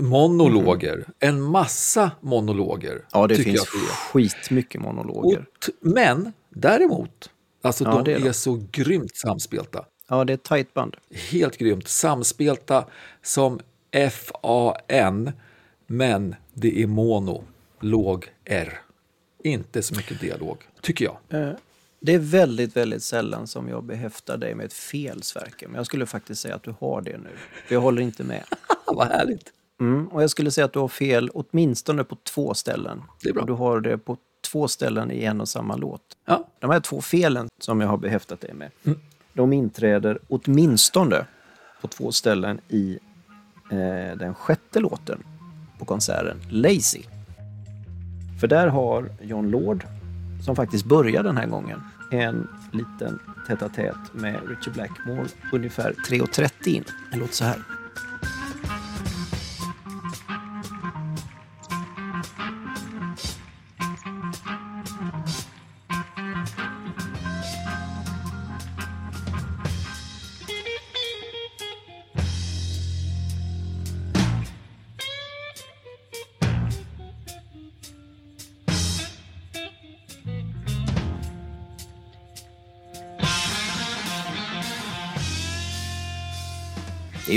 Monologer, 0.00 1.04
en 1.18 1.40
massa 1.40 2.10
monologer. 2.20 2.90
Mm. 2.92 3.02
Ja, 3.12 3.26
det 3.26 3.36
tycker 3.36 3.50
finns 3.50 3.68
jag 3.74 3.82
skitmycket 3.90 4.80
monologer. 4.80 5.46
Men 5.80 6.32
däremot, 6.50 7.30
alltså 7.62 7.84
Ja, 7.84 7.90
de 7.90 8.04
det 8.04 8.12
är 8.12 8.20
är, 8.20 8.24
de. 8.24 8.32
så 8.32 8.64
grymt 8.72 9.16
samspelta. 9.16 9.84
Ja, 10.08 10.24
det 10.24 10.32
är 10.32 10.34
ett 10.34 10.42
tajt 10.42 10.74
band. 10.74 10.96
helt 11.30 11.56
grymt 11.58 11.88
samspelta 11.88 12.84
som 13.22 13.60
FAN, 14.10 15.32
men 15.86 16.34
det 16.54 16.82
är 16.82 16.86
mono, 16.86 17.44
låg 17.80 18.26
R. 18.44 18.80
Inte 19.44 19.82
så 19.82 19.94
mycket 19.94 20.20
dialog, 20.20 20.56
tycker 20.80 21.04
jag. 21.04 21.42
Eh, 21.42 21.52
Det 22.04 22.14
är 22.14 22.18
väldigt, 22.18 22.76
väldigt 22.76 23.02
sällan 23.02 23.46
som 23.46 23.68
jag 23.68 23.84
behäftar 23.84 24.36
dig 24.36 24.54
med 24.54 24.66
ett 24.66 24.72
fel, 24.72 25.22
Sverker. 25.22 25.66
Men 25.66 25.76
jag 25.76 25.86
skulle 25.86 26.06
faktiskt 26.06 26.40
säga 26.42 26.54
att 26.54 26.62
du 26.62 26.74
har 26.80 27.00
det 27.00 27.18
nu. 27.18 27.30
För 27.66 27.74
jag 27.74 27.80
håller 27.80 28.02
inte 28.02 28.24
med. 28.24 28.44
Vad 28.86 29.06
härligt! 29.06 29.52
Mm, 29.80 30.08
och 30.08 30.22
jag 30.22 30.30
skulle 30.30 30.50
säga 30.50 30.64
att 30.64 30.72
du 30.72 30.78
har 30.78 30.88
fel 30.88 31.30
åtminstone 31.34 32.04
på 32.04 32.16
två 32.22 32.54
ställen. 32.54 33.02
Det 33.22 33.28
är 33.28 33.32
bra. 33.32 33.40
Och 33.40 33.46
du 33.46 33.52
har 33.52 33.80
det 33.80 33.98
på 33.98 34.16
två 34.52 34.68
ställen 34.68 35.10
i 35.10 35.24
en 35.24 35.40
och 35.40 35.48
samma 35.48 35.76
låt. 35.76 36.02
Ja, 36.24 36.48
De 36.58 36.70
här 36.70 36.80
två 36.80 37.00
felen 37.00 37.48
som 37.60 37.80
jag 37.80 37.88
har 37.88 37.96
behäftat 37.96 38.40
dig 38.40 38.54
med, 38.54 38.70
Mm. 38.84 38.98
de 39.32 39.52
inträder 39.52 40.18
åtminstone 40.28 41.26
på 41.80 41.88
två 41.88 42.12
ställen 42.12 42.60
i 42.68 42.98
eh, 43.70 44.16
den 44.18 44.34
sjätte 44.34 44.80
låten 44.80 45.22
på 45.78 45.84
konserten, 45.84 46.36
Lazy. 46.50 47.02
För 48.40 48.46
där 48.46 48.66
har 48.68 49.10
John 49.22 49.50
Lord, 49.50 49.84
som 50.44 50.56
faktiskt 50.56 50.84
börjar 50.84 51.22
den 51.22 51.36
här 51.36 51.46
gången, 51.46 51.80
en 52.12 52.48
liten 52.72 53.18
tête-à-tête 53.46 54.12
med 54.12 54.40
Richie 54.48 54.72
Blackmore 54.72 55.26
ungefär 55.52 55.92
3.30 56.08 56.68
in. 56.68 56.84
Det 57.10 57.18
låter 57.18 57.34
så 57.34 57.44
här. 57.44 57.58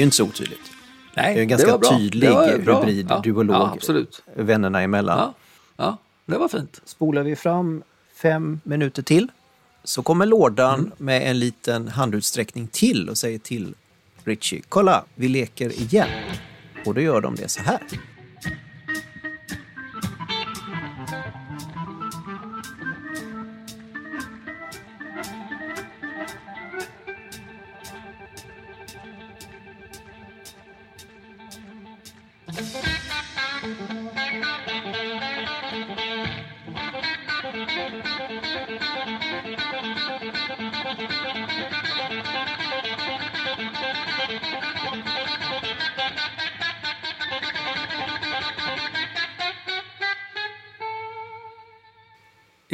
Inte 0.06 0.16
så 0.16 0.24
otydligt. 0.24 0.72
nej, 1.16 1.34
Det 1.34 1.40
är 1.40 1.42
en 1.42 1.48
ganska 1.48 1.72
var 1.72 1.78
bra. 1.78 1.98
tydlig 1.98 2.30
Det 2.30 2.34
var 2.36 2.58
bra. 2.58 2.80
hybrid, 2.84 3.08
ja, 3.10 3.20
duolog. 3.24 3.56
Ja, 3.56 3.72
absolut. 3.74 4.22
Vännerna 4.36 4.82
emellan. 4.82 5.18
Ja, 5.20 5.34
ja, 5.78 5.98
det 6.26 6.38
var 6.38 6.48
fint. 6.48 6.82
Spolar 6.86 7.24
vi 7.24 7.36
fram 7.36 7.84
fem 8.22 8.60
minuter 8.64 9.02
till 9.02 9.28
så 9.84 10.04
kommer 10.04 10.26
lådan 10.26 10.80
Mm. 10.80 10.92
med 10.98 11.30
en 11.30 11.40
liten 11.40 11.88
handutsträckning 11.88 12.68
till 12.68 13.10
och 13.10 13.18
säger 13.18 13.40
till 13.40 13.74
Richie, 14.24 14.62
kolla, 14.70 15.04
vi 15.16 15.28
leker 15.28 15.82
igen. 15.82 16.10
Och 16.86 16.94
då 16.94 17.02
gör 17.02 17.22
de 17.22 17.36
det 17.36 17.48
så 17.50 17.62
här. 17.62 17.80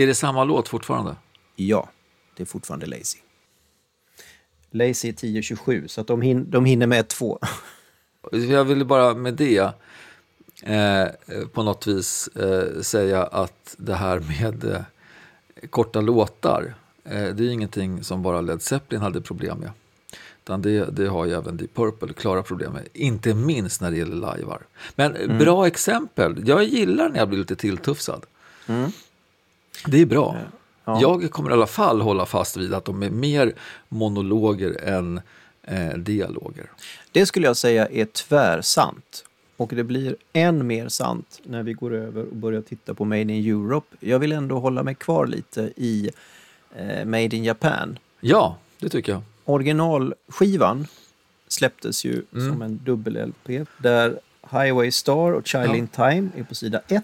Är 0.03 0.07
det 0.07 0.15
samma 0.15 0.43
låt 0.43 0.67
fortfarande? 0.67 1.15
Ja, 1.55 1.89
det 2.37 2.43
är 2.43 2.47
fortfarande 2.47 2.85
Lazy. 2.85 3.17
Lazy 4.71 5.09
är 5.09 5.13
10.27, 5.13 5.87
så 5.87 6.01
att 6.01 6.07
de, 6.07 6.21
hin- 6.21 6.45
de 6.49 6.65
hinner 6.65 6.87
med 6.87 7.07
två. 7.07 7.39
Jag 8.31 8.63
ville 8.65 8.85
bara 8.85 9.13
med 9.13 9.33
det 9.33 9.59
eh, 10.63 11.07
på 11.53 11.63
något 11.63 11.87
vis 11.87 12.27
eh, 12.27 12.81
säga 12.81 13.23
att 13.23 13.75
det 13.77 13.93
här 13.95 14.19
med 14.19 14.63
eh, 14.63 14.81
korta 15.69 16.01
låtar, 16.01 16.73
eh, 17.03 17.11
det 17.27 17.43
är 17.43 17.49
ingenting 17.49 18.03
som 18.03 18.23
bara 18.23 18.41
Led 18.41 18.61
Zeppelin 18.61 19.01
hade 19.01 19.21
problem 19.21 19.57
med. 19.57 19.71
Utan 20.43 20.61
det, 20.61 20.85
det 20.85 21.07
har 21.07 21.25
ju 21.25 21.33
även 21.33 21.57
Deep 21.57 21.73
Purple 21.75 22.13
klara 22.13 22.43
problem 22.43 22.73
med, 22.73 22.87
inte 22.93 23.33
minst 23.33 23.81
när 23.81 23.91
det 23.91 23.97
gäller 23.97 24.15
lajvar. 24.15 24.61
Men 24.95 25.15
eh, 25.15 25.37
bra 25.37 25.67
exempel, 25.67 26.43
jag 26.47 26.63
gillar 26.63 27.09
när 27.09 27.17
jag 27.19 27.29
blir 27.29 27.39
lite 27.39 27.55
tilltufsad. 27.55 28.25
Det 29.87 30.01
är 30.01 30.05
bra. 30.05 30.37
Ja. 30.85 31.01
Jag 31.01 31.31
kommer 31.31 31.49
i 31.49 31.53
alla 31.53 31.67
fall 31.67 32.01
hålla 32.01 32.25
fast 32.25 32.57
vid 32.57 32.73
att 32.73 32.85
de 32.85 33.03
är 33.03 33.09
mer 33.09 33.53
monologer 33.89 34.83
än 34.83 35.21
eh, 35.63 35.93
dialoger. 35.97 36.69
Det 37.11 37.25
skulle 37.25 37.47
jag 37.47 37.57
säga 37.57 37.87
är 37.87 38.05
tvärsant. 38.05 39.25
Och 39.57 39.71
det 39.75 39.83
blir 39.83 40.15
än 40.33 40.67
mer 40.67 40.89
sant 40.89 41.39
när 41.43 41.63
vi 41.63 41.73
går 41.73 41.93
över 41.93 42.21
och 42.29 42.35
börjar 42.35 42.61
titta 42.61 42.93
på 42.93 43.05
Made 43.05 43.21
in 43.21 43.29
Europe. 43.29 43.95
Jag 43.99 44.19
vill 44.19 44.31
ändå 44.31 44.59
hålla 44.59 44.83
mig 44.83 44.95
kvar 44.95 45.27
lite 45.27 45.61
i 45.75 46.09
eh, 46.75 47.05
Made 47.05 47.35
in 47.35 47.43
Japan. 47.43 47.99
Ja, 48.19 48.57
det 48.79 48.89
tycker 48.89 49.11
jag. 49.11 49.21
Originalskivan 49.45 50.87
släpptes 51.47 52.05
ju 52.05 52.23
Mm. 52.33 52.49
som 52.51 52.61
en 52.61 52.79
dubbel-LP 52.85 53.65
där 53.77 54.19
Highway 54.51 54.91
Star 54.91 55.31
och 55.33 55.47
Child 55.47 55.69
Ja. 55.69 55.75
in 55.75 55.87
Time 55.87 56.29
är 56.37 56.43
på 56.43 56.55
sida 56.55 56.81
1. 56.87 57.03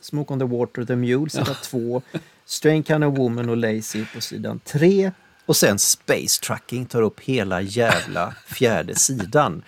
Smoke 0.00 0.32
on 0.32 0.38
the 0.38 0.44
Water, 0.44 0.84
The 0.84 0.96
Mule, 0.96 1.30
sida 1.30 1.54
2. 1.62 2.02
Strange 2.44 2.82
Kind 2.82 3.04
of 3.04 3.18
Woman 3.18 3.48
och 3.50 3.56
Lazy 3.56 4.04
på 4.14 4.20
sidan 4.20 4.60
3. 4.64 5.12
Och 5.46 5.56
sen 5.56 5.78
Space 5.78 6.40
Trucking 6.42 6.86
tar 6.86 7.02
upp 7.02 7.20
hela 7.20 7.60
jävla 7.60 8.34
fjärde 8.46 8.94
sidan. 8.94 9.62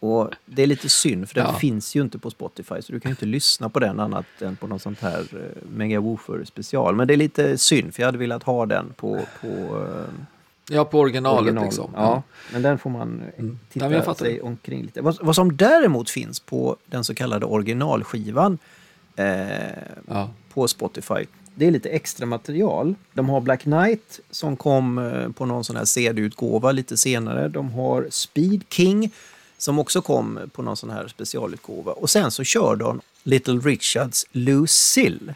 Och 0.00 0.30
det 0.46 0.62
är 0.62 0.66
lite 0.66 0.88
synd, 0.88 1.28
för 1.28 1.34
den 1.34 1.44
Ja. 1.52 1.58
finns 1.58 1.94
ju 1.96 2.00
inte 2.02 2.18
på 2.18 2.30
Spotify, 2.30 2.82
så 2.82 2.92
du 2.92 3.00
kan 3.00 3.10
ju 3.10 3.12
inte 3.12 3.26
lyssna 3.26 3.68
på 3.68 3.80
den 3.80 4.00
annat 4.00 4.26
än 4.40 4.56
på 4.56 4.66
något 4.66 4.82
sånt 4.82 5.00
här 5.00 5.20
eh, 5.32 5.68
Mega 5.70 6.00
Woofer 6.00 6.44
special. 6.44 6.94
Men 6.96 7.08
det 7.08 7.14
är 7.14 7.16
lite 7.16 7.58
synd, 7.58 7.94
för 7.94 8.02
jag 8.02 8.06
hade 8.08 8.18
velat 8.18 8.42
ha 8.42 8.66
den 8.66 8.92
på, 8.96 9.20
på 9.40 9.46
eh, 9.48 10.14
Ja, 10.70 10.84
på 10.84 10.98
originalet 11.00 11.40
original. 11.42 11.64
liksom. 11.64 11.90
Ja, 11.94 12.22
men 12.52 12.62
den 12.62 12.78
får 12.78 12.90
man 12.90 13.20
eh, 13.22 13.40
Mm. 13.40 13.58
titta 13.72 13.92
Ja, 13.92 14.14
sig 14.14 14.40
omkring 14.40 14.82
lite. 14.82 15.00
Vad, 15.02 15.18
vad 15.22 15.34
som 15.34 15.56
däremot 15.56 16.10
finns 16.10 16.40
på 16.40 16.76
den 16.86 17.04
så 17.04 17.14
kallade 17.14 17.46
originalskivan 17.46 18.58
Ja. 20.08 20.30
på 20.54 20.68
Spotify. 20.68 21.26
Det 21.54 21.66
är 21.66 21.70
lite 21.70 21.88
extra 21.88 22.26
material. 22.26 22.94
De 23.12 23.28
har 23.28 23.40
Black 23.40 23.62
Knight 23.62 24.20
som 24.30 24.56
kom 24.56 24.98
eh, 24.98 25.28
på 25.32 25.46
någon 25.46 25.64
sån 25.64 25.76
här 25.76 25.84
CD-utgåva 25.84 26.72
lite 26.72 26.96
senare. 26.96 27.48
De 27.48 27.70
har 27.70 28.06
Speed 28.10 28.62
King 28.70 29.10
som 29.58 29.78
också 29.78 30.02
kom 30.02 30.40
på 30.52 30.62
någon 30.62 30.76
sån 30.76 30.90
här 30.90 31.08
specialutgåva. 31.08 31.92
Och 31.92 32.10
sen 32.10 32.30
så 32.30 32.44
kör 32.44 32.76
de 32.76 33.00
Little 33.22 33.54
Richards 33.54 34.26
Lucille. 34.32 35.34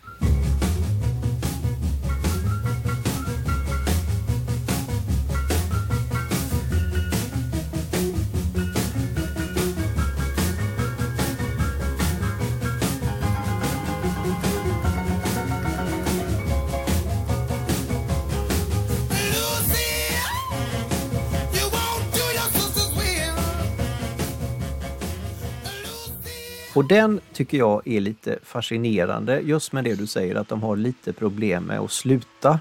Och 26.80 26.86
den 26.86 27.20
tycker 27.32 27.58
jag 27.58 27.88
är 27.88 28.00
lite 28.00 28.38
fascinerande 28.42 29.40
just 29.40 29.72
med 29.72 29.84
det 29.84 29.94
du 29.94 30.06
säger 30.06 30.34
att 30.34 30.48
de 30.48 30.62
har 30.62 30.76
lite 30.76 31.12
problem 31.12 31.64
med 31.64 31.78
att 31.78 31.92
sluta. 31.92 32.60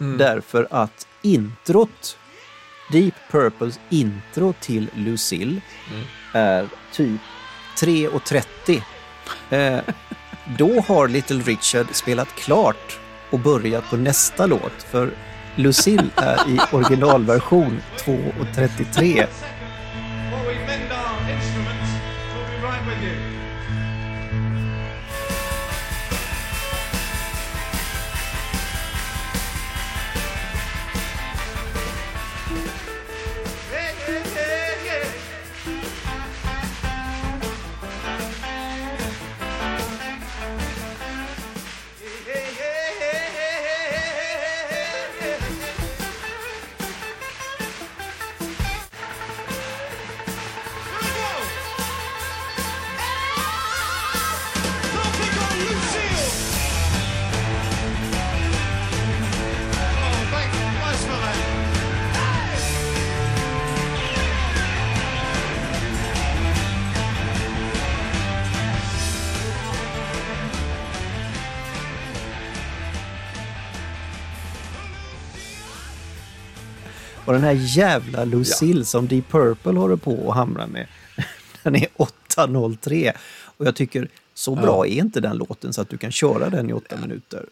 Mm. 0.00 0.18
Därför 0.18 0.68
att 0.70 1.06
introt, 1.22 2.18
Deep 2.92 3.14
Purples 3.30 3.80
intro 3.90 4.54
till 4.60 4.90
Lucille 4.94 5.60
mm. 5.92 6.04
är 6.32 6.68
typ 6.92 7.20
3.30. 7.76 8.82
Eh, 9.50 9.80
då 10.58 10.80
har 10.80 11.08
Little 11.08 11.42
Richard 11.42 11.86
spelat 11.92 12.28
klart 12.28 13.00
och 13.30 13.38
börjat 13.38 13.90
på 13.90 13.96
nästa 13.96 14.46
låt 14.46 14.82
för 14.90 15.10
Lucille 15.56 16.10
är 16.16 16.50
i 16.50 16.60
originalversion 16.72 17.80
2.33. 17.96 19.26
här 77.56 77.76
jävla 77.76 78.24
Lucille 78.24 78.80
ja. 78.80 78.84
som 78.84 79.08
Deep 79.08 79.30
Purple 79.30 79.72
håller 79.72 79.96
på 79.96 80.14
och 80.14 80.34
hamrar 80.34 80.66
med. 80.66 80.86
Den 81.62 81.76
är 81.76 81.86
8.03. 81.96 83.12
Och 83.56 83.66
jag 83.66 83.76
tycker, 83.76 84.08
så 84.34 84.54
bra 84.54 84.86
ja. 84.86 84.92
är 84.92 84.98
inte 84.98 85.20
den 85.20 85.36
låten 85.36 85.72
så 85.72 85.80
att 85.80 85.88
du 85.88 85.98
kan 85.98 86.12
köra 86.12 86.50
den 86.50 86.70
i 86.70 86.72
åtta 86.72 86.96
minuter. 86.96 87.46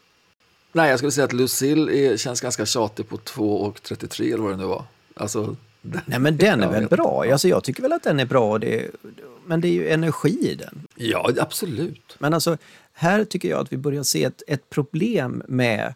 Nej, 0.72 0.90
jag 0.90 0.98
skulle 0.98 1.12
säga 1.12 1.24
att 1.24 1.32
Lucille 1.32 1.92
är, 1.92 2.16
känns 2.16 2.40
ganska 2.40 2.66
tjatig 2.66 3.08
på 3.08 3.16
2.33 3.16 4.34
eller 4.34 4.42
vad 4.42 4.52
det 4.52 4.56
nu 4.56 4.64
var. 4.64 4.84
Alltså, 5.14 5.56
den, 5.82 6.00
Nej, 6.06 6.18
men 6.18 6.36
den 6.36 6.62
är 6.62 6.72
väl 6.72 6.88
bra? 6.88 7.24
Alltså, 7.32 7.48
jag 7.48 7.64
tycker 7.64 7.82
väl 7.82 7.92
att 7.92 8.02
den 8.02 8.20
är 8.20 8.24
bra, 8.24 8.58
det, 8.58 8.90
men 9.46 9.60
det 9.60 9.68
är 9.68 9.72
ju 9.72 9.88
energi 9.88 10.50
i 10.50 10.54
den. 10.54 10.86
Ja, 10.96 11.30
absolut. 11.38 12.16
Men 12.18 12.34
alltså, 12.34 12.56
här 12.92 13.24
tycker 13.24 13.50
jag 13.50 13.60
att 13.60 13.72
vi 13.72 13.76
börjar 13.76 14.02
se 14.02 14.24
ett, 14.24 14.42
ett 14.46 14.70
problem 14.70 15.42
med 15.48 15.94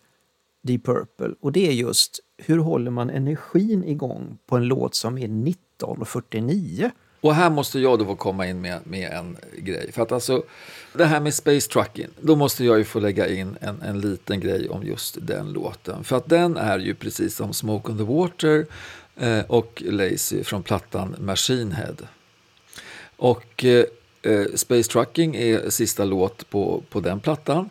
Deep 0.63 0.85
Purple 0.85 1.35
och 1.41 1.53
det 1.53 1.69
är 1.69 1.73
just 1.73 2.21
hur 2.37 2.59
håller 2.59 2.91
man 2.91 3.11
energin 3.11 3.85
igång 3.85 4.39
på 4.47 4.57
en 4.57 4.65
låt 4.65 4.95
som 4.95 5.19
är 5.19 5.29
19.49? 5.29 6.91
Och 7.21 7.35
här 7.35 7.51
måste 7.51 7.79
jag 7.79 7.99
då 7.99 8.05
få 8.05 8.17
komma 8.17 8.47
in 8.47 8.61
med, 8.61 8.81
med 8.85 9.13
en 9.13 9.37
grej. 9.59 9.93
För 9.93 10.03
att 10.03 10.13
alltså, 10.13 10.43
det 10.93 11.05
här 11.05 11.21
med 11.21 11.35
Space 11.35 11.71
Trucking, 11.71 12.09
då 12.21 12.37
måste 12.37 12.65
jag 12.65 12.79
ju 12.79 12.85
få 12.85 13.01
lägga 13.01 13.29
in 13.29 13.57
en, 13.61 13.83
en 13.83 14.01
liten 14.01 14.41
grej 14.41 14.69
om 14.69 14.87
just 14.87 15.17
den 15.27 15.53
låten. 15.53 16.05
För 16.05 16.17
att 16.17 16.29
den 16.29 16.57
är 16.57 16.79
ju 16.79 16.95
precis 16.95 17.37
som 17.37 17.53
Smoke 17.53 17.93
on 17.93 17.99
the 17.99 18.05
Water 18.05 18.67
eh, 19.17 19.45
och 19.47 19.83
Lazy 19.87 20.45
från 20.45 20.63
plattan 20.63 21.17
Machine 21.19 21.73
Head. 21.73 21.97
Och 23.17 23.65
eh, 23.65 23.85
eh, 24.23 24.47
Space 24.55 24.91
Trucking 24.91 25.37
är 25.37 25.71
sista 25.71 26.05
låt 26.05 26.51
på, 26.51 26.83
på 26.91 27.01
den 27.01 27.21
plattan. 27.21 27.71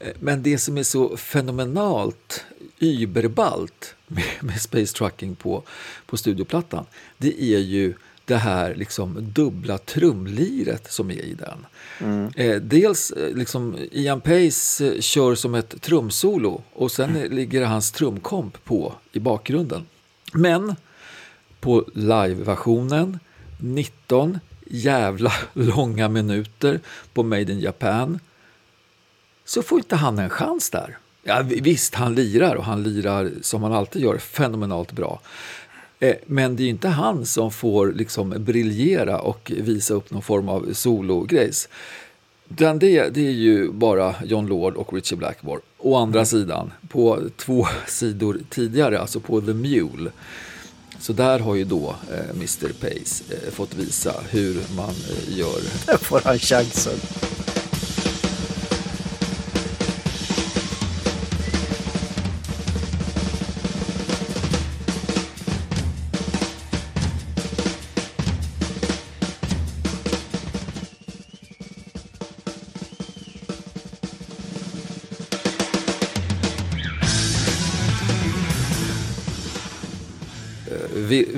Eh, 0.00 0.12
men 0.20 0.42
det 0.42 0.58
som 0.58 0.78
är 0.78 0.82
så 0.82 1.16
fenomenalt 1.16 2.44
überballt 2.78 3.94
med, 4.10 4.24
med 4.40 4.60
Space 4.60 4.96
Trucking 4.96 5.34
på, 5.34 5.62
på 6.06 6.16
studioplattan, 6.16 6.86
det 7.18 7.42
är 7.42 7.58
ju 7.58 7.94
det 8.24 8.36
här 8.36 8.74
liksom 8.74 9.16
dubbla 9.32 9.78
trumliret 9.78 10.92
som 10.92 11.10
är 11.10 11.24
i 11.24 11.34
den. 11.34 11.66
Mm. 12.00 12.32
Eh, 12.36 12.56
dels 12.60 13.10
eh, 13.10 13.36
liksom 13.36 13.76
Ian 13.92 14.20
Pace 14.20 14.86
eh, 14.86 15.00
kör 15.00 15.34
som 15.34 15.54
ett 15.54 15.82
trumsolo 15.82 16.62
och 16.72 16.92
sen 16.92 17.16
mm. 17.16 17.32
ligger 17.32 17.64
hans 17.64 17.92
trumkomp 17.92 18.64
på 18.64 18.94
i 19.12 19.18
bakgrunden. 19.18 19.86
Men 20.32 20.76
på 21.60 21.84
live-versionen, 21.94 23.18
19 23.58 24.38
jävla 24.66 25.32
långa 25.52 26.08
minuter 26.08 26.80
på 27.12 27.22
Made 27.22 27.52
in 27.52 27.60
Japan, 27.60 28.20
så 29.44 29.62
får 29.62 29.78
inte 29.78 29.96
han 29.96 30.18
en 30.18 30.30
chans 30.30 30.70
där. 30.70 30.98
Ja, 31.22 31.42
visst, 31.46 31.94
han 31.94 32.14
lirar 32.14 32.54
och 32.54 32.64
han 32.64 32.82
lirar 32.82 33.30
som 33.42 33.62
han 33.62 33.72
alltid 33.72 34.02
gör 34.02 34.18
fenomenalt 34.18 34.92
bra. 34.92 35.20
Eh, 35.98 36.16
men 36.26 36.56
det 36.56 36.62
är 36.62 36.68
inte 36.68 36.88
han 36.88 37.26
som 37.26 37.50
får 37.50 37.92
liksom 37.92 38.34
briljera 38.38 39.18
och 39.18 39.52
visa 39.56 39.94
upp 39.94 40.10
någon 40.10 40.22
form 40.22 40.48
av 40.48 40.72
sologrejs. 40.72 41.68
det, 42.48 42.78
det 42.78 43.26
är 43.26 43.32
ju 43.32 43.72
bara 43.72 44.14
John 44.24 44.46
Lord 44.46 44.74
och 44.74 44.92
Richie 44.92 45.18
Blackmore. 45.18 45.60
Å 45.78 45.96
andra 45.96 46.18
mm. 46.18 46.26
sidan, 46.26 46.72
på 46.88 47.20
två 47.36 47.66
sidor 47.86 48.40
tidigare, 48.50 49.00
alltså 49.00 49.20
på 49.20 49.40
The 49.40 49.54
Mule, 49.54 50.10
så 51.00 51.12
där 51.12 51.38
har 51.38 51.54
ju 51.54 51.64
då 51.64 51.94
eh, 52.10 52.30
Mr 52.30 52.72
Pace 52.80 53.24
eh, 53.30 53.52
fått 53.52 53.74
visa 53.74 54.14
hur 54.30 54.76
man 54.76 54.90
eh, 54.90 55.38
gör. 55.38 55.60
Där 55.86 55.96
får 56.00 56.20
han 56.24 56.38
chansen. 56.38 56.98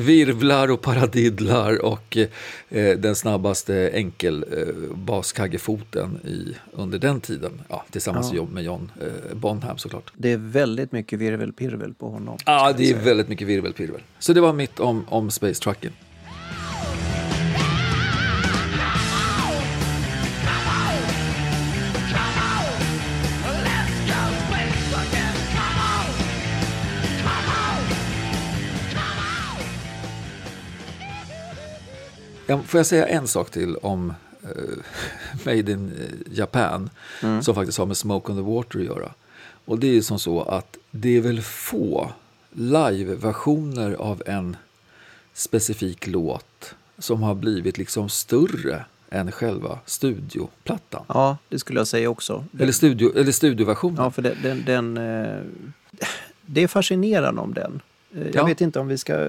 Virvlar 0.03 0.71
och 0.71 0.81
paradidlar 0.81 1.85
och 1.85 2.17
eh, 2.69 2.99
den 2.99 3.17
snabbaste 3.17 3.91
enkelbaskaggefoten 3.95 6.19
eh, 6.25 6.31
i, 6.31 6.57
under 6.73 6.99
den 6.99 7.21
tiden. 7.21 7.63
Ja, 7.69 7.85
tillsammans 7.91 8.33
ja. 8.33 8.47
med 8.53 8.65
John 8.65 8.91
eh, 9.01 9.07
Bonham 9.37 9.79
såklart. 9.79 10.13
Det 10.17 10.33
är 10.33 10.37
väldigt 10.37 10.93
mycket 10.93 11.19
virvelpirvel 11.19 11.95
på 11.95 12.09
honom. 12.09 12.39
Ja, 12.47 12.73
det 12.77 12.91
är 12.91 12.95
väldigt 12.95 13.29
mycket 13.29 13.49
virvelpirvel. 13.49 14.01
Så 14.19 14.33
det 14.33 14.41
var 14.41 14.53
mitt 14.53 14.81
om, 14.81 15.05
om 15.09 15.31
Space 15.31 15.63
Trucken. 15.63 15.93
Får 32.47 32.79
jag 32.79 32.87
säga 32.87 33.07
en 33.07 33.29
sak 33.29 33.51
till 33.51 33.77
om 33.77 34.15
Made 35.45 35.73
in 35.73 35.93
Japan 36.33 36.91
mm. 37.23 37.43
som 37.43 37.55
faktiskt 37.55 37.79
har 37.79 37.87
med 37.87 37.97
Smoke 37.97 38.33
on 38.33 38.39
the 38.39 38.43
Water 38.43 38.79
att 38.79 38.85
göra. 38.85 39.13
Och 39.65 39.79
det 39.79 39.97
är 39.97 40.03
som 40.03 40.19
så 40.19 40.43
att 40.43 40.77
det 40.91 41.17
är 41.17 41.21
väl 41.21 41.43
få 41.43 42.13
live-versioner 42.51 43.93
av 43.93 44.23
en 44.27 44.57
specifik 45.33 46.07
låt 46.07 46.75
som 46.99 47.23
har 47.23 47.35
blivit 47.35 47.79
liksom 47.79 48.09
större 48.09 48.85
än 49.11 49.33
själva 49.33 49.79
studioplattan. 49.87 51.05
Ja, 51.09 51.37
det 51.49 51.59
skulle 51.59 51.81
jag 51.81 51.87
säga 51.87 52.11
också. 52.11 52.45
Eller, 52.59 52.73
studio, 52.73 53.19
eller 53.19 53.33
studioversionen. 53.33 54.05
Ja, 54.05 54.11
för 54.11 54.23
den, 54.23 54.37
den, 54.43 54.65
den 54.65 54.97
eh, 54.97 55.43
det 56.47 56.63
är 56.63 56.69
fascinerande 56.69 57.41
om 57.41 57.55
den. 57.55 57.81
Eh, 58.15 58.27
jag 58.27 58.35
ja. 58.35 58.45
vet 58.45 58.61
inte 58.61 58.81
om 58.81 58.89
vi 58.89 58.99
ska... 58.99 59.29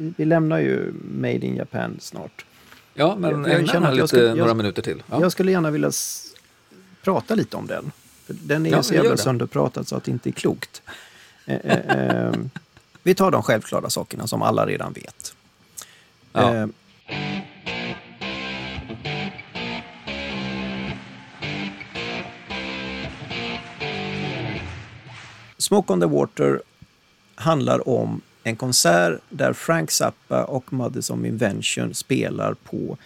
Vi 0.00 0.24
lämnar 0.24 0.58
ju 0.58 0.92
Made 1.14 1.46
in 1.46 1.56
Japan 1.56 1.96
snart. 2.00 2.44
Ja, 2.94 3.16
men 3.18 3.44
jag, 3.44 3.60
jag 3.60 3.68
känner 3.68 3.92
lite 3.92 4.08
skulle, 4.08 4.34
några 4.34 4.54
minuter 4.54 4.82
till. 4.82 5.02
Ja. 5.10 5.20
Jag 5.20 5.32
skulle 5.32 5.52
gärna 5.52 5.70
vilja 5.70 5.90
prata 7.02 7.34
lite 7.34 7.56
om 7.56 7.66
den. 7.66 7.92
För 8.26 8.34
den 8.42 8.66
är 8.66 8.70
ja, 8.70 8.82
så 8.82 8.94
jävla 8.94 9.16
sönderpratad 9.16 9.88
så 9.88 9.96
att 9.96 10.04
det 10.04 10.10
inte 10.10 10.28
är 10.28 10.32
klokt. 10.32 10.82
Eh, 11.46 11.56
eh, 11.64 11.96
eh, 11.96 12.32
vi 13.02 13.14
tar 13.14 13.30
de 13.30 13.42
självklara 13.42 13.90
sakerna 13.90 14.26
som 14.26 14.42
alla 14.42 14.66
redan 14.66 14.92
vet. 14.92 15.34
Ja. 16.32 16.54
Eh, 16.54 16.66
Smoke 25.58 25.92
on 25.92 26.00
the 26.00 26.06
Water 26.06 26.62
handlar 27.34 27.88
om 27.88 28.20
en 28.42 28.56
konsert 28.56 29.20
där 29.28 29.52
Frank 29.52 29.90
Zappa 29.90 30.44
och 30.44 30.72
Mothers 30.72 31.10
of 31.10 31.24
Invention 31.24 31.94
spelar 31.94 32.54
på 32.54 32.98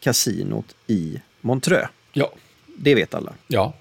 kasinot 0.00 0.74
i 0.86 1.20
Montreux. 1.40 1.88
Ja. 2.12 2.32
Det 2.76 2.94
vet 2.94 3.14
alla. 3.14 3.32
Ja. 3.46 3.74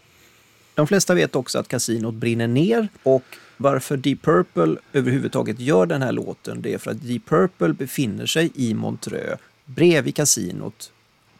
De 0.73 0.87
flesta 0.87 1.13
vet 1.13 1.35
också 1.35 1.59
att 1.59 1.67
kasinot 1.67 2.13
brinner 2.13 2.47
ner 2.47 2.87
och 3.03 3.23
varför 3.57 3.97
Deep 3.97 4.21
Purple 4.21 4.75
överhuvudtaget 4.93 5.59
gör 5.59 5.85
den 5.85 6.01
här 6.01 6.11
låten 6.11 6.61
det 6.61 6.73
är 6.73 6.77
för 6.77 6.91
att 6.91 7.07
Deep 7.07 7.25
Purple 7.25 7.73
befinner 7.73 8.25
sig 8.25 8.51
i 8.55 8.73
Montreux 8.73 9.41
bredvid 9.65 10.15
kasinot 10.15 10.91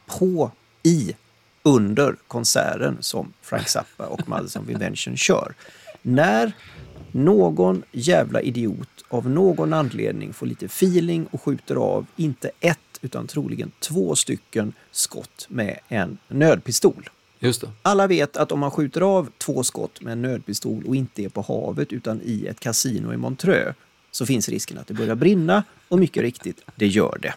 på, 0.06 0.52
i, 0.84 1.16
under 1.64 2.16
konserten 2.28 2.98
som 3.00 3.34
Frank 3.42 3.68
Zappa 3.68 4.06
och 4.06 4.22
of 4.30 4.70
Invention 4.70 5.18
kör. 5.18 5.54
När 6.02 6.52
någon 7.12 7.84
jävla 7.92 8.42
idiot 8.42 8.90
av 9.10 9.30
någon 9.30 9.74
anledning 9.74 10.34
får 10.34 10.46
lite 10.46 10.66
feeling 10.66 11.28
och 11.32 11.42
skjuter 11.42 11.76
av 11.76 12.06
inte 12.16 12.52
ett 12.60 12.80
utan 13.02 13.28
troligen 13.28 13.72
två 13.80 14.16
stycken 14.16 14.74
skott 14.92 15.46
med 15.50 15.80
en 15.88 16.18
nödpistol. 16.28 17.10
Alla 17.82 18.08
vet 18.08 18.38
att 18.38 18.52
om 18.52 18.60
man 18.60 18.72
skjuter 18.72 19.02
av 19.02 19.30
två 19.38 19.64
skott 19.64 20.02
med 20.02 20.12
en 20.12 20.22
nödpistol 20.22 20.84
och 20.88 20.96
inte 20.96 21.24
är 21.24 21.30
på 21.30 21.42
havet 21.42 21.94
utan 21.94 22.22
i 22.24 22.46
ett 22.46 22.60
kasino 22.60 23.14
i 23.14 23.18
Montreux 23.18 23.76
så 24.12 24.26
finns 24.26 24.50
risken 24.50 24.78
att 24.78 24.88
det 24.88 24.94
börjar 24.94 25.16
brinna 25.16 25.64
och 25.88 26.00
mycket 26.00 26.24
riktigt, 26.24 26.62
det 26.76 26.88
gör 26.88 27.18
det. 27.22 27.34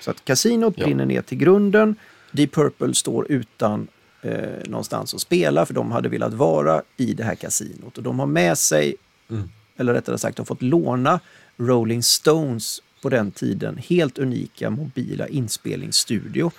Så 0.00 0.10
att 0.10 0.24
kasinot 0.24 0.74
ja. 0.76 0.84
brinner 0.84 1.06
ner 1.06 1.22
till 1.22 1.38
grunden. 1.38 1.96
Deep 2.32 2.54
Purple 2.54 2.94
står 2.94 3.32
utan 3.32 3.88
eh, 4.22 4.38
någonstans 4.64 5.14
att 5.14 5.20
spela 5.20 5.66
för 5.66 5.74
de 5.74 5.92
hade 5.92 6.08
velat 6.08 6.34
vara 6.34 6.82
i 6.96 7.14
det 7.14 7.24
här 7.24 7.34
kasinot. 7.34 7.96
Och 7.96 8.02
de 8.02 8.18
har 8.18 8.26
med 8.26 8.58
sig, 8.58 8.96
mm. 9.30 9.50
eller 9.76 9.94
rättare 9.94 10.18
sagt, 10.18 10.36
de 10.36 10.40
har 10.40 10.46
fått 10.46 10.62
låna 10.62 11.20
Rolling 11.56 12.02
Stones 12.02 12.82
på 13.02 13.08
den 13.08 13.30
tiden 13.30 13.76
helt 13.76 14.18
unika 14.18 14.70
mobila 14.70 15.28
inspelningsstudio. 15.28 16.50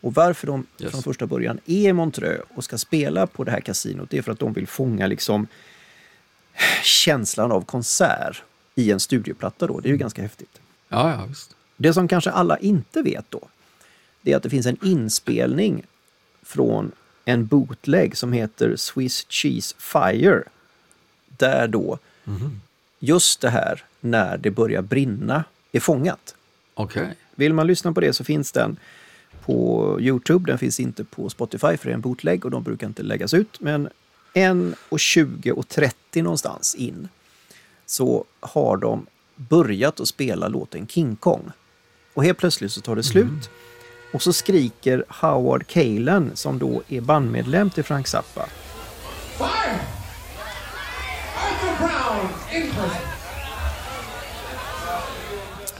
Och 0.00 0.14
varför 0.14 0.46
de 0.46 0.66
yes. 0.78 0.90
från 0.90 1.02
första 1.02 1.26
början 1.26 1.60
är 1.66 1.88
i 1.88 1.92
Montreux 1.92 2.44
och 2.54 2.64
ska 2.64 2.78
spela 2.78 3.26
på 3.26 3.44
det 3.44 3.50
här 3.50 3.60
kasinot, 3.60 4.10
det 4.10 4.18
är 4.18 4.22
för 4.22 4.32
att 4.32 4.38
de 4.38 4.52
vill 4.52 4.66
fånga 4.66 5.06
liksom 5.06 5.46
känslan 6.82 7.52
av 7.52 7.60
konsert 7.60 8.42
i 8.74 8.90
en 8.90 9.00
studioplatta 9.00 9.66
då. 9.66 9.80
Det 9.80 9.86
är 9.86 9.90
ju 9.90 9.94
mm. 9.94 10.00
ganska 10.00 10.22
häftigt. 10.22 10.60
Ja, 10.88 11.10
ja, 11.10 11.24
visst. 11.28 11.56
Det 11.76 11.94
som 11.94 12.08
kanske 12.08 12.30
alla 12.30 12.58
inte 12.58 13.02
vet 13.02 13.24
då, 13.28 13.48
det 14.22 14.32
är 14.32 14.36
att 14.36 14.42
det 14.42 14.50
finns 14.50 14.66
en 14.66 14.78
inspelning 14.82 15.84
från 16.42 16.92
en 17.28 17.46
bootleg 17.46 18.16
som 18.16 18.32
heter 18.32 18.76
Swiss 18.76 19.26
Cheese 19.28 19.74
Fire. 19.78 20.42
Där 21.28 21.68
då 21.68 21.98
mm. 22.26 22.60
just 22.98 23.40
det 23.40 23.50
här 23.50 23.84
när 24.00 24.38
det 24.38 24.50
börjar 24.50 24.82
brinna 24.82 25.44
är 25.72 25.80
fångat. 25.80 26.34
Okay. 26.74 27.06
Vill 27.34 27.54
man 27.54 27.66
lyssna 27.66 27.92
på 27.92 28.00
det 28.00 28.12
så 28.12 28.24
finns 28.24 28.52
den 28.52 28.76
på 29.44 29.98
Youtube. 30.00 30.50
Den 30.50 30.58
finns 30.58 30.80
inte 30.80 31.04
på 31.04 31.28
Spotify 31.28 31.76
för 31.76 31.84
det 31.84 31.90
är 31.90 31.94
en 31.94 32.00
bootleg 32.00 32.44
och 32.44 32.50
de 32.50 32.62
brukar 32.62 32.86
inte 32.86 33.02
läggas 33.02 33.34
ut. 33.34 33.60
Men 33.60 33.88
1.20 34.34 35.50
och 35.50 35.68
30 35.68 36.22
någonstans 36.22 36.74
in 36.74 37.08
så 37.86 38.24
har 38.40 38.76
de 38.76 39.06
börjat 39.36 40.00
att 40.00 40.08
spela 40.08 40.48
låten 40.48 40.86
King 40.86 41.16
Kong. 41.16 41.50
Och 42.14 42.24
helt 42.24 42.38
plötsligt 42.38 42.72
så 42.72 42.80
tar 42.80 42.96
det 42.96 43.02
slut. 43.02 43.24
Mm. 43.24 43.40
Och 44.12 44.22
så 44.22 44.32
skriker 44.32 45.04
Howard 45.08 45.66
Kalen, 45.66 46.30
som 46.34 46.58
då 46.58 46.82
är 46.88 47.00
bandmedlem 47.00 47.70
till 47.70 47.84
Frank 47.84 48.06
Zappa. 48.06 48.46
Fire! 49.38 49.80
Arthur 51.36 51.78
Brown, 51.78 52.28
in 52.52 52.72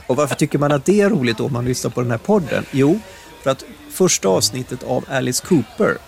Och 0.06 0.16
varför 0.16 0.34
tycker 0.34 0.58
man 0.58 0.72
att 0.72 0.84
det 0.84 1.00
är 1.00 1.10
roligt 1.10 1.38
då 1.38 1.46
om 1.46 1.52
man 1.52 1.64
lyssnar 1.64 1.90
på 1.90 2.00
den 2.00 2.10
här 2.10 2.18
podden? 2.18 2.64
Jo, 2.70 3.00
för 3.42 3.50
att 3.50 3.64
första 3.90 4.28
avsnittet 4.28 4.82
av 4.82 5.04
Alice 5.08 5.46
Cooper 5.46 5.98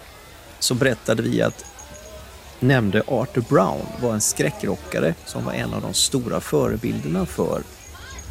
så 0.59 0.75
berättade 0.75 1.23
vi 1.23 1.43
att 1.43 1.65
nämnde 2.61 3.03
Arthur 3.07 3.45
Brown 3.49 3.87
var 4.03 4.13
en 4.13 4.21
skräckrockare 4.21 5.15
som 5.27 5.45
var 5.45 5.53
en 5.53 5.75
av 5.75 5.83
de 5.83 5.95
stora 5.95 6.41
förebilderna 6.41 7.27
för 7.27 7.63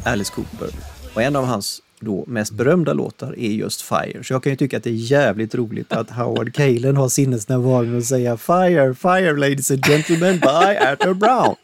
Alice 0.04 0.32
Cooper. 0.32 0.70
Och 1.14 1.22
en 1.22 1.36
av 1.36 1.44
hans 1.44 1.82
då 2.00 2.24
mest 2.26 2.52
berömda 2.52 2.92
låtar 2.92 3.38
är 3.38 3.50
just 3.50 3.82
Fire. 3.82 4.24
Så 4.24 4.32
jag 4.32 4.42
kan 4.42 4.52
ju 4.52 4.56
tycka 4.56 4.76
att 4.76 4.84
det 4.84 4.90
är 4.90 4.94
jävligt 4.94 5.54
roligt 5.54 5.92
att 5.92 6.10
Howard 6.10 6.54
Kalen 6.54 6.96
har 6.96 7.08
sinnesnärvaron 7.08 7.98
att 7.98 8.04
säga 8.04 8.36
Fire, 8.36 8.94
Fire 8.94 9.36
ladies 9.36 9.70
and 9.70 9.86
gentlemen 9.86 10.38
by 10.38 10.76
Arthur 10.80 11.14
Brown. 11.14 11.56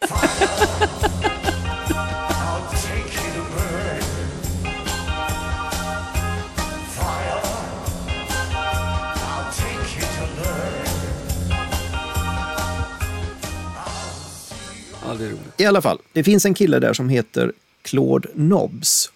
I 15.57 15.65
alla 15.65 15.83
fall, 15.83 15.99
det 16.13 16.25
finns 16.25 16.47
en 16.47 16.55
kille 16.55 16.79
där 16.79 16.93
som 16.93 17.09
heter 17.09 17.53
Claude 17.83 18.29
Nobbs 18.35 19.11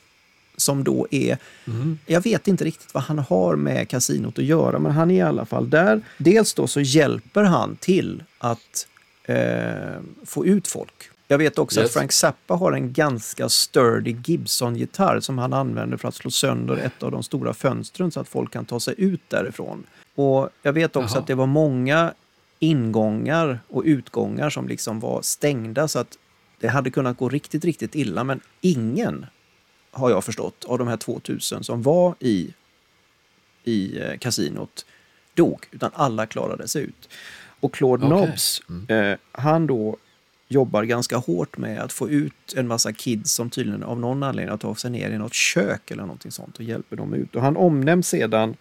som 0.60 0.84
då 0.84 1.06
är... 1.10 1.38
Mm. 1.66 1.98
Jag 2.06 2.20
vet 2.20 2.48
inte 2.48 2.64
riktigt 2.64 2.94
vad 2.94 3.02
han 3.02 3.18
har 3.18 3.56
med 3.56 3.88
kasinot 3.88 4.38
att 4.38 4.44
göra, 4.44 4.78
men 4.78 4.92
han 4.92 5.10
är 5.10 5.14
i 5.14 5.20
alla 5.20 5.44
fall 5.44 5.70
där. 5.70 6.00
Dels 6.18 6.54
då 6.54 6.66
så 6.66 6.80
hjälper 6.80 7.42
han 7.42 7.76
till 7.76 8.22
att 8.38 8.86
eh, 9.24 10.00
få 10.24 10.46
ut 10.46 10.68
folk. 10.68 11.10
Jag 11.30 11.38
vet 11.38 11.58
också 11.58 11.80
yes. 11.80 11.86
att 11.86 11.92
Frank 11.92 12.12
Zappa 12.12 12.54
har 12.54 12.72
en 12.72 12.92
ganska 12.92 13.48
sturdy 13.48 14.16
Gibson-gitarr 14.24 15.20
som 15.20 15.38
han 15.38 15.52
använder 15.52 15.96
för 15.96 16.08
att 16.08 16.14
slå 16.14 16.30
sönder 16.30 16.76
ett 16.76 17.02
av 17.02 17.10
de 17.10 17.22
stora 17.22 17.54
fönstren 17.54 18.10
så 18.10 18.20
att 18.20 18.28
folk 18.28 18.52
kan 18.52 18.64
ta 18.64 18.80
sig 18.80 18.94
ut 18.98 19.20
därifrån. 19.28 19.84
Och 20.14 20.48
Jag 20.62 20.72
vet 20.72 20.96
också 20.96 21.14
Jaha. 21.14 21.20
att 21.20 21.26
det 21.26 21.34
var 21.34 21.46
många 21.46 22.12
ingångar 22.58 23.60
och 23.68 23.82
utgångar 23.84 24.50
som 24.50 24.68
liksom 24.68 25.00
var 25.00 25.22
stängda 25.22 25.88
så 25.88 25.98
att 25.98 26.18
det 26.60 26.68
hade 26.68 26.90
kunnat 26.90 27.18
gå 27.18 27.28
riktigt, 27.28 27.64
riktigt 27.64 27.94
illa, 27.94 28.24
men 28.24 28.40
ingen 28.60 29.26
har 29.98 30.10
jag 30.10 30.24
förstått, 30.24 30.64
av 30.64 30.78
de 30.78 30.88
här 30.88 30.96
2000 30.96 31.64
som 31.64 31.82
var 31.82 32.14
i, 32.20 32.54
i 33.64 34.00
eh, 34.00 34.18
kasinot 34.18 34.86
dog, 35.34 35.66
utan 35.70 35.90
alla 35.94 36.26
klarade 36.26 36.68
sig 36.68 36.82
ut. 36.82 37.08
Och 37.60 37.74
Claude 37.74 38.06
okay. 38.06 38.18
Nobbs, 38.18 38.62
mm. 38.68 39.10
eh, 39.12 39.18
han 39.32 39.66
då 39.66 39.96
jobbar 40.48 40.82
ganska 40.84 41.16
hårt 41.16 41.58
med 41.58 41.80
att 41.80 41.92
få 41.92 42.10
ut 42.10 42.54
en 42.56 42.68
massa 42.68 42.92
kids 42.92 43.32
som 43.32 43.50
tydligen 43.50 43.82
av 43.82 44.00
någon 44.00 44.22
anledning 44.22 44.50
har 44.50 44.58
tagit 44.58 44.78
sig 44.78 44.90
ner 44.90 45.10
i 45.10 45.18
något 45.18 45.34
kök 45.34 45.90
eller 45.90 46.02
någonting 46.02 46.30
sånt 46.30 46.56
och 46.56 46.62
hjälper 46.62 46.96
dem 46.96 47.14
ut. 47.14 47.36
Och 47.36 47.42
han 47.42 47.56
omnämns 47.56 48.08
sedan 48.08 48.56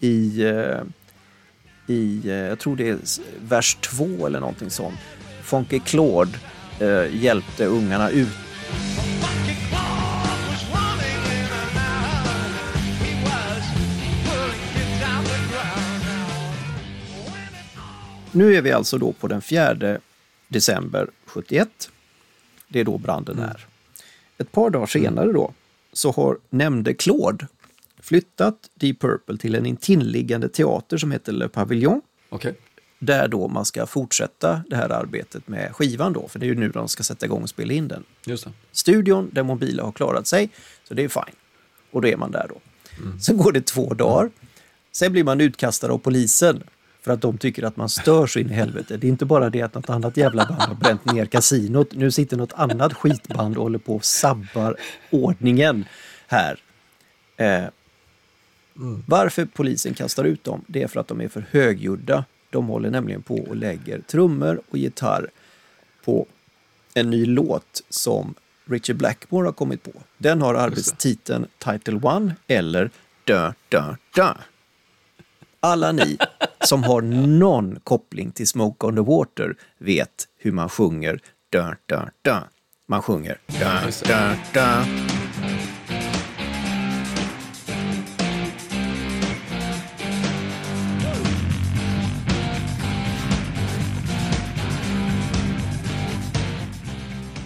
i, 0.00 0.42
eh, 0.42 0.82
i 1.86 2.28
eh, 2.28 2.34
jag 2.34 2.58
tror 2.58 2.76
det 2.76 2.88
är 2.88 2.98
vers 3.40 3.78
två 3.80 4.26
eller 4.26 4.40
någonting 4.40 4.70
sånt. 4.70 4.98
Fonke 5.42 5.78
Claude 5.78 6.38
eh, 6.80 7.22
hjälpte 7.22 7.66
ungarna 7.66 8.10
ut 8.10 8.28
Nu 18.32 18.54
är 18.54 18.62
vi 18.62 18.72
alltså 18.72 18.98
då 18.98 19.12
på 19.12 19.28
den 19.28 19.42
4 19.42 19.98
december 20.48 21.10
71. 21.26 21.90
Det 22.68 22.80
är 22.80 22.84
då 22.84 22.98
branden 22.98 23.38
mm. 23.38 23.50
är. 23.50 23.66
Ett 24.38 24.52
par 24.52 24.70
dagar 24.70 24.86
senare 24.86 25.32
då 25.32 25.52
så 25.92 26.10
har 26.10 26.38
nämnde 26.50 26.94
Claude 26.94 27.46
flyttat 28.00 28.70
Deep 28.74 29.00
Purple 29.00 29.36
till 29.36 29.54
en 29.54 29.66
intilliggande 29.66 30.48
teater 30.48 30.96
som 30.96 31.12
heter 31.12 31.32
Le 31.32 31.48
Pavillon. 31.48 32.02
Okej. 32.28 32.54
Där 32.98 33.28
då 33.28 33.48
man 33.48 33.64
ska 33.64 33.86
fortsätta 33.86 34.62
det 34.68 34.76
här 34.76 34.90
arbetet 34.90 35.48
med 35.48 35.76
skivan 35.76 36.12
då, 36.12 36.28
för 36.28 36.38
det 36.38 36.46
är 36.46 36.48
ju 36.48 36.54
nu 36.54 36.68
de 36.68 36.88
ska 36.88 37.02
sätta 37.02 37.26
igång 37.26 37.42
och 37.42 37.48
spela 37.48 37.72
in 37.72 37.88
den. 37.88 38.04
Just 38.26 38.44
det. 38.44 38.50
Studion 38.72 39.30
där 39.32 39.42
Mobila 39.42 39.82
har 39.82 39.92
klarat 39.92 40.26
sig, 40.26 40.50
så 40.88 40.94
det 40.94 41.04
är 41.04 41.08
fine. 41.08 41.34
Och 41.90 42.02
då 42.02 42.08
är 42.08 42.16
man 42.16 42.30
där 42.30 42.46
då. 42.48 42.60
Sen 43.20 43.36
går 43.36 43.52
det 43.52 43.66
två 43.66 43.94
dagar. 43.94 44.30
Sen 44.92 45.12
blir 45.12 45.24
man 45.24 45.40
utkastad 45.40 45.92
av 45.92 45.98
polisen 45.98 46.62
för 47.02 47.12
att 47.12 47.20
de 47.20 47.38
tycker 47.38 47.62
att 47.62 47.76
man 47.76 47.88
stör 47.88 48.26
så 48.26 48.38
in 48.38 48.50
i 48.50 48.54
helvete. 48.54 48.96
Det 48.96 49.06
är 49.06 49.08
inte 49.08 49.24
bara 49.24 49.50
det 49.50 49.62
att 49.62 49.74
något 49.74 49.90
annat 49.90 50.16
jävla 50.16 50.46
band 50.46 50.60
har 50.60 50.74
bränt 50.74 51.12
ner 51.12 51.26
kasinot. 51.26 51.92
Nu 51.92 52.10
sitter 52.10 52.36
något 52.36 52.52
annat 52.52 52.92
skitband 52.92 53.56
och 53.56 53.62
håller 53.62 53.78
på 53.78 53.96
och 53.96 54.04
sabbar 54.04 54.76
ordningen 55.10 55.84
här. 56.26 56.58
Eh, 57.36 57.64
varför 59.06 59.44
polisen 59.44 59.94
kastar 59.94 60.24
ut 60.24 60.44
dem, 60.44 60.64
det 60.66 60.82
är 60.82 60.86
för 60.86 61.00
att 61.00 61.08
de 61.08 61.20
är 61.20 61.28
för 61.28 61.44
högljudda. 61.50 62.24
De 62.50 62.66
håller 62.66 62.90
nämligen 62.90 63.22
på 63.22 63.38
och 63.38 63.56
lägger 63.56 64.00
trummor 64.00 64.60
och 64.70 64.78
gitarr 64.78 65.30
på 66.04 66.26
en 66.94 67.10
ny 67.10 67.26
låt 67.26 67.82
som 67.88 68.34
Richard 68.64 68.96
Blackmore 68.96 69.46
har 69.46 69.52
kommit 69.52 69.82
på. 69.82 69.92
Den 70.18 70.42
har 70.42 70.54
arbetstiteln 70.54 71.46
Title 71.58 72.00
One 72.02 72.34
eller 72.46 72.90
Dö, 73.24 73.52
dö, 73.68 73.94
dö. 74.14 74.34
Alla 75.62 75.92
ni 75.92 76.18
som 76.64 76.84
har 76.84 77.00
någon 77.26 77.80
koppling 77.80 78.30
till 78.30 78.48
Smoke 78.48 78.86
on 78.86 78.94
the 78.94 79.02
Water 79.02 79.56
vet 79.78 80.28
hur 80.38 80.52
man 80.52 80.68
sjunger 80.68 81.20
Dö, 81.50 81.74
dö, 81.86 82.08
dö. 82.22 82.40
Man 82.88 83.02
sjunger 83.02 83.38
Dö, 83.46 83.90
dö, 84.04 84.34
dö. 84.54 84.84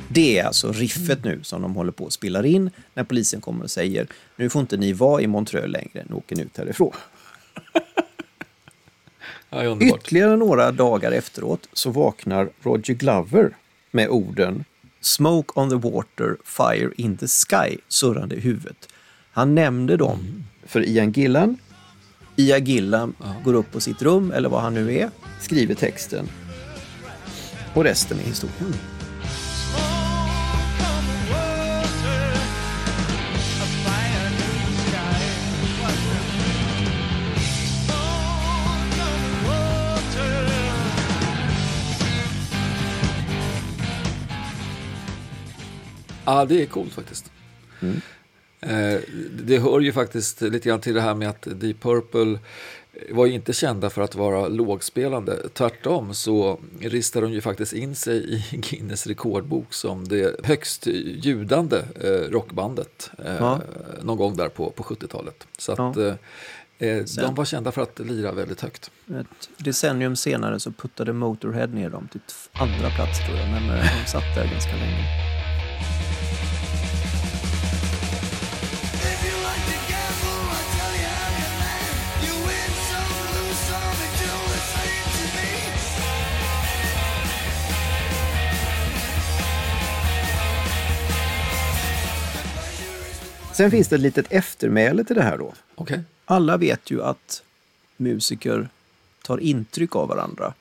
Det 0.09 0.39
är 0.39 0.45
alltså 0.45 0.73
riffet 0.73 1.25
nu 1.25 1.43
som 1.43 1.62
de 1.62 1.75
håller 1.75 1.93
på 1.93 2.07
att 2.07 2.12
spela 2.12 2.47
in 2.47 2.71
när 2.95 3.05
polisen 3.05 3.41
kommer 3.41 3.65
och 3.65 3.71
säger 3.71 4.07
nu 4.37 4.51
får 4.51 4.61
inte 4.61 4.77
ni 4.77 4.93
vara 4.93 5.23
i 5.23 5.27
Montreux 5.27 5.69
längre, 5.69 6.05
nu 6.09 6.15
åker 6.15 6.37
ni 6.37 6.43
ut 6.43 6.57
härifrån. 6.57 6.93
Ja. 9.51 9.78
Ytterligare 9.80 10.36
några 10.36 10.72
dagar 10.72 11.12
efteråt 11.12 11.68
så 11.72 11.90
vaknar 11.90 12.49
Roger 12.62 12.95
Glover 12.95 13.57
med 13.90 14.09
orden 14.09 14.64
Smoke 15.01 15.61
on 15.61 15.70
the 15.70 15.76
water, 15.76 16.36
fire 16.45 16.90
in 16.97 17.16
the 17.16 17.28
sky 17.28 17.78
surrande 17.88 18.36
i 18.36 18.40
huvudet. 18.40 18.88
Han 19.32 19.55
nämnde 19.55 19.97
dem 19.97 20.45
för 20.66 20.88
Ian 20.88 21.12
Gillan. 21.12 21.57
Ian 22.36 22.64
Gillan 22.64 23.14
går 23.45 23.55
upp 23.55 23.72
på 23.72 23.80
sitt 23.80 24.03
rum, 24.03 24.32
eller 24.32 24.49
vad 24.49 24.62
han 24.62 24.74
nu 24.74 24.95
är, 24.95 25.11
skriver 25.40 25.74
texten. 25.74 26.28
Och 27.74 27.84
resten 27.84 28.18
är 28.18 28.22
historien. 28.22 28.74
Ja, 46.25 46.45
det 46.45 46.62
är 46.62 46.66
coolt 46.66 46.93
faktiskt. 46.93 47.31
Eh, 48.61 49.01
det 49.45 49.59
hör 49.59 49.81
ju 49.81 49.93
faktiskt 49.93 50.41
lite 50.41 50.68
grann 50.68 50.81
till 50.81 50.95
det 50.95 51.01
här 51.01 51.14
med 51.14 51.29
att 51.29 51.47
Deep 51.51 51.81
Purple 51.83 52.39
var 53.11 53.27
ju 53.27 53.33
inte 53.33 53.53
kända 53.53 53.91
för 53.91 54.03
att 54.03 54.14
vara 54.14 54.49
lågspelande. 54.49 55.49
Tvärtom 55.55 56.14
så 56.14 56.61
ristade 56.81 57.27
de 57.27 57.33
ju 57.33 57.41
faktiskt 57.41 57.72
in 57.72 57.95
sig 57.95 58.35
i 58.35 58.57
Guinness 58.57 59.07
rekordbok 59.07 59.75
som 59.75 60.09
det 60.09 60.41
högst 60.47 60.87
ljudande 60.87 61.77
eh, 62.01 62.11
rockbandet 62.11 63.11
eh, 63.25 63.35
Ja. 63.37 63.61
någon 64.03 64.16
gång 64.18 64.37
där 64.37 64.49
på, 64.49 64.70
på 64.70 64.83
70-talet. 64.83 65.47
Så 65.59 65.72
att 65.72 65.97
Ja. 65.97 66.16
eh, 66.87 67.05
de 67.16 67.35
var 67.35 67.45
kända 67.45 67.72
för 67.72 67.83
att 67.83 67.99
lira 67.99 68.33
väldigt 68.33 68.61
högt. 68.61 68.91
Ett 69.20 69.49
decennium 69.64 70.16
senare 70.16 70.61
så 70.61 70.72
puttade 70.72 71.12
Motorhead 71.12 71.66
ner 71.66 71.91
dem 71.91 72.09
till 72.12 72.20
andra 72.53 72.91
plats 72.91 73.27
tror 73.27 73.39
jag, 73.39 73.49
men 73.51 73.68
de 73.68 74.11
satt 74.11 74.35
där 74.37 74.49
ganska 74.53 74.72
länge. 74.72 75.05
Sen 93.55 93.71
finns 93.71 93.89
det 93.89 93.97
ett 93.97 94.03
litet 94.03 94.27
eftermäle 94.33 95.05
till 95.05 95.17
det 95.17 95.23
här 95.23 95.39
då. 95.39 95.53
Okej. 95.75 96.01
Alla 96.25 96.57
vet 96.57 96.91
ju 96.91 97.03
att 97.03 97.43
musiker 97.97 98.69
tar 99.23 99.39
intryck 99.39 99.97
av 99.97 100.09
varandra, 100.09 100.55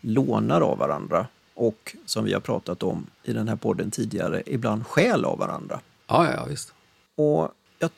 lånar 0.00 0.60
av 0.60 0.78
varandra 0.78 1.26
och, 1.54 1.96
som 2.06 2.24
vi 2.24 2.32
har 2.32 2.40
pratat 2.40 2.82
om 2.82 3.06
i 3.22 3.32
den 3.32 3.48
här 3.48 3.56
podden 3.56 3.90
tidigare, 3.90 4.42
ibland 4.46 4.86
stjäl 4.86 5.24
av 5.24 5.38
varandra. 5.38 5.80
Ja, 6.06 6.24
ja, 6.24 6.32
ja, 6.32 6.44
visst. 6.44 6.72
Och 7.14 7.52
jag 7.78 7.90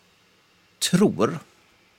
tror 0.91 1.39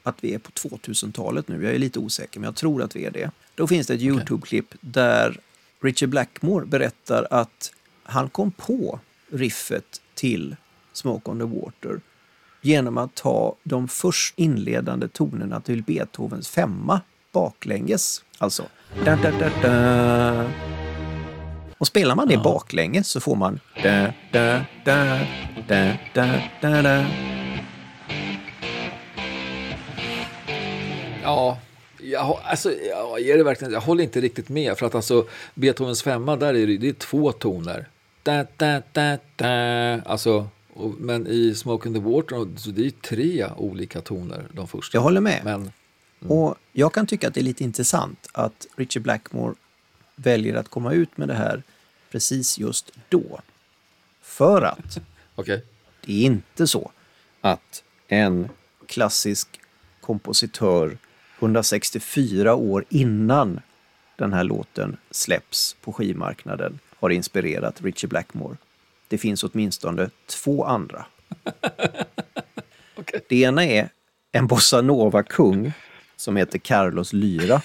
att 0.04 0.16
vi 0.24 0.34
är 0.34 0.40
på 0.40 0.52
2000-talet 0.52 1.48
nu. 1.48 1.64
Jag 1.64 1.76
är 1.76 1.80
lite 1.80 2.00
osäker, 2.00 2.40
men 2.40 2.48
jag 2.48 2.56
tror 2.56 2.84
att 2.84 2.96
vi 2.96 3.06
är 3.06 3.12
det. 3.12 3.32
Då 3.56 3.68
finns 3.68 3.88
det 3.88 3.94
ett 3.94 4.02
Youtube-klipp 4.02 4.76
där 4.82 5.40
Richard 5.82 6.10
Blackmore 6.10 6.66
berättar 6.66 7.28
att 7.32 7.74
han 8.04 8.30
kom 8.30 8.52
på 8.52 9.00
riffet 9.32 10.02
till 10.14 10.56
Smoke 10.94 11.32
on 11.32 11.40
the 11.40 11.46
Water 11.46 12.02
genom 12.64 12.98
att 12.98 13.16
ta 13.16 13.56
de 13.64 13.88
först 13.88 14.34
inledande 14.38 15.08
tonerna 15.08 15.62
till 15.62 15.84
Beethovens 15.84 16.50
femma 16.50 17.02
baklänges. 17.32 18.24
Alltså... 18.38 18.64
Da, 19.06 19.16
da, 19.16 19.32
da, 19.32 19.50
da. 19.62 20.50
Och 21.78 21.88
spelar 21.88 22.16
man 22.16 22.28
det 22.28 22.38
baklänges 22.38 23.08
så 23.08 23.20
får 23.20 23.36
man... 23.36 23.60
Da, 23.84 24.14
da, 24.32 24.62
da, 24.86 25.20
da, 25.68 25.94
da, 26.14 26.42
da, 26.62 26.82
da. 26.82 27.06
Ja, 31.24 31.58
jag, 32.02 32.40
alltså, 32.44 32.72
ja, 32.90 33.20
är 33.20 33.38
det 33.38 33.44
verkligen, 33.44 33.74
jag 33.74 33.82
håller 33.82 34.04
inte 34.04 34.22
riktigt 34.22 34.50
med. 34.50 34.78
För 34.78 34.86
att 34.86 34.96
alltså, 34.96 35.28
Beethovens 35.54 36.04
femma, 36.04 36.36
där 36.36 36.54
är 36.54 36.68
det, 36.68 36.78
det 36.78 36.90
är 36.90 36.94
två 36.94 37.32
toner. 37.32 37.88
Da, 38.24 38.46
da, 38.58 38.82
da, 38.92 39.18
da. 39.36 40.02
Alltså, 40.06 40.48
och, 40.76 40.94
men 41.00 41.28
i 41.28 41.56
Smoke 41.56 41.88
in 41.90 41.94
the 41.94 42.00
Water, 42.00 42.58
så 42.58 42.70
det 42.70 42.86
är 42.86 42.90
tre 42.90 43.48
olika 43.58 44.02
toner 44.02 44.48
de 44.52 44.68
första. 44.68 44.98
Jag 44.98 45.02
håller 45.02 45.22
med. 45.22 45.42
Men, 45.44 45.72
Och 46.28 46.56
jag 46.72 46.94
kan 46.94 47.08
tycka 47.08 47.28
att 47.28 47.34
det 47.34 47.40
är 47.40 47.44
lite 47.44 47.64
intressant 47.64 48.30
att 48.32 48.68
Richard 48.76 49.04
Blackmore 49.04 49.56
väljer 50.16 50.56
att 50.56 50.70
komma 50.70 50.94
ut 50.94 51.18
med 51.18 51.28
det 51.28 51.34
här 51.34 51.64
precis 52.12 52.60
just 52.60 52.92
då. 53.10 53.40
För 54.22 54.62
att 54.62 55.00
okej. 55.36 55.64
det 56.06 56.14
är 56.14 56.26
inte 56.26 56.68
så 56.68 56.92
att 57.42 57.84
en 58.08 58.50
klassisk 58.88 59.60
kompositör 60.02 60.98
164 61.40 62.56
år 62.56 62.86
innan 62.90 63.60
den 64.16 64.34
här 64.34 64.44
låten 64.44 64.98
släpps 65.12 65.76
på 65.82 65.94
skivmarknaden 65.94 66.80
har 67.00 67.10
inspirerat 67.10 67.82
Richard 67.82 68.10
Blackmore. 68.10 68.58
Det 69.14 69.18
finns 69.18 69.44
åtminstone 69.44 70.10
två 70.26 70.66
andra. 70.66 71.06
Okej. 72.96 73.22
Det 73.30 73.36
ena 73.42 73.66
är 73.66 73.90
en 74.32 74.48
bossa 74.48 74.82
nova-kung 74.82 75.72
som 76.16 76.38
heter 76.38 76.60
Carlos 76.60 77.14
Lyra 77.14 77.62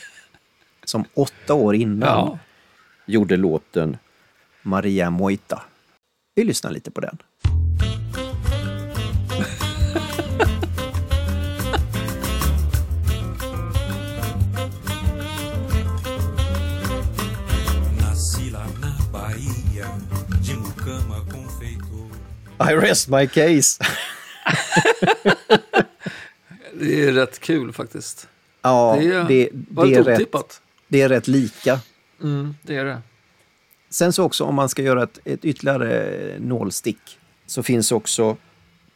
som 0.85 1.05
åtta 1.15 1.55
år 1.55 1.75
innan 1.75 2.09
Ja. 2.09 2.39
gjorde 3.07 3.37
låten 3.37 3.97
Maria 4.63 5.11
Moita. 5.11 5.63
Vi 6.35 6.45
lyssnar 6.45 6.71
lite 6.71 6.91
på 6.91 7.01
den. 7.01 7.19
I 22.61 22.75
rest 22.75 23.09
my 23.09 23.27
case. 23.27 23.85
Det 26.81 27.05
är 27.05 27.13
rätt 27.13 27.39
kul 27.39 27.73
faktiskt. 27.73 28.29
Ja, 28.63 28.97
det, 29.01 29.09
det, 29.09 29.25
det, 29.25 29.51
var 29.71 29.87
är 29.87 30.03
rätt, 30.03 30.61
det 30.89 31.03
är 31.03 31.09
rätt 31.09 31.29
lika. 31.29 31.81
Mm, 32.23 32.55
det 32.63 32.77
är 32.77 32.85
det. 32.85 33.03
Sen 33.91 34.13
så 34.13 34.25
också 34.25 34.45
om 34.45 34.55
man 34.55 34.69
ska 34.69 34.83
göra 34.83 35.03
ett, 35.03 35.19
ett 35.25 35.45
ytterligare 35.45 36.35
nålstick 36.39 37.19
så 37.47 37.63
finns 37.63 37.93
också 37.93 38.37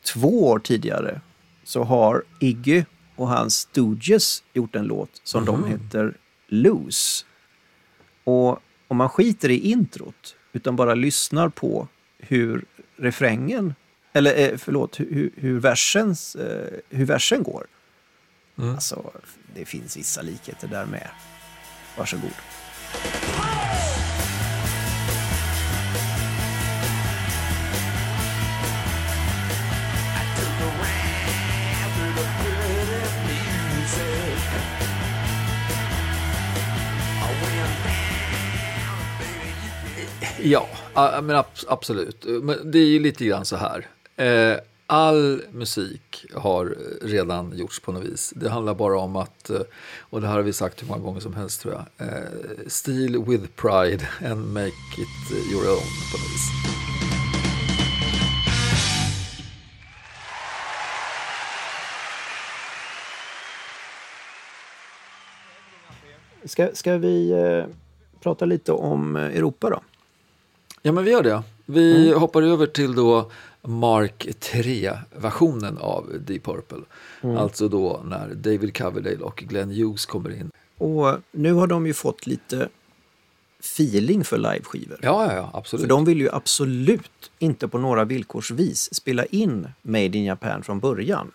två 0.05 0.49
år 0.49 0.59
tidigare 0.59 1.21
så 1.65 1.83
har 1.83 2.25
Iggy 2.41 2.85
och 3.17 3.29
hans 3.29 3.55
Stooges 3.55 4.43
gjort 4.53 4.77
en 4.77 4.85
låt 4.85 5.21
som 5.25 5.45
de 5.45 5.65
heter 5.65 6.17
Loose. 6.49 7.25
Och 8.25 8.59
om 8.89 8.97
man 8.97 9.09
skiter 9.09 9.49
i 9.51 9.59
introt 9.59 10.37
utan 10.53 10.77
bara 10.77 10.95
lyssnar 10.95 11.49
på 11.49 11.89
hur 12.19 12.65
refrängen, 13.03 13.75
eller 14.13 14.39
eh, 14.39 14.57
förlåt, 14.57 15.01
hur, 15.01 15.31
hur, 15.37 15.61
versens, 15.61 16.35
eh, 16.35 16.79
hur 16.91 17.05
versen 17.05 17.43
går. 17.43 17.67
Alltså, 18.57 19.13
det 19.55 19.65
finns 19.65 19.97
vissa 19.97 20.23
likheter 20.23 20.69
där 20.69 20.87
med. 20.87 21.09
Varsågod. 21.97 22.33
Ja, 40.45 40.69
men 41.23 41.45
absolut. 41.69 42.25
Men 42.43 42.71
det 42.71 42.79
är 42.79 42.87
ju 42.87 42.99
lite 42.99 43.25
grann 43.25 43.45
så 43.45 43.57
här. 43.57 43.87
Eh, 44.17 44.59
all 44.87 45.43
musik 45.53 46.25
har 46.35 46.77
redan 47.03 47.59
gjorts 47.59 47.81
på 47.81 47.93
något 47.93 48.05
vis. 48.05 48.33
Det 48.37 48.51
handlar 48.51 48.75
bara 48.75 48.99
om 48.99 49.17
att, 49.17 49.51
eh, 49.51 49.61
och 50.01 50.21
det 50.21 50.27
här 50.27 50.35
har 50.35 50.43
vi 50.43 50.53
sagt 50.53 50.83
hur 50.83 50.87
många 50.87 51.03
gånger 51.03 51.21
som 51.21 51.35
helst 51.35 51.61
tror 51.61 51.75
jag, 51.75 52.09
eh, 52.09 52.23
steal 52.67 53.25
with 53.25 53.47
pride 53.57 54.09
and 54.31 54.53
make 54.53 54.69
it 54.99 55.53
your 55.53 55.71
own 55.71 55.89
på 56.13 56.19
något 56.19 56.33
vis. 56.33 56.51
Ska, 66.45 66.69
ska 66.75 66.97
vi 66.97 67.33
prata 68.21 68.45
lite 68.45 68.73
om 68.73 69.17
Europa 69.17 69.71
då? 69.71 69.81
Ja, 70.83 70.93
men 70.93 71.05
vi 71.05 71.11
gör 71.11 71.23
det. 71.23 71.43
Vi 71.67 72.13
hoppar 72.13 72.43
över 72.43 72.67
till 72.67 72.95
då 72.95 73.31
Mark 73.63 74.27
3-versionen 74.41 75.79
av 75.79 76.13
Deep 76.27 76.45
Purple. 76.45 76.79
Alltså 77.39 77.69
då 77.69 78.01
när 78.05 78.35
David 78.35 78.77
Coverdale 78.77 79.21
och 79.21 79.37
Glenn 79.37 79.71
Hughes 79.71 80.07
kommer 80.07 80.31
in. 80.31 80.51
Och 80.79 81.17
nu 81.31 81.53
har 81.53 81.67
de 81.67 81.87
ju 81.87 81.95
fått 81.95 82.27
lite 82.27 82.69
feeling 83.61 84.25
för 84.25 84.39
liveskivor. 84.39 84.99
Ja, 85.03 85.27
ja, 85.27 85.35
ja 85.35 85.51
absolut. 85.55 85.83
För 85.83 85.89
de 85.89 86.05
vill 86.05 86.21
ju 86.21 86.31
absolut 86.31 87.31
inte 87.39 87.69
på 87.69 87.79
några 87.79 88.05
villkorsvis 88.05 88.95
spela 88.95 89.25
in 89.25 89.69
Made 89.83 90.19
in 90.19 90.25
Japan 90.25 90.63
från 90.63 90.81
början. 90.81 91.31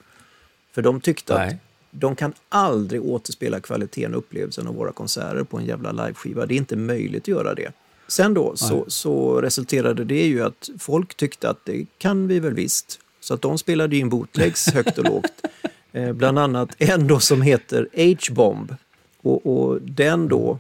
För 0.72 0.82
de 0.82 1.02
tyckte 1.02 1.34
att 1.34 1.48
Nej. 1.48 1.58
de 1.92 2.16
kan 2.16 2.34
aldrig 2.50 3.04
återspela 3.04 3.60
kvaliteten 3.60 4.14
och 4.14 4.18
upplevelsen 4.18 4.68
av 4.68 4.76
våra 4.76 4.92
konserter 4.92 5.44
på 5.44 5.58
en 5.58 5.66
jävla 5.66 5.92
liveskiva. 5.92 6.46
Det 6.46 6.54
är 6.54 6.58
inte 6.58 6.76
möjligt 6.76 7.24
att 7.24 7.28
göra 7.28 7.54
det. 7.54 7.72
Sen 8.08 8.34
då 8.34 8.56
så, 8.56 8.86
så 8.88 9.42
resulterade 9.42 10.04
det 10.04 10.28
ju 10.28 10.44
att 10.44 10.70
folk 10.80 11.16
tyckte 11.16 11.50
att 11.50 11.66
det 11.66 11.86
kan 11.98 12.28
vi 12.28 12.40
väl 12.40 12.54
visst. 12.54 13.00
Så 13.20 13.34
att 13.34 13.42
de 13.42 13.58
spelade 13.58 13.98
in 13.98 14.10
bootlegs 14.10 14.68
högt 14.74 14.98
och 14.98 15.04
lågt. 15.04 15.46
Eh, 15.92 16.14
bland 16.14 16.40
annat 16.40 16.70
en 16.78 17.08
då 17.08 17.20
som 17.20 17.42
heter 17.42 17.88
H-bomb. 17.94 18.76
Och, 19.22 19.46
och 19.46 19.82
den 19.82 20.28
då, 20.28 20.60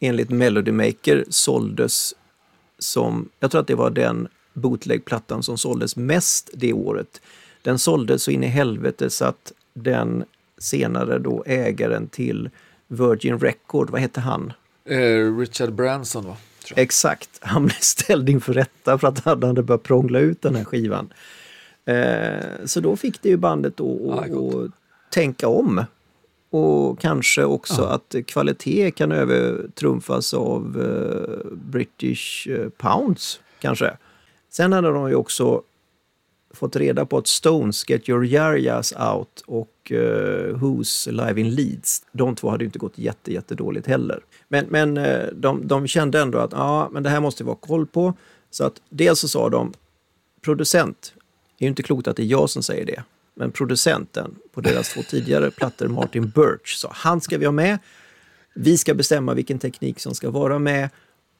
enligt 0.00 0.30
Melody 0.30 0.72
Maker, 0.72 1.24
såldes 1.28 2.14
som, 2.78 3.28
jag 3.40 3.50
tror 3.50 3.60
att 3.60 3.66
det 3.66 3.74
var 3.74 3.90
den 3.90 4.28
bootleg-plattan 4.52 5.42
som 5.42 5.58
såldes 5.58 5.96
mest 5.96 6.50
det 6.54 6.72
året. 6.72 7.20
Den 7.62 7.78
såldes 7.78 8.22
så 8.22 8.30
in 8.30 8.44
i 8.44 8.46
helvete 8.46 9.10
så 9.10 9.24
att 9.24 9.52
den 9.74 10.24
senare 10.58 11.18
då 11.18 11.44
ägaren 11.46 12.08
till 12.08 12.50
Virgin 12.86 13.38
Record, 13.38 13.90
vad 13.90 14.00
hette 14.00 14.20
han? 14.20 14.52
Eh, 14.84 15.38
Richard 15.38 15.72
Branson, 15.72 16.24
va? 16.26 16.36
Tror 16.68 16.78
jag. 16.78 16.82
Exakt, 16.82 17.30
han 17.40 17.66
blev 17.66 17.78
ställd 17.80 18.28
inför 18.28 18.52
rätta 18.52 18.98
för 18.98 19.08
att 19.08 19.24
han 19.24 19.42
hade 19.42 19.62
börjat 19.62 19.82
prångla 19.82 20.18
ut 20.18 20.42
den 20.42 20.54
här 20.54 20.64
skivan. 20.64 21.12
Eh, 21.84 22.64
så 22.64 22.80
då 22.80 22.96
fick 22.96 23.22
det 23.22 23.28
ju 23.28 23.36
bandet 23.36 23.74
Ja, 23.76 24.20
att 24.20 24.30
att 24.30 24.70
tänka 25.10 25.48
om. 25.48 25.84
Och 26.50 27.00
kanske 27.00 27.44
också 27.44 27.82
att 27.82 28.14
kvalitet 28.26 28.90
kan 28.90 29.12
övertrumfas 29.12 30.34
av 30.34 30.80
eh, 30.80 31.52
British 31.52 32.48
eh, 32.48 32.68
pounds, 32.68 33.40
kanske. 33.60 33.96
Sen 34.50 34.72
hade 34.72 34.88
de 34.88 35.08
ju 35.08 35.14
också 35.14 35.62
fått 36.54 36.76
reda 36.76 37.06
på 37.06 37.18
att 37.18 37.26
Stones 37.26 37.90
Get 37.90 38.08
Your 38.08 38.26
Yarjas 38.26 38.92
Out 38.92 39.42
och 39.46 39.90
uh, 39.90 39.96
Who's 40.56 41.10
Live 41.10 41.40
in 41.40 41.54
Leeds, 41.54 42.02
de 42.12 42.34
två 42.34 42.50
hade 42.50 42.64
ju 42.64 42.66
inte 42.66 42.78
gått 42.78 42.98
jätte, 42.98 43.32
jätte 43.32 43.54
dåligt 43.54 43.86
heller. 43.86 44.20
Men, 44.48 44.66
men 44.68 44.96
eh, 44.96 45.26
de, 45.32 45.66
de 45.66 45.86
kände 45.86 46.20
ändå 46.20 46.38
att 46.38 46.52
ja, 46.52 46.88
men 46.92 47.02
det 47.02 47.10
här 47.10 47.20
måste 47.20 47.44
vi 47.44 47.50
ha 47.50 47.56
koll 47.56 47.86
på. 47.86 48.14
Så 48.50 48.64
att 48.64 48.80
dels 48.88 49.20
så 49.20 49.28
sa 49.28 49.48
de, 49.48 49.72
producent, 50.40 51.12
det 51.58 51.64
är 51.64 51.66
ju 51.66 51.68
inte 51.68 51.82
klokt 51.82 52.08
att 52.08 52.16
det 52.16 52.22
är 52.22 52.26
jag 52.26 52.50
som 52.50 52.62
säger 52.62 52.84
det, 52.86 53.02
men 53.34 53.50
producenten 53.50 54.34
på 54.52 54.60
deras 54.60 54.88
två 54.94 55.02
tidigare 55.02 55.50
plattor, 55.50 55.88
Martin 55.88 56.32
Birch, 56.34 56.76
sa 56.76 56.90
han 56.92 57.20
ska 57.20 57.38
vi 57.38 57.44
ha 57.44 57.52
med. 57.52 57.78
Vi 58.54 58.78
ska 58.78 58.94
bestämma 58.94 59.34
vilken 59.34 59.58
teknik 59.58 60.00
som 60.00 60.14
ska 60.14 60.30
vara 60.30 60.58
med 60.58 60.88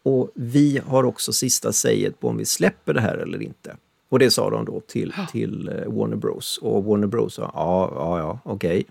och 0.03 0.31
vi 0.35 0.81
har 0.87 1.05
också 1.05 1.33
sista 1.33 1.73
säget 1.73 2.21
på 2.21 2.29
om 2.29 2.37
vi 2.37 2.45
släpper 2.45 2.95
det 2.95 3.01
här 3.01 3.17
eller 3.17 3.43
inte. 3.43 3.77
Och 4.09 4.19
det 4.19 4.31
sa 4.31 4.51
de 4.51 4.65
då 4.65 4.81
till, 4.81 5.15
till 5.33 5.69
eh, 5.69 5.93
Warner 5.93 6.17
Bros. 6.17 6.59
Och 6.59 6.85
Warner 6.85 7.07
Bros 7.07 7.35
sa 7.35 7.51
ja, 7.55 7.93
ja, 7.95 8.19
ja, 8.19 8.39
okej. 8.43 8.85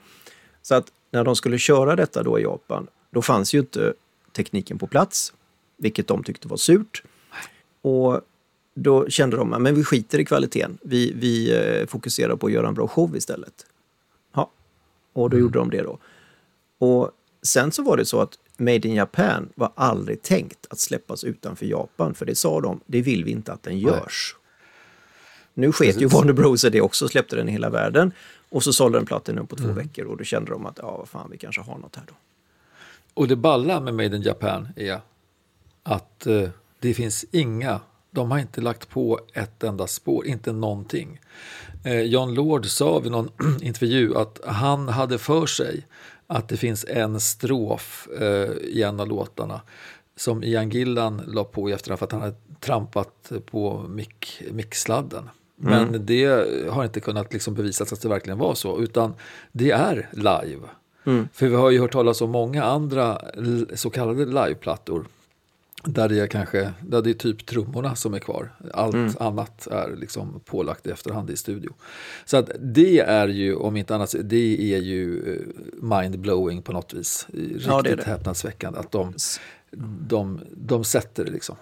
Så 0.61 0.75
att 0.75 0.85
när 1.11 1.23
de 1.23 1.35
skulle 1.35 1.57
köra 1.57 1.95
detta 1.95 2.23
då 2.23 2.39
i 2.39 2.43
Japan, 2.43 2.87
då 3.09 3.21
fanns 3.21 3.53
ju 3.53 3.59
inte 3.59 3.93
tekniken 4.37 4.77
på 4.77 4.87
plats, 4.87 5.33
vilket 5.77 6.07
de 6.07 6.23
tyckte 6.23 6.47
var 6.47 6.57
surt. 6.57 7.03
Och 7.81 8.21
då 8.73 9.09
kände 9.09 9.37
de 9.37 9.53
att 9.53 9.73
vi 9.73 9.83
skiter 9.83 10.19
i 10.19 10.25
kvaliteten. 10.25 10.77
Vi, 10.81 11.13
vi 11.15 11.55
eh, 11.55 11.87
fokuserar 11.87 12.35
på 12.35 12.47
att 12.47 12.53
göra 12.53 12.67
en 12.67 12.73
bra 12.73 12.87
show 12.87 13.15
istället. 13.15 13.65
Ja, 14.33 14.51
och 15.13 15.29
då 15.29 15.37
gjorde 15.37 15.59
de 15.59 15.69
det 15.69 15.81
då. 15.81 15.99
Och 16.77 17.11
sen 17.41 17.71
så 17.71 17.83
var 17.83 17.97
det 17.97 18.05
så 18.05 18.21
att 18.21 18.39
Made 18.57 18.87
in 18.87 18.93
Japan 18.93 19.49
var 19.55 19.71
aldrig 19.75 20.21
tänkt 20.21 20.67
att 20.69 20.79
släppas 20.79 21.23
utanför 21.23 21.65
Japan, 21.65 22.13
för 22.13 22.25
det 22.25 22.35
sa 22.35 22.61
de, 22.61 22.79
det 22.85 23.01
vill 23.01 23.23
vi 23.23 23.31
inte 23.31 23.53
att 23.53 23.63
den 23.63 23.79
görs. 23.79 24.35
Nu 25.53 25.71
sket 25.71 26.01
ju 26.01 26.07
Warner 26.07 26.33
Bros 26.33 26.61
det 26.61 26.81
också, 26.81 27.07
släppte 27.07 27.35
den 27.35 27.49
i 27.49 27.51
hela 27.51 27.69
världen. 27.69 28.11
Och 28.49 28.63
så 28.63 28.73
sålde 28.73 28.97
den 28.97 29.05
platinum 29.05 29.47
på 29.47 29.55
två 29.55 29.67
veckor 29.67 30.05
och 30.05 30.17
då 30.17 30.23
kände 30.23 30.51
de 30.51 30.65
att, 30.65 30.79
ja 30.81 30.97
vad 30.97 31.09
fan, 31.09 31.29
vi 31.31 31.37
kanske 31.37 31.61
har 31.61 31.77
något 31.77 31.95
här 31.95 32.03
då. 32.07 32.13
Och 33.17 33.27
det 33.27 33.35
balla 33.35 33.79
med 33.79 33.93
Made 33.93 34.15
in 34.15 34.21
Japan 34.21 34.67
är 34.75 35.01
att 35.83 36.27
eh, 36.27 36.49
det 36.79 36.93
finns 36.93 37.25
inga, 37.31 37.79
de 38.11 38.31
har 38.31 38.39
inte 38.39 38.61
lagt 38.61 38.89
på 38.89 39.19
ett 39.33 39.63
enda 39.63 39.87
spår, 39.87 40.27
inte 40.27 40.51
någonting. 40.51 41.19
Eh, 41.83 42.01
John 42.01 42.33
Lord 42.33 42.65
sa 42.65 42.99
vid 42.99 43.11
någon 43.11 43.29
intervju 43.61 44.15
att 44.15 44.39
han 44.45 44.89
hade 44.89 45.17
för 45.17 45.45
sig 45.45 45.87
att 46.27 46.49
det 46.49 46.57
finns 46.57 46.85
en 46.89 47.19
strof 47.19 48.07
eh, 48.19 48.51
i 48.51 48.83
en 48.83 48.99
av 48.99 49.07
låtarna 49.07 49.61
som 50.15 50.43
Ian 50.43 50.69
Gillan 50.69 51.21
la 51.27 51.43
på 51.43 51.69
i 51.69 51.73
efterhand 51.73 51.99
för 51.99 52.05
att 52.05 52.11
han 52.11 52.21
hade 52.21 52.35
trampat 52.59 53.31
på 53.45 53.85
mick, 53.89 54.41
micksladden. 54.51 55.29
Men 55.55 56.05
det 56.05 56.47
har 56.69 56.83
inte 56.83 56.99
kunnat 56.99 57.33
liksom 57.33 57.53
bevisas 57.53 57.93
att 57.93 58.01
det 58.01 58.09
verkligen 58.09 58.37
var 58.37 58.55
så, 58.55 58.81
utan 58.81 59.13
det 59.51 59.71
är 59.71 60.09
live. 60.11 60.67
För 61.33 61.47
vi 61.47 61.55
har 61.55 61.69
ju 61.69 61.79
hört 61.79 61.91
talas 61.91 62.21
om 62.21 62.29
många 62.29 62.63
andra 62.63 63.21
så 63.73 63.89
kallade 63.89 64.25
liveplattor. 64.25 65.05
Där 65.83 66.09
det 66.09 66.19
är 66.19 66.27
kanske, 66.27 66.73
där 66.81 67.01
det 67.01 67.09
är 67.09 67.13
typ 67.13 67.45
trummorna 67.45 67.95
som 67.95 68.13
är 68.13 68.19
kvar. 68.19 68.51
Allt 68.73 69.21
annat 69.21 69.67
är 69.67 69.95
liksom 69.95 70.39
pålagt 70.45 70.87
i 70.87 70.89
efterhand 70.91 71.29
i 71.29 71.37
studio. 71.37 71.73
Så 72.25 72.37
att 72.37 72.51
det 72.59 72.99
är 72.99 73.27
ju, 73.27 73.55
om 73.55 73.77
inte 73.77 73.95
annat, 73.95 74.15
det 74.23 74.73
är 74.73 74.79
ju 74.79 75.33
eh, 75.33 75.83
mind-blowing 75.83 76.61
på 76.61 76.71
något 76.71 76.93
vis. 76.93 77.27
Riktigt 77.33 77.65
Ja, 77.67 77.81
det 77.81 77.95
det. 77.95 78.03
häpnadsväckande 78.05 78.79
att 78.79 78.91
de, 78.91 79.13
de, 80.07 80.39
de 80.55 80.83
sätter 80.83 81.25
det 81.25 81.31
liksom. 81.31 81.55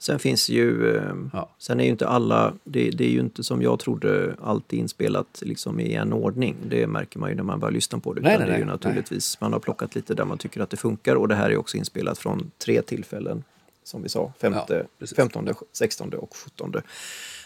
Sen 0.00 0.18
finns 0.18 0.48
ju, 0.48 0.96
eh, 0.96 1.12
Ja. 1.32 1.50
sen 1.58 1.80
är 1.80 1.84
ju 1.84 1.90
inte 1.90 2.08
alla, 2.08 2.52
det, 2.64 2.90
det 2.90 3.04
är 3.04 3.08
ju 3.10 3.20
inte 3.20 3.44
som 3.44 3.62
jag 3.62 3.78
trodde 3.78 4.34
alltid 4.42 4.78
inspelat 4.78 5.42
liksom 5.42 5.80
i 5.80 5.94
en 5.94 6.12
ordning. 6.12 6.56
Det 6.68 6.86
märker 6.86 7.18
man 7.18 7.30
ju 7.30 7.36
när 7.36 7.42
man 7.42 7.60
börjar 7.60 7.72
lyssna 7.72 7.98
på 7.98 8.12
det. 8.14 8.20
Nej, 8.20 8.38
nej, 8.38 8.46
det 8.46 8.52
är 8.52 8.58
ju 8.58 8.64
nej, 8.64 8.72
naturligtvis, 8.72 9.40
man 9.40 9.52
har 9.52 9.60
plockat 9.60 9.94
lite 9.94 10.14
där 10.14 10.24
man 10.24 10.38
tycker 10.38 10.60
att 10.60 10.70
det 10.70 10.76
funkar 10.76 11.14
och 11.14 11.28
det 11.28 11.34
här 11.34 11.50
är 11.50 11.56
också 11.56 11.76
inspelat 11.76 12.18
från 12.18 12.50
tre 12.58 12.82
tillfällen. 12.82 13.44
Som 13.84 14.02
vi 14.02 14.08
sa, 14.08 14.32
femte, 14.40 14.74
Ja, 14.74 14.82
precis. 14.98 15.16
15, 15.16 15.48
16 15.72 16.14
och 16.14 16.36
17 16.36 16.72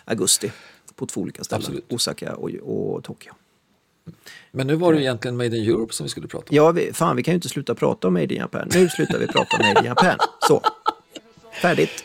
augusti. 0.04 0.52
På 0.96 1.06
två 1.06 1.20
olika 1.20 1.44
ställen, 1.44 1.60
Absolut. 1.62 1.92
Osaka 1.92 2.34
och, 2.34 2.50
och 2.50 3.04
Tokyo. 3.04 3.32
Men 4.50 4.66
nu 4.66 4.74
var 4.74 4.92
det 4.92 5.00
egentligen 5.02 5.36
Made 5.36 5.56
in 5.56 5.68
Europe 5.70 5.92
som 5.94 6.04
vi 6.04 6.10
skulle 6.10 6.28
prata 6.28 6.50
om. 6.50 6.56
Ja, 6.56 6.70
vi, 6.70 6.92
fan 6.92 7.16
vi 7.16 7.22
kan 7.22 7.32
ju 7.32 7.36
inte 7.36 7.48
sluta 7.48 7.74
prata 7.74 8.08
om 8.08 8.14
Made 8.14 8.34
in 8.34 8.40
Japan. 8.40 8.68
Nu 8.74 8.88
slutar 8.88 9.18
vi 9.18 9.26
prata 9.26 9.56
om 9.56 9.66
Made 9.66 9.80
in 9.80 9.86
Japan. 9.86 10.16
Så, 10.48 10.62
färdigt. 11.62 12.04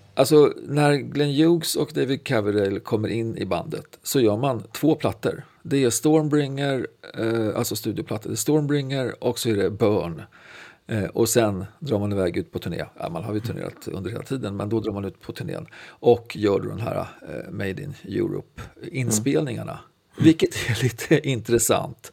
alltså 0.15 0.53
när 0.67 0.95
Glenn 0.95 1.35
Hughes 1.35 1.75
och 1.75 1.91
David 1.93 2.27
Coverdale 2.27 2.79
kommer 2.79 3.07
in 3.07 3.37
i 3.37 3.45
bandet 3.45 3.99
så 4.03 4.19
gör 4.19 4.37
man 4.37 4.63
två 4.71 4.95
plattor. 4.95 5.43
Det 5.63 5.83
är 5.83 5.89
Stormbringer, 5.89 6.87
eh, 7.17 7.57
alltså 7.57 7.75
studioplattor. 7.75 8.29
Det 8.29 8.33
är 8.33 8.37
Stormbringer 8.37 9.23
och 9.23 9.39
så 9.39 9.49
är 9.49 9.55
det 9.55 9.69
Burn. 9.69 10.21
Eh, 10.87 11.03
och 11.03 11.29
sen 11.29 11.65
drar 11.79 11.99
man 11.99 12.11
iväg 12.11 12.37
ut 12.37 12.51
på 12.51 12.59
turné. 12.59 12.85
Ja, 12.99 13.09
man 13.09 13.23
har 13.23 13.33
ju 13.33 13.39
turnerat 13.39 13.87
under 13.87 14.09
hela 14.11 14.23
tiden, 14.23 14.57
men 14.57 14.69
då 14.69 14.79
drar 14.79 14.93
man 14.93 15.05
ut 15.05 15.21
på 15.21 15.33
turnén. 15.33 15.67
Och 15.87 16.35
gör 16.35 16.59
då 16.59 16.69
den 16.69 16.79
här 16.79 17.07
eh, 17.21 17.51
Made 17.51 17.81
in 17.81 17.95
Europe-inspelningarna. 18.03 19.79
Vilket 20.17 20.55
är 20.69 20.83
lite 20.83 21.27
intressant. 21.29 22.11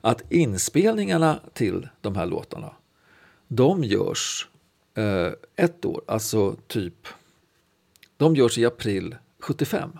Att 0.00 0.32
inspelningarna 0.32 1.40
till 1.52 1.88
de 2.00 2.16
här 2.16 2.26
låtarna, 2.26 2.72
de 3.48 3.84
görs 3.84 4.48
eh, 4.94 5.32
ett 5.56 5.84
år, 5.84 6.02
alltså 6.06 6.56
typ... 6.66 7.08
De 8.24 8.36
görs 8.36 8.58
i 8.58 8.66
april 8.66 9.16
75. 9.40 9.90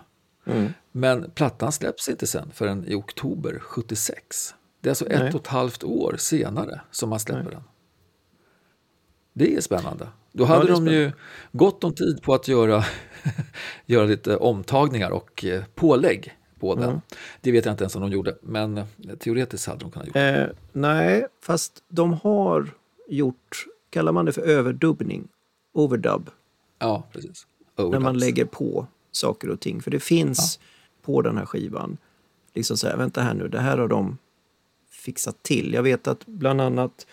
Men 0.91 1.31
plattan 1.31 1.71
släpps 1.71 2.09
inte 2.09 2.27
sen 2.27 2.51
förrän 2.53 2.85
i 2.87 2.95
oktober 2.95 3.59
76. 3.59 4.55
Det 4.81 4.87
är 4.87 4.91
alltså 4.91 5.05
ett 5.05 5.19
Nej. 5.19 5.33
och 5.33 5.41
ett 5.41 5.47
halvt 5.47 5.83
år 5.83 6.15
senare 6.17 6.81
som 6.91 7.09
man 7.09 7.19
släpper 7.19 7.51
den. 7.51 7.63
Det 9.33 9.55
är 9.55 9.61
spännande. 9.61 10.07
Då 10.31 10.45
hade 10.45 10.71
de 10.71 10.87
ju 10.87 11.11
gott 11.51 11.83
om 11.83 11.93
tid 11.93 12.21
på 12.21 12.33
att 12.33 12.47
göra, 12.47 12.83
göra 13.85 14.05
lite 14.05 14.37
omtagningar 14.37 15.11
och 15.11 15.45
eh, 15.45 15.63
pålägg 15.75 16.37
på 16.59 16.75
den. 16.75 17.01
Det 17.41 17.51
vet 17.51 17.65
jag 17.65 17.73
inte 17.73 17.83
ens 17.83 17.95
om 17.95 18.01
de 18.01 18.11
gjorde, 18.11 18.37
men 18.41 18.77
eh, 18.77 18.85
teoretiskt 19.19 19.67
hade 19.67 19.79
de 19.79 19.91
kunnat 19.91 20.07
gjort 20.07 20.13
det. 20.13 20.41
Eh, 20.41 20.49
nej, 20.71 21.27
fast 21.41 21.83
de 21.87 22.13
har 22.13 22.69
gjort, 23.07 23.65
kallar 23.89 24.11
man 24.11 24.25
det 24.25 24.31
för 24.31 24.41
överdubbning? 24.41 25.27
Overdub. 25.73 26.29
Ja, 26.79 27.03
precis. 27.11 27.47
När 27.77 27.99
man 27.99 28.17
lägger 28.17 28.45
på 28.45 28.87
saker 29.11 29.49
och 29.49 29.59
ting. 29.59 29.81
För 29.81 29.91
det 29.91 29.99
finns 29.99 30.59
på 31.01 31.21
den 31.21 31.37
här 31.37 31.45
skivan, 31.45 31.97
liksom 32.53 32.77
så 32.77 32.87
här, 32.87 32.97
vänta 32.97 33.21
här 33.21 33.33
nu, 33.33 33.47
det 33.47 33.59
här 33.59 33.77
har 33.77 33.87
de 33.87 34.17
fixat 34.91 35.43
till. 35.43 35.73
Jag 35.73 35.83
vet 35.83 36.07
att 36.07 36.25
bland 36.25 36.61
annat 36.61 37.07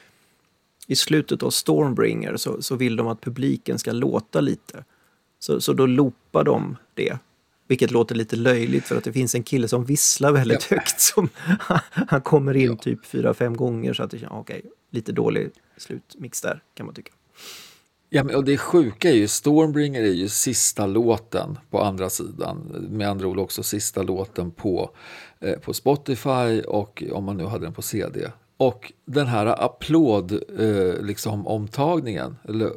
i 0.87 0.97
slutet 0.97 1.43
av 1.43 1.51
Stormbringer 1.51 2.37
så, 2.37 2.63
så 2.63 2.77
vill 2.77 2.97
de 2.97 3.07
att 3.07 3.21
publiken 3.21 3.79
ska 3.79 3.93
låta 3.93 4.41
lite. 4.41 4.85
Så, 5.39 5.61
så 5.61 5.73
då 5.73 5.87
loopar 5.87 6.45
de 6.45 6.77
det. 6.95 7.19
Vilket 7.67 7.91
låter 7.91 8.15
lite 8.15 8.37
löjligt 8.37 8.85
för 8.85 8.97
att 8.97 9.05
det 9.05 9.13
finns 9.13 9.35
en 9.35 9.43
kille 9.43 9.69
som 9.69 9.85
visslar 9.85 10.33
väldigt 10.33 10.63
högt. 10.71 11.01
Som, 11.01 11.29
han 11.91 12.21
kommer 12.21 12.57
in 12.57 12.77
typ 12.77 13.07
fyra, 13.07 13.35
fem 13.35 13.57
gånger 13.57 13.93
så 13.93 14.03
att 14.03 14.11
det 14.11 14.19
känns, 14.19 14.33
okej, 14.33 14.63
lite 14.91 15.13
dålig 15.13 15.51
slutmix 15.77 16.41
där 16.41 16.63
kan 16.75 16.87
man 16.87 16.95
tycka. 16.95 17.13
Ja, 18.15 18.25
men, 18.25 18.37
och 18.37 18.45
det 18.45 18.59
sjuka 18.59 19.11
är 19.11 19.15
ju, 19.15 19.29
Stormbringer 19.29 20.03
är 20.03 20.13
ju 20.13 20.29
sista 20.29 20.87
låten 20.87 21.59
på 21.71 21.81
andra 21.81 22.11
sidan. 22.11 22.87
Med 22.91 23.09
andra 23.09 23.27
ord 23.27 23.39
också 23.39 23.63
sista 23.63 24.03
låten 24.03 24.51
på, 24.51 24.91
eh, 25.41 25.59
på 25.59 25.75
Spotify 25.75 26.63
och 26.69 27.03
om 27.13 27.25
man 27.25 27.37
nu 27.37 27.45
hade 27.45 27.67
den 27.67 27.73
på 27.73 27.83
CD. 27.83 28.31
Och 28.57 28.93
den 29.05 29.27
här 29.27 29.47
applåd, 29.47 30.33
eh, 30.59 31.03
liksom 31.03 31.47
omtagningen, 31.47 32.37
eller, 32.49 32.71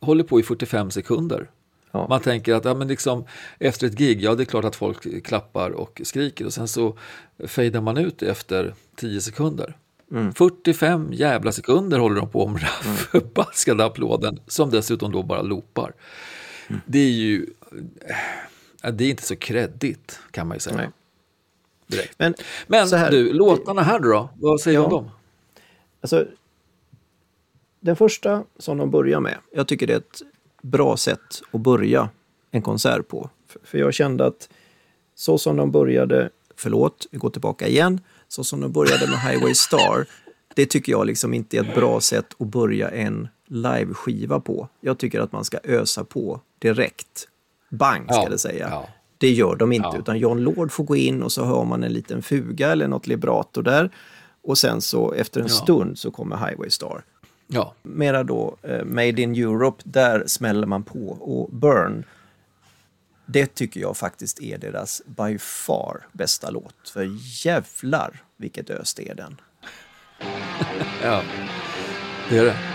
håller 0.00 0.24
på 0.24 0.40
i 0.40 0.42
45 0.42 0.90
sekunder. 0.90 1.50
Ja. 1.90 2.06
Man 2.08 2.20
tänker 2.20 2.54
att 2.54 2.64
ja, 2.64 2.74
men 2.74 2.88
liksom, 2.88 3.24
efter 3.58 3.86
ett 3.86 3.98
gig, 3.98 4.22
ja 4.22 4.34
det 4.34 4.42
är 4.42 4.44
klart 4.44 4.64
att 4.64 4.76
folk 4.76 5.24
klappar 5.24 5.70
och 5.70 6.00
skriker 6.04 6.46
och 6.46 6.52
sen 6.52 6.68
så 6.68 6.98
fejdar 7.46 7.80
man 7.80 7.96
ut 7.96 8.22
efter 8.22 8.74
10 8.96 9.20
sekunder. 9.20 9.76
45 10.34 11.12
jävla 11.12 11.52
sekunder 11.52 11.98
håller 11.98 12.16
de 12.16 12.30
på 12.30 12.48
med 12.48 12.60
den 12.82 12.92
här 12.92 12.94
förbaskade 12.96 13.84
applåden 13.84 14.40
som 14.46 14.70
dessutom 14.70 15.12
då 15.12 15.22
bara 15.22 15.42
loopar. 15.42 15.92
Det 16.86 16.98
är 16.98 17.10
ju, 17.10 17.46
eh, 18.82 18.92
det 18.92 19.04
är 19.04 19.10
inte 19.10 19.22
så 19.22 19.36
kreddigt 19.36 20.20
kan 20.30 20.48
man 20.48 20.56
ju 20.56 20.60
säga. 20.60 20.76
Nej. 20.76 20.88
Direkt. 21.86 22.14
Men, 22.18 22.34
Men 22.66 22.88
här, 22.88 23.10
du, 23.10 23.32
låtarna 23.32 23.82
här 23.82 23.98
då, 23.98 24.28
vad 24.36 24.60
säger 24.60 24.78
du 24.78 24.82
Ja. 24.82 24.86
om 24.86 24.90
dem? 24.90 25.10
Alltså, 26.00 26.26
den 27.80 27.96
första 27.96 28.44
som 28.58 28.78
de 28.78 28.90
börjar 28.90 29.20
med, 29.20 29.38
jag 29.52 29.68
tycker 29.68 29.86
det 29.86 29.92
är 29.92 29.98
ett 29.98 30.22
bra 30.62 30.96
sätt 30.96 31.42
att 31.52 31.60
börja 31.60 32.08
en 32.50 32.62
konsert 32.62 33.08
på. 33.08 33.30
För, 33.48 33.60
för 33.64 33.78
jag 33.78 33.94
kände 33.94 34.26
att 34.26 34.48
så 35.14 35.38
som 35.38 35.56
de 35.56 35.70
började, 35.70 36.30
förlåt, 36.56 37.06
vi 37.10 37.18
går 37.18 37.30
tillbaka 37.30 37.68
igen, 37.68 38.00
så 38.28 38.44
som 38.44 38.60
de 38.60 38.72
började 38.72 39.06
med 39.06 39.20
Highway 39.20 39.54
Star, 39.54 40.06
det 40.54 40.66
tycker 40.66 40.92
jag 40.92 41.06
liksom 41.06 41.34
inte 41.34 41.56
är 41.56 41.60
ett 41.60 41.74
bra 41.74 42.00
sätt 42.00 42.26
att 42.38 42.46
börja 42.46 42.88
en 42.90 43.28
live-skiva 43.48 44.40
på. 44.40 44.68
Jag 44.80 44.98
tycker 44.98 45.20
att 45.20 45.32
man 45.32 45.44
ska 45.44 45.58
ösa 45.64 46.04
på 46.04 46.40
direkt. 46.58 47.28
Bang, 47.70 48.04
ska 48.04 48.22
Ja, 48.22 48.28
det 48.28 48.38
säga. 48.38 48.68
ja. 48.70 48.88
Det 49.18 49.30
gör 49.30 49.56
de 49.56 49.72
inte, 49.72 49.88
Ja. 49.92 49.98
utan 49.98 50.18
John 50.18 50.38
Lord 50.38 50.72
får 50.72 50.84
gå 50.84 50.96
in 50.96 51.22
och 51.22 51.32
så 51.32 51.44
hör 51.44 51.64
man 51.64 51.84
en 51.84 51.92
liten 51.92 52.22
fuga 52.22 52.72
eller 52.72 52.88
något 52.88 53.08
vibrato 53.08 53.62
där. 53.62 53.90
Och 54.42 54.58
sen 54.58 54.80
så 54.80 55.12
efter 55.12 55.40
en 55.40 55.48
stund 55.48 55.98
så 55.98 56.10
kommer 56.10 56.36
Highway 56.36 56.70
Star. 56.70 57.02
Ja, 57.46 57.74
Mera 57.82 58.22
då 58.24 58.56
eh, 58.62 58.84
Made 58.84 59.22
in 59.22 59.34
Europe, 59.34 59.82
där 59.84 60.24
smäller 60.26 60.66
man 60.66 60.82
på. 60.82 61.06
Och 61.08 61.50
Burn, 61.56 62.04
det 63.26 63.54
tycker 63.54 63.80
jag 63.80 63.96
faktiskt 63.96 64.40
är 64.40 64.58
deras 64.58 65.02
by 65.06 65.38
far 65.38 66.06
bästa 66.12 66.50
låt. 66.50 66.88
För 66.88 67.08
jävlar 67.46 68.22
vilket 68.36 68.70
ös 68.70 68.94
det 68.94 69.08
är 69.08 69.14
den. 69.14 69.40
ja. 71.02 71.22
det 72.28 72.38
är 72.38 72.44
det. 72.44 72.73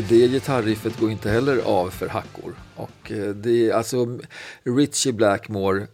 Det 0.00 0.28
gitarriffet 0.28 1.00
går 1.00 1.10
inte 1.10 1.30
heller 1.30 1.58
av 1.58 1.90
för 1.90 2.08
hackor. 2.08 2.54
Och 2.74 3.12
eh, 3.12 3.28
det 3.28 3.70
är 3.70 3.74
alltså 3.74 4.18
Richie 4.62 5.12
Blackmore, 5.12 5.82
eh, 5.82 5.86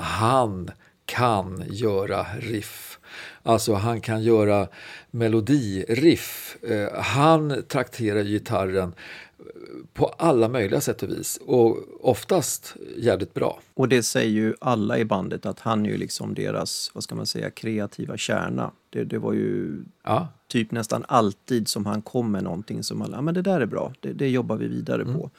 han 0.00 0.70
kan 1.06 1.64
göra 1.66 2.26
riff. 2.40 2.98
Alltså 3.42 3.74
han 3.74 4.00
kan 4.00 4.22
göra 4.22 4.68
melodiriff. 5.10 6.56
Eh, 6.62 7.00
Han 7.02 7.62
trakterar 7.68 8.22
gitarren 8.22 8.94
på 9.92 10.06
alla 10.06 10.48
möjliga 10.48 10.80
sätt 10.80 11.02
och 11.02 11.08
vis. 11.08 11.38
Och 11.46 11.78
oftast 12.00 12.76
jävligt 12.96 13.34
bra. 13.34 13.60
Och 13.74 13.88
det 13.88 14.02
säger 14.02 14.30
ju 14.30 14.54
alla 14.60 14.98
i 14.98 15.04
bandet 15.04 15.46
att 15.46 15.60
han 15.60 15.86
är 15.86 15.90
ju 15.90 15.96
liksom 15.96 16.34
deras, 16.34 16.90
vad 16.94 17.04
ska 17.04 17.14
man 17.14 17.26
säga, 17.26 17.50
kreativa 17.50 18.16
kärna. 18.16 18.70
Det, 18.90 19.04
det 19.04 19.18
var 19.18 19.32
ju 19.32 19.84
Ja, 20.04 20.28
typ 20.54 20.70
nästan 20.70 21.04
alltid 21.08 21.68
som 21.68 21.86
han 21.86 22.02
kom 22.02 22.32
med 22.32 22.44
någonting 22.44 22.82
som 22.82 23.02
alla, 23.02 23.16
ja 23.16 23.20
men 23.22 23.34
det 23.34 23.42
där 23.42 23.60
är 23.60 23.66
bra, 23.66 23.92
det, 24.00 24.12
det 24.12 24.28
jobbar 24.28 24.56
vi 24.56 24.68
vidare 24.68 25.02
Mm. 25.02 25.14
på. 25.14 25.30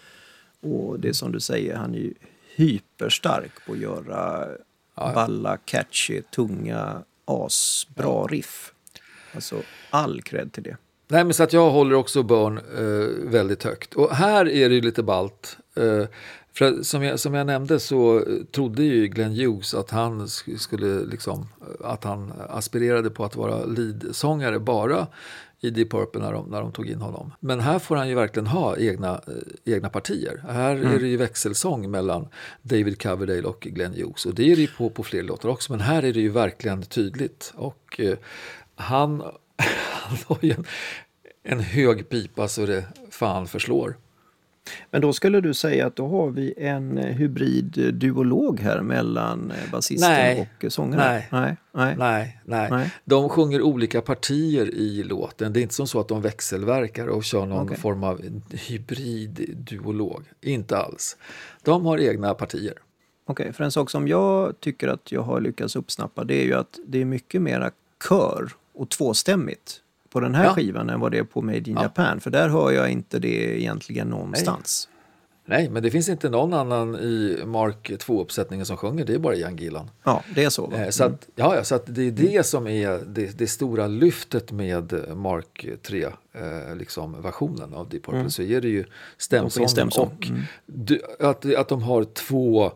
Och 0.61 0.99
det 0.99 1.07
är 1.09 1.13
som 1.13 1.31
du 1.31 1.39
säger, 1.39 1.75
han 1.75 1.95
är 1.95 1.99
ju 1.99 2.13
hyperstark 2.55 3.51
på 3.65 3.71
att 3.73 3.77
göra 3.79 4.47
balla, 4.95 5.57
catchy, 5.57 6.21
tunga, 6.21 7.03
asbra 7.25 8.27
riff. 8.27 8.73
Alltså 9.35 9.55
all 9.89 10.21
cred 10.21 10.51
till 10.53 10.63
det. 10.63 10.77
Nej, 11.07 11.23
men 11.23 11.33
så 11.33 11.43
att 11.43 11.53
jag 11.53 11.69
håller 11.71 11.95
också 11.95 12.23
Burn 12.23 12.57
eh, 12.57 13.31
väldigt 13.31 13.63
högt. 13.63 13.93
Och 13.93 14.15
här 14.15 14.49
är 14.49 14.69
det 14.69 14.75
ju 14.75 14.81
lite 14.81 15.03
balt. 15.03 15.57
Eh, 15.75 16.05
för 16.57 16.83
som 16.83 17.03
jag, 17.03 17.19
som 17.19 17.33
jag 17.33 17.47
nämnde 17.47 17.79
så 17.79 18.17
eh, 18.19 18.23
trodde 18.51 18.83
ju 18.83 19.07
Glenn 19.07 19.31
Hughes 19.35 19.73
att 19.73 19.91
han 19.91 20.25
sk- 20.25 20.57
skulle 20.57 21.05
liksom, 21.05 21.47
eh, 21.61 21.89
att 21.91 22.03
han 22.03 22.33
aspirerade 22.49 23.09
på 23.09 23.25
att 23.25 23.35
vara 23.35 23.65
leadsångare 23.65 24.59
bara 24.59 25.07
i 25.59 25.69
Deep 25.69 25.91
Purple 25.91 26.21
när 26.21 26.33
de, 26.33 26.49
när 26.49 26.61
de 26.61 26.71
tog 26.71 26.89
in 26.89 27.01
honom. 27.01 27.31
Men 27.39 27.59
här 27.59 27.79
får 27.79 27.95
han 27.95 28.09
ju 28.09 28.15
verkligen 28.15 28.47
ha 28.47 28.77
egna, 28.77 29.21
eh, 29.27 29.73
egna 29.73 29.89
partier. 29.89 30.43
Här 30.49 30.75
är 30.75 30.99
det 30.99 31.07
ju 31.07 31.17
växelsång 31.17 31.91
mellan 31.91 32.27
David 32.61 33.01
Coverdale 33.01 33.43
och 33.43 33.59
Glenn 33.61 33.93
Hughes. 33.93 34.25
Och 34.25 34.35
det 34.35 34.51
är 34.51 34.55
det 34.55 34.61
ju 34.61 34.67
på, 34.67 34.89
på 34.89 35.03
fler 35.03 35.23
låtar 35.23 35.49
också, 35.49 35.71
men 35.71 35.81
här 35.81 36.03
är 36.03 36.13
det 36.13 36.19
ju 36.19 36.29
verkligen 36.29 36.81
tydligt. 36.83 37.53
Och 37.55 37.99
eh, 37.99 38.17
han, 38.75 39.21
han 39.91 40.17
har 40.25 40.37
ju 40.41 40.51
en, 40.51 40.65
en 41.43 41.59
hög 41.59 42.09
pipa 42.09 42.47
så 42.47 42.65
det 42.65 42.85
fan 43.09 43.47
förslår. 43.47 43.95
Men 44.91 45.01
då 45.01 45.13
skulle 45.13 45.41
du 45.41 45.53
säga 45.53 45.87
att 45.87 45.95
då 45.95 46.07
har 46.07 46.29
vi 46.29 46.53
en 46.57 46.97
eh, 46.97 47.05
hybrid 47.05 47.77
eh, 47.77 47.85
duolog 47.85 48.59
här 48.59 48.81
mellan 48.81 49.51
eh, 49.51 49.71
basisten 49.71 50.09
Nej. 50.09 50.49
och 50.63 50.73
sångaren? 50.73 51.03
Nej. 51.05 51.27
Nej. 51.31 51.57
Nej. 51.71 51.95
Nej, 51.97 52.39
nej. 52.45 52.71
Nej. 52.71 52.91
De 53.05 53.29
sjunger 53.29 53.61
olika 53.61 54.01
partier 54.01 54.75
i 54.75 55.03
låten. 55.03 55.53
Det 55.53 55.59
är 55.59 55.61
inte 55.61 55.73
som 55.73 55.87
så 55.87 55.99
att 55.99 56.07
de 56.07 56.21
växelverkar 56.21 57.07
och 57.07 57.23
kör 57.23 57.45
någon 57.45 57.65
Okej. 57.65 57.77
form 57.77 58.03
av 58.03 58.21
hybrid-duolog. 58.51 60.23
Inte 60.41 60.77
alls. 60.77 61.17
De 61.63 61.85
har 61.85 61.97
egna 61.97 62.33
partier. 62.33 62.73
Okej, 63.27 63.53
för 63.53 63.63
en 63.63 63.71
sak 63.71 63.89
som 63.89 64.07
jag 64.07 64.59
tycker 64.59 64.87
att 64.87 65.11
jag 65.11 65.21
har 65.21 65.41
lyckats 65.41 65.75
uppsnappa 65.75 66.23
det 66.23 66.41
är 66.41 66.45
ju 66.45 66.53
att 66.53 66.79
det 66.87 67.01
är 67.01 67.05
mycket 67.05 67.41
mera 67.41 67.71
kör 68.09 68.49
och 68.73 68.89
tvåstämmigt 68.89 69.81
på 70.15 70.19
den 70.21 70.35
här 70.35 70.43
Ja. 70.45 70.53
skivan 70.53 70.89
än 70.89 70.99
vad 70.99 71.11
det 71.11 71.17
är 71.17 71.23
på 71.23 71.41
Made 71.41 71.57
in 71.57 71.73
Ja. 71.75 71.81
Japan. 71.83 72.19
För 72.19 72.29
där 72.31 72.49
hör 72.49 72.71
jag 72.71 72.89
inte 72.89 73.19
det 73.19 73.59
egentligen 73.61 74.07
någonstans. 74.07 74.89
Nej, 75.45 75.69
men 75.69 75.83
det 75.83 75.91
finns 75.91 76.09
inte 76.09 76.29
någon 76.29 76.53
annan 76.53 76.95
i 76.95 77.39
Mark 77.45 77.89
2-uppsättningen 77.89 78.63
som 78.65 78.77
sjunger. 78.77 79.05
Det 79.05 79.13
är 79.13 79.17
bara 79.19 79.35
Jan 79.35 79.57
Gillan. 79.57 79.89
Ja, 80.03 80.23
det 80.35 80.43
är 80.43 80.49
så. 80.49 80.71
Eh, 80.71 80.89
Så, 80.89 81.03
att, 81.03 81.27
ja, 81.35 81.55
ja, 81.55 81.63
så 81.63 81.75
att 81.75 81.83
det 81.85 82.01
är 82.01 82.11
det 82.11 82.45
som 82.45 82.67
är 82.67 82.99
det, 83.07 83.37
det 83.37 83.47
stora 83.47 83.87
lyftet 83.87 84.51
med 84.51 84.93
Mark 85.15 85.65
3-versionen 85.83 86.77
liksom, 86.77 87.21
versionen 87.21 87.73
av 87.73 87.89
Deep 87.89 88.03
Purple. 88.05 88.29
Så 88.29 88.41
är 88.41 88.61
det 88.61 88.67
ju 88.67 88.85
stämsången 89.17 89.69
stämsång. 89.69 90.05
och 90.07 90.25
du, 90.65 91.01
att, 91.19 91.55
att 91.55 91.67
de 91.69 91.81
har 91.83 92.03
två 92.03 92.71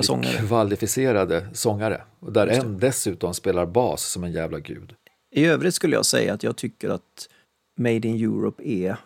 sångare. 0.00 0.30
högkvalificerade 0.36 1.46
sångare. 1.52 2.00
Och 2.20 2.32
där 2.32 2.46
en 2.46 2.78
dessutom 2.78 3.34
spelar 3.34 3.66
bas 3.66 4.02
som 4.04 4.24
en 4.24 4.32
jävla 4.32 4.58
gud. 4.58 4.94
I 5.34 5.44
övrigt 5.46 5.74
skulle 5.74 5.96
jag 5.96 6.06
säga 6.06 6.34
att 6.34 6.42
jag 6.42 6.56
tycker 6.56 6.88
att 6.90 7.28
Made 7.76 8.08
in 8.08 8.16
Europe 8.24 8.62
är... 8.68 8.96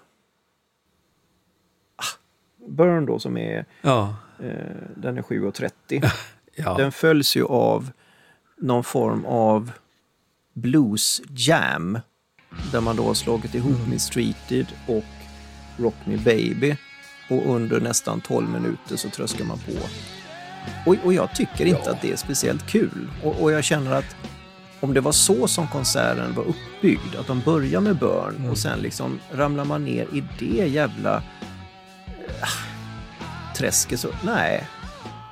Ah, 1.96 2.04
Burn 2.68 3.06
då 3.06 3.18
som 3.18 3.36
är, 3.36 3.64
Ja, 3.82 4.16
eh, 4.42 4.76
den 4.96 5.18
är 5.18 5.22
7.30. 5.22 6.10
ja. 6.56 6.74
Den 6.76 6.92
följs 6.92 7.36
ju 7.36 7.44
av 7.44 7.90
någon 8.56 8.84
form 8.84 9.24
av 9.24 9.72
blues 10.52 11.22
jam 11.28 11.98
där 12.72 12.80
man 12.80 12.96
då 12.96 13.02
har 13.06 13.14
slagit 13.14 13.54
ihop 13.54 13.88
Mistreated 13.90 14.66
och 14.88 15.04
Rock 15.82 15.94
Me 16.04 16.16
Baby 16.16 16.76
och 17.30 17.54
under 17.54 17.80
nästan 17.80 18.20
12 18.20 18.48
minuter 18.48 18.96
så 18.96 19.10
tröskar 19.10 19.44
man 19.44 19.58
på. 19.58 19.72
Och, 20.90 20.96
och 21.04 21.12
jag 21.14 21.34
tycker 21.34 21.66
inte 21.66 21.82
Ja. 21.84 21.90
att 21.92 22.02
det 22.02 22.12
är 22.12 22.16
speciellt 22.16 22.66
kul. 22.66 23.10
Och, 23.24 23.42
och 23.42 23.52
jag 23.52 23.64
känner 23.64 23.92
att 23.92 24.16
om 24.80 24.94
det 24.94 25.00
var 25.00 25.12
så 25.12 25.48
som 25.48 25.68
konserten 25.68 26.34
var 26.34 26.44
uppbyggd, 26.44 27.16
att 27.20 27.26
de 27.26 27.40
börjar 27.40 27.80
med 27.80 27.98
Burn 27.98 28.48
och 28.50 28.58
sen 28.58 28.78
liksom 28.78 29.20
ramlar 29.32 29.64
man 29.64 29.84
ner 29.84 30.06
i 30.12 30.24
det 30.38 30.66
jävla 30.68 31.16
äh, 32.18 32.48
träsket 33.56 34.00
så, 34.00 34.08
nej. 34.24 34.68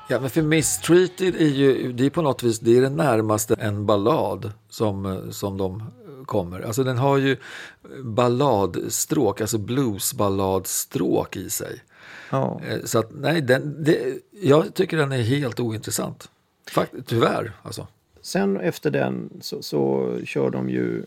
Ja, 0.08 0.20
men 0.20 0.30
för 0.30 0.42
Mistreated 0.42 1.34
är 1.36 1.48
ju 1.48 1.92
det 1.92 2.06
är 2.06 2.10
på 2.10 2.22
något 2.22 2.42
vis 2.42 2.60
det 2.60 2.76
är 2.78 2.82
det 2.82 2.90
närmaste 2.90 3.54
en 3.54 3.86
ballad 3.86 4.52
som, 4.68 5.28
som 5.30 5.58
de 5.58 5.82
kommer. 6.26 6.60
Alltså 6.60 6.84
den 6.84 6.98
har 6.98 7.18
ju 7.18 7.36
balladstråk, 8.04 9.40
alltså 9.40 9.58
bluesballadstråk 9.58 11.36
i 11.36 11.50
sig. 11.50 11.82
Ja. 12.30 12.60
Eh, 12.68 12.78
Så 12.84 12.98
att 12.98 13.10
nej, 13.14 13.40
den, 13.40 13.84
det, 13.84 14.18
jag 14.30 14.74
tycker 14.74 14.96
den 14.96 15.12
är 15.12 15.22
helt 15.22 15.60
ointressant. 15.60 16.30
Fakt, 16.70 16.92
tyvärr 17.06 17.52
alltså. 17.62 17.86
Sen 18.24 18.56
efter 18.60 18.90
den 18.90 19.30
så, 19.40 19.62
så 19.62 20.10
kör 20.24 20.50
de 20.50 20.70
ju 20.70 21.02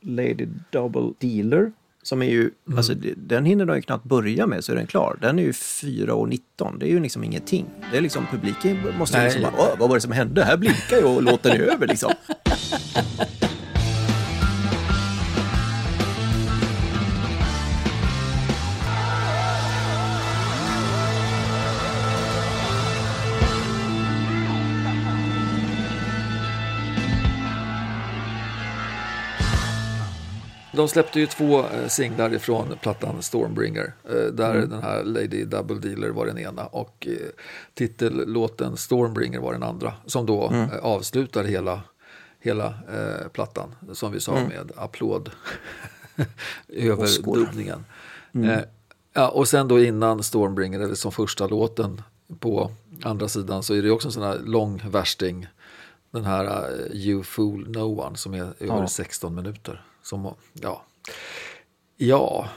Lady 0.00 0.46
Double 0.70 1.12
Dealer. 1.18 1.72
Som 2.02 2.22
är 2.22 2.26
ju, 2.30 2.50
alltså, 2.76 2.94
det- 2.94 3.14
den 3.16 3.44
hinner 3.44 3.66
de 3.66 3.76
ju 3.76 3.82
knappt 3.82 4.04
börja 4.04 4.46
med 4.46 4.64
så 4.64 4.72
är 4.72 4.76
den 4.76 4.86
klar. 4.86 5.18
Den 5.20 5.38
är 5.38 5.42
ju 5.42 5.52
4.19, 5.52 6.78
det 6.78 6.86
är 6.86 6.90
ju 6.90 7.00
liksom 7.00 7.24
ingenting. 7.24 7.66
Det 7.92 7.96
är 7.96 8.00
liksom 8.00 8.26
publiken 8.30 8.78
måste 8.98 9.16
ju 9.16 9.22
Nej. 9.22 9.32
liksom 9.32 9.52
bara, 9.52 9.62
"Åh, 9.62 9.78
vad 9.78 9.88
var 9.88 9.96
det 9.96 10.00
som 10.00 10.12
hände? 10.12 10.44
Här 10.44 10.56
blinkar 10.56 10.96
ju 10.96 11.04
och 11.04 11.22
låten 11.22 11.52
är 11.52 11.60
över 11.60 11.86
liksom. 11.86 12.12
De 30.78 30.88
släppte 30.88 31.20
ju 31.20 31.26
två 31.26 31.58
eh, 31.60 31.88
singlar 31.88 32.34
ifrån 32.34 32.76
plattan 32.82 33.22
Stormbringer. 33.22 33.92
eh, 34.08 34.14
Där 34.32 34.54
den 34.54 34.82
här 34.82 35.04
Lady 35.04 35.44
Double 35.44 35.76
Dealer 35.78 36.08
var 36.08 36.26
den 36.26 36.38
ena 36.38 36.66
och 36.66 37.06
eh, 37.10 37.12
titellåten 37.74 38.76
Stormbringer 38.76 39.40
var 39.40 39.52
den 39.52 39.62
andra. 39.62 39.92
Som 40.06 40.26
då 40.26 40.50
eh, 40.52 40.76
avslutar 40.82 41.44
hela, 41.44 41.80
hela 42.40 42.74
plattan. 43.32 43.74
Som 43.92 44.12
vi 44.12 44.20
sa 44.20 44.32
med 44.32 44.72
applåd 44.76 45.30
över 46.68 47.06
dubbningen. 47.34 47.84
Eh, 48.34 48.60
ja, 49.12 49.28
och 49.28 49.48
sen 49.48 49.68
då 49.68 49.80
innan 49.84 50.22
Stormbringer, 50.22 50.80
eller 50.80 50.94
som 50.94 51.12
första 51.12 51.46
låten 51.46 52.02
på 52.40 52.70
andra 53.02 53.28
sidan 53.28 53.62
så 53.62 53.74
är 53.74 53.82
det 53.82 53.90
också 53.90 54.08
en 54.08 54.12
sån 54.12 54.22
här 54.22 54.38
lång 54.38 54.82
värsting. 54.90 55.46
Den 56.10 56.24
här 56.24 56.44
eh, 56.44 56.96
You 56.96 57.22
Fool 57.22 57.68
No 57.70 58.00
One 58.06 58.16
som 58.16 58.34
är 58.34 58.40
över 58.40 58.54
Ja. 58.80 58.88
16 58.88 59.34
minuter. 59.34 59.84
Som, 60.08 60.34
ja. 60.52 60.82
ja, 61.96 62.48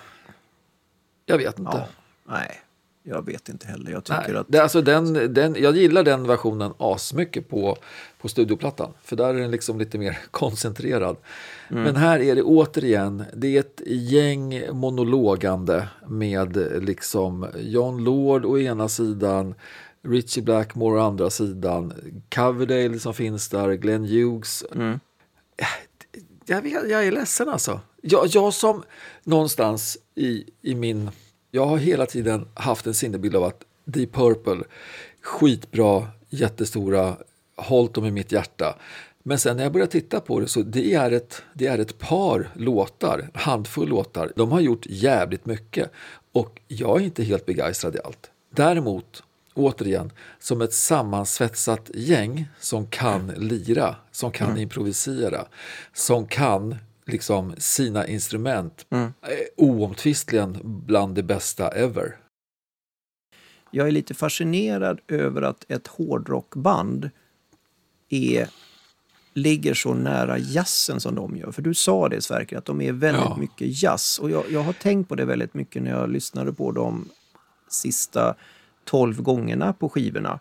jag 1.25 1.37
vet 1.37 1.59
inte. 1.59 1.77
Ja. 1.77 1.87
Nej, 2.33 2.61
jag 3.03 3.25
vet 3.25 3.49
inte 3.49 3.67
heller. 3.67 3.91
Jag 3.91 4.03
tycker 4.03 4.27
Nej, 4.27 4.37
att... 4.37 4.45
det, 4.49 4.59
alltså 4.59 4.81
den, 4.81 5.33
den, 5.33 5.55
jag 5.59 5.77
gillar 5.77 6.03
den 6.03 6.27
versionen 6.27 6.73
asmycket 6.77 7.49
på, 7.49 7.77
på 8.21 8.27
studioplattan. 8.27 8.93
För 9.03 9.15
där 9.15 9.29
är 9.29 9.39
den 9.39 9.51
liksom 9.51 9.79
lite 9.79 9.97
mer 9.97 10.19
koncentrerad. 10.31 11.17
Mm. 11.69 11.83
Men 11.83 11.95
här 11.95 12.19
är 12.19 12.35
det 12.35 12.43
återigen, 12.43 13.23
det 13.33 13.55
är 13.55 13.59
ett 13.59 13.81
gäng 13.85 14.61
monologande 14.71 15.87
med 16.07 16.57
liksom 16.83 17.47
John 17.59 18.03
Lord 18.03 18.45
å 18.45 18.59
ena 18.59 18.89
sidan, 18.89 19.55
Richie 20.01 20.43
Blackmore 20.43 21.01
å 21.01 21.05
andra 21.05 21.29
sidan, 21.29 21.93
Coverdale 22.35 22.99
som 22.99 23.13
finns 23.13 23.49
där, 23.49 23.73
Glenn 23.73 24.05
Hughes. 24.05 24.65
Mm. 24.75 24.99
Jag, 26.45 26.61
vet, 26.61 26.89
jag 26.89 27.07
är 27.07 27.11
ledsen 27.11 27.49
alltså. 27.49 27.79
Jag, 28.01 28.27
jag 28.27 28.53
som 28.53 28.83
någonstans 29.23 29.97
i, 30.15 30.45
i 30.61 30.75
min... 30.75 31.11
Jag 31.51 31.65
har 31.65 31.77
hela 31.77 32.05
tiden 32.05 32.47
haft 32.53 32.87
en 32.87 32.93
sinnebild 32.93 33.35
av 33.35 33.43
att 33.43 33.63
Deep 33.85 34.13
Purple, 34.13 34.63
skitbra, 35.21 36.07
jättestora, 36.29 37.15
hållt 37.55 37.93
dem 37.93 38.05
i 38.05 38.11
mitt 38.11 38.31
hjärta. 38.31 38.75
Men 39.23 39.39
sen 39.39 39.57
när 39.57 39.63
jag 39.63 39.73
börjar 39.73 39.87
titta 39.87 40.19
på 40.19 40.39
det 40.39 40.47
så 40.47 40.61
det 40.61 40.93
är 40.93 41.11
ett, 41.11 41.43
det 41.53 41.67
är 41.67 41.79
ett 41.79 41.99
par 41.99 42.49
låtar, 42.55 43.19
en 43.19 43.41
handfull 43.41 43.89
låtar. 43.89 44.31
De 44.35 44.51
har 44.51 44.59
gjort 44.59 44.85
jävligt 44.85 45.45
mycket 45.45 45.91
och 46.31 46.61
jag 46.67 47.01
är 47.01 47.05
inte 47.05 47.23
helt 47.23 47.45
begeistrad 47.45 47.95
i 47.95 47.99
allt. 48.03 48.31
Däremot, 48.55 49.23
återigen, 49.53 50.11
som 50.39 50.61
ett 50.61 50.73
sammansvetsat 50.73 51.91
gäng 51.93 52.47
som 52.59 52.87
kan 52.87 53.27
lira, 53.27 53.95
som 54.11 54.31
kan 54.31 54.57
improvisera, 54.57 55.45
som 55.93 56.27
kan 56.27 56.75
liksom 57.05 57.55
sina 57.57 58.07
instrument. 58.07 58.85
Eh, 58.91 59.07
Oomtvistligen 59.57 60.59
bland 60.63 61.15
det 61.15 61.23
bästa 61.23 61.69
ever. 61.69 62.17
Jag 63.71 63.87
är 63.87 63.91
lite 63.91 64.13
fascinerad 64.13 64.99
över 65.07 65.41
att 65.41 65.71
ett 65.71 65.87
hårdrockband 65.87 67.09
är, 68.09 68.49
ligger 69.33 69.73
så 69.73 69.93
nära 69.93 70.37
jazzen 70.37 70.99
som 70.99 71.15
de 71.15 71.37
gör. 71.37 71.51
För 71.51 71.61
du 71.61 71.73
sa 71.73 72.09
det 72.09 72.21
Sverker, 72.21 72.57
att 72.57 72.65
de 72.65 72.81
är 72.81 72.91
väldigt 72.91 73.23
Ja. 73.23 73.37
mycket 73.37 73.83
jazz. 73.83 74.19
Och 74.19 74.29
jag, 74.31 74.43
jag 74.49 74.61
har 74.63 74.73
tänkt 74.73 75.09
på 75.09 75.15
det 75.15 75.25
väldigt 75.25 75.53
mycket 75.53 75.81
när 75.83 75.91
jag 75.91 76.09
lyssnade 76.09 76.53
på 76.53 76.71
de 76.71 77.09
sista 77.69 78.35
tolv 78.83 79.21
gångerna 79.21 79.73
på 79.73 79.89
skivorna. 79.89 80.39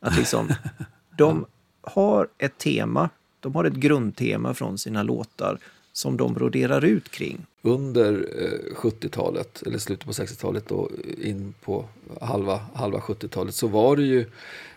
Att 0.00 0.16
liksom, 0.16 0.48
de 1.18 1.46
har 1.82 2.28
ett 2.38 2.58
tema, 2.58 3.10
de 3.40 3.54
har 3.54 3.64
ett 3.64 3.74
grundtema 3.74 4.54
från 4.54 4.78
sina 4.78 5.02
låtar 5.02 5.58
som 5.92 6.16
de 6.16 6.34
broderar 6.34 6.84
ut 6.84 7.10
kring. 7.10 7.46
Under 7.62 8.12
eh, 8.12 8.74
70-talet, 8.76 9.62
eller 9.66 9.78
slutet 9.78 10.06
på 10.06 10.12
60-talet 10.12 10.70
och 10.70 10.90
in 11.22 11.54
på 11.64 11.84
halva, 12.20 12.60
halva 12.74 12.98
70-talet 12.98 13.54
så 13.54 13.66
var 13.66 13.96
det 13.96 14.02
ju 14.02 14.26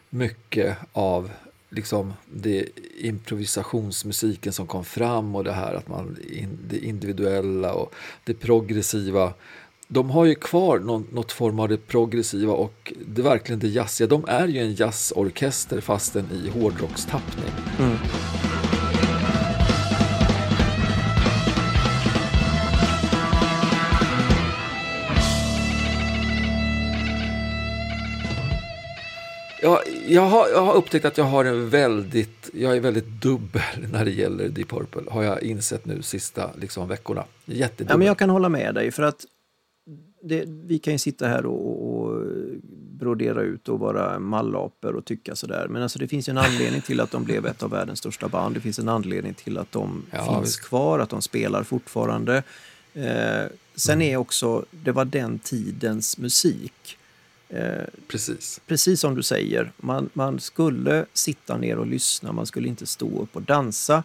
mycket 0.09 0.77
av 0.93 1.31
liksom 1.69 2.13
det 2.25 2.69
improvisationsmusiken 2.97 4.53
som 4.53 4.67
kom 4.67 4.85
fram 4.85 5.35
och 5.35 5.43
det 5.43 5.51
här 5.51 5.73
att 5.73 5.87
man 5.87 6.17
det 6.69 6.77
individuella 6.77 7.73
och 7.73 7.93
det 8.23 8.33
progressiva. 8.33 9.33
De 9.93 10.09
har 10.09 10.25
ju 10.25 10.35
kvar 10.35 10.79
någon, 10.79 11.07
något 11.11 11.31
form 11.31 11.59
av 11.59 11.69
det 11.69 11.77
progressiva 11.77 12.53
och 12.53 12.93
det 13.07 13.21
verkligen 13.21 13.59
det 13.59 13.67
jazziga. 13.67 14.07
De 14.07 14.25
är 14.27 14.47
ju 14.47 14.59
en 14.59 14.73
jazzorkester 14.73 15.81
fastän 15.81 16.25
i 16.31 16.49
hårdrockstappning. 16.49 17.51
Jag, 29.61 29.79
jag, 30.07 30.21
har, 30.21 30.47
jag 30.49 30.61
har 30.61 30.73
upptäckt 30.73 31.05
att 31.05 31.17
jag 31.17 31.25
har 31.25 31.45
en 31.45 31.69
väldigt, 31.69 32.49
jag 32.53 32.75
är 32.75 32.79
väldigt 32.79 33.07
dubbel 33.07 33.61
när 33.91 34.05
det 34.05 34.11
gäller 34.11 34.49
Deep 34.49 34.69
Purple. 34.69 35.01
Har 35.11 35.23
jag 35.23 35.43
insett 35.43 35.85
nu 35.85 36.01
sista 36.01 36.49
liksom, 36.61 36.87
veckorna. 36.87 37.25
Jättedubbel. 37.45 37.93
Ja, 37.93 37.97
men 37.97 38.07
jag 38.07 38.17
kan 38.17 38.29
hålla 38.29 38.49
med 38.49 38.75
dig 38.75 38.91
för 38.91 39.03
att 39.03 39.25
det, 40.23 40.43
vi 40.47 40.79
kan 40.79 40.93
ju 40.93 40.99
sitta 40.99 41.27
här 41.27 41.45
och, 41.45 42.01
och 42.01 42.21
brodera 42.99 43.41
ut 43.41 43.69
och 43.69 43.79
vara 43.79 44.19
mallapor 44.19 44.95
och 44.95 45.05
tycka 45.05 45.35
sådär. 45.35 45.67
Men 45.69 45.83
alltså 45.83 45.99
det 45.99 46.07
finns 46.07 46.29
ju 46.29 46.31
en 46.31 46.37
anledning 46.37 46.81
till 46.81 46.99
att 46.99 47.11
de 47.11 47.23
blev 47.23 47.45
ett 47.45 47.63
av 47.63 47.69
världens 47.69 47.99
största 47.99 48.27
band. 48.27 48.55
Det 48.55 48.61
finns 48.61 48.79
en 48.79 48.89
anledning 48.89 49.33
till 49.33 49.57
att 49.57 49.71
de 49.71 50.03
Ja, 50.11 50.33
finns 50.35 50.47
visst. 50.47 50.61
kvar, 50.61 50.99
att 50.99 51.09
de 51.09 51.21
spelar 51.21 51.63
fortfarande. 51.63 52.43
Eh, 52.93 53.43
sen 53.75 54.01
är 54.01 54.17
också, 54.17 54.65
det 54.71 54.91
var 54.91 55.05
den 55.05 55.39
tidens 55.39 56.17
musik. 56.17 56.97
Eh, 57.49 57.83
Precis. 58.07 58.61
precis 58.67 58.99
som 58.99 59.15
du 59.15 59.23
säger, 59.23 59.71
man, 59.77 60.09
man 60.13 60.39
skulle 60.39 61.05
sitta 61.13 61.57
ner 61.57 61.77
och 61.77 61.87
lyssna, 61.87 62.31
man 62.31 62.45
skulle 62.45 62.67
inte 62.67 62.85
stå 62.85 63.21
upp 63.21 63.35
och 63.35 63.41
dansa. 63.41 64.03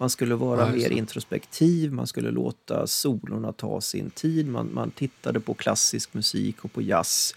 Man 0.00 0.10
skulle 0.10 0.34
vara 0.34 0.60
Ja, 0.60 0.66
mer 0.72 0.90
introspektiv, 0.90 1.92
man 1.92 2.06
skulle 2.06 2.30
låta 2.30 2.86
solorna 2.86 3.52
ta 3.52 3.80
sin 3.80 4.10
tid. 4.10 4.48
Man, 4.48 4.70
man 4.74 4.90
tittade 4.90 5.40
på 5.40 5.54
klassisk 5.54 6.14
musik 6.14 6.64
och 6.64 6.72
på 6.72 6.82
jazz. 6.82 7.34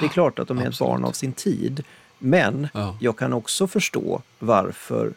Det 0.00 0.06
är 0.06 0.10
klart 0.10 0.38
att 0.38 0.48
de 0.48 0.58
är 0.58 0.62
ett 0.62 0.68
Absolut. 0.68 0.88
barn 0.90 1.04
av 1.04 1.12
sin 1.12 1.32
tid. 1.32 1.84
Men 2.18 2.68
Ja. 2.74 2.96
jag 3.00 3.16
kan 3.18 3.32
också 3.32 3.66
förstå 3.66 4.22
varför 4.38 5.12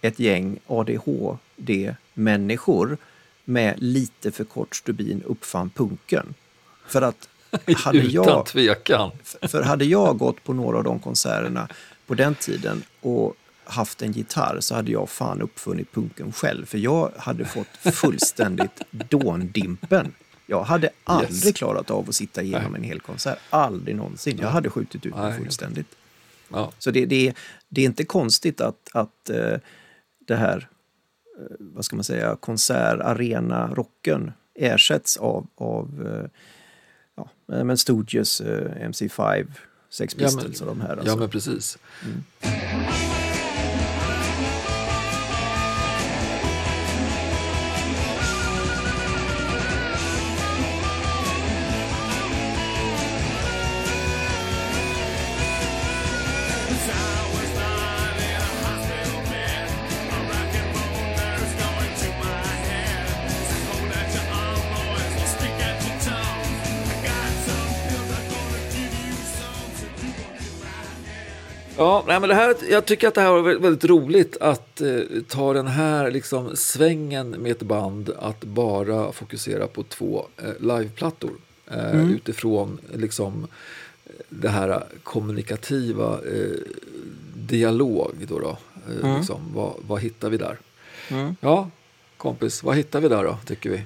ett 0.00 0.18
gäng 0.18 0.58
ADHD-människor 0.66 2.96
med 3.44 3.74
lite 3.82 4.30
för 4.30 4.44
kort 4.44 4.76
stubin 4.76 5.22
uppfann 5.26 5.70
punken. 5.70 6.34
För 6.86 7.02
att 7.02 7.28
hade 7.76 7.98
Utan 7.98 8.10
jag, 8.10 8.46
tvekan. 8.46 9.10
för 9.42 9.62
hade 9.62 9.84
jag 9.84 10.18
gått 10.18 10.44
på 10.44 10.52
några 10.52 10.78
av 10.78 10.84
de 10.84 10.98
konserterna 11.00 11.68
på 12.06 12.14
den 12.14 12.34
tiden 12.34 12.82
och 13.00 13.34
haft 13.68 14.02
en 14.02 14.12
gitarr 14.12 14.60
så 14.60 14.74
hade 14.74 14.92
jag 14.92 15.08
fan 15.08 15.42
uppfunnit 15.42 15.92
punken 15.92 16.32
själv. 16.32 16.66
För 16.66 16.78
jag 16.78 17.12
hade 17.16 17.44
fått 17.44 17.94
fullständigt 17.94 18.82
dåndimpen. 18.90 20.14
Jag 20.46 20.62
hade 20.62 20.90
aldrig 21.04 21.44
Yes. 21.46 21.52
klarat 21.58 21.90
av 21.90 22.08
att 22.08 22.14
sitta 22.14 22.42
igenom 22.42 22.74
en 22.74 22.82
hel 22.82 23.00
konsert. 23.00 23.38
Aldrig 23.50 23.96
någonsin. 23.96 24.38
Jag 24.40 24.48
hade 24.48 24.70
skjutit 24.70 25.06
ut 25.06 25.14
mig 25.14 25.30
Nej. 25.30 25.38
fullständigt. 25.38 25.86
Ja. 26.52 26.72
Så 26.78 26.90
det, 26.90 27.06
det, 27.06 27.34
det 27.68 27.80
är 27.80 27.84
inte 27.84 28.04
konstigt 28.04 28.60
att, 28.60 28.88
att 28.92 29.30
eh, 29.30 29.54
det 30.26 30.36
här, 30.36 30.68
eh, 31.38 31.56
vad 31.58 31.84
ska 31.84 31.96
man 31.96 32.04
säga, 32.04 32.36
konsert, 32.40 33.00
arena, 33.00 33.74
rocken 33.74 34.32
ersätts 34.54 35.16
av, 35.16 35.46
av 35.54 36.06
eh, 36.06 36.30
ja, 37.16 37.30
men 37.64 37.78
Stooges, 37.78 38.40
eh, 38.40 38.88
MC5, 38.88 39.46
Sex 39.90 40.14
Ja, 40.18 40.22
men- 40.22 40.34
Pistols 40.36 40.60
och 40.60 40.66
de 40.66 40.80
här. 40.80 40.88
ja, 40.88 41.00
Alltså. 41.00 41.16
men 41.16 41.28
precis. 41.28 41.78
Ja, 42.42 43.17
nej, 72.20 72.28
men 72.28 72.36
det 72.36 72.42
här, 72.42 72.56
jag 72.70 72.84
tycker 72.84 73.08
att 73.08 73.14
det 73.14 73.20
här 73.20 73.30
var 73.30 73.42
väldigt, 73.42 73.84
roligt 73.84 74.36
att 74.36 74.80
eh, 74.80 75.00
ta 75.28 75.52
den 75.52 75.66
här 75.66 76.10
liksom, 76.10 76.56
svängen 76.56 77.30
med 77.30 77.52
ett 77.52 77.62
band 77.62 78.10
att 78.18 78.44
bara 78.44 79.12
fokusera 79.12 79.66
på 79.66 79.82
två 79.82 80.26
eh, 80.36 80.60
liveplattor. 80.60 81.30
Eh, 81.66 82.10
Utifrån 82.10 82.78
liksom, 82.94 83.46
det 84.28 84.48
här 84.48 84.84
kommunikativa 85.02 86.12
eh, 86.12 86.60
dialog. 87.34 88.14
Då 88.28 88.38
då. 88.38 88.58
Eh, 88.88 89.18
liksom, 89.18 89.40
vad, 89.54 89.74
vad 89.86 90.00
hittar 90.00 90.30
vi 90.30 90.36
där? 90.36 90.58
Mm. 91.08 91.36
Ja, 91.40 91.70
kompis, 92.16 92.62
vad 92.62 92.76
hittar 92.76 93.00
vi 93.00 93.08
där 93.08 93.24
då, 93.24 93.38
tycker 93.46 93.70
vi? 93.70 93.82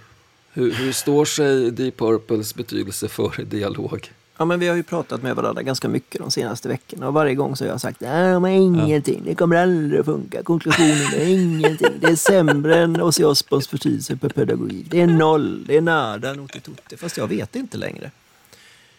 Hur, 0.52 0.72
hur 0.72 0.92
står 0.92 1.24
sig 1.24 1.70
Deep 1.70 1.96
Purples 1.96 2.54
betydelse 2.54 3.08
för 3.08 3.44
dialog? 3.44 4.10
Ja, 4.36 4.44
men 4.44 4.60
vi 4.60 4.68
har 4.68 4.76
ju 4.76 4.82
pratat 4.82 5.22
med 5.22 5.36
varandra 5.36 5.62
ganska 5.62 5.88
mycket 5.88 6.20
de 6.20 6.30
senaste 6.30 6.68
veckorna 6.68 7.06
och 7.08 7.14
varje 7.14 7.34
gång 7.34 7.56
så 7.56 7.64
har 7.64 7.70
jag 7.70 7.80
sagt 7.80 8.00
nej, 8.00 8.40
men 8.40 8.50
ingenting, 8.52 9.22
det 9.24 9.34
kommer 9.34 9.56
aldrig 9.56 10.00
att 10.00 10.06
funka. 10.06 10.42
Konklusionen 10.42 11.14
är 11.14 11.26
ingenting. 11.26 11.92
Det 12.00 12.06
är 12.06 12.16
sämre 12.16 12.78
än 12.78 13.00
Ozzy 13.00 13.24
Osbournes 13.24 13.70
betydelse 13.70 14.16
på 14.16 14.28
pedagogik. 14.28 14.86
Det 14.90 15.00
är 15.00 15.06
noll, 15.06 15.64
det 15.66 15.76
är 15.76 15.80
nada, 15.80 16.32
notitutte. 16.32 16.96
Fast 16.96 17.16
jag 17.16 17.26
vet 17.26 17.56
inte 17.56 17.76
längre. 17.78 18.10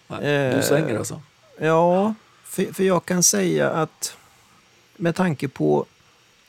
Nej, 0.07 0.19
du 0.21 0.27
Eh, 0.57 0.61
svänger 0.61 0.97
alltså? 0.97 1.21
Ja, 1.59 2.13
för, 2.43 2.73
för 2.73 2.83
jag 2.83 3.05
kan 3.05 3.23
säga 3.23 3.69
att 3.69 4.17
med 4.97 5.15
tanke 5.15 5.47
på 5.47 5.85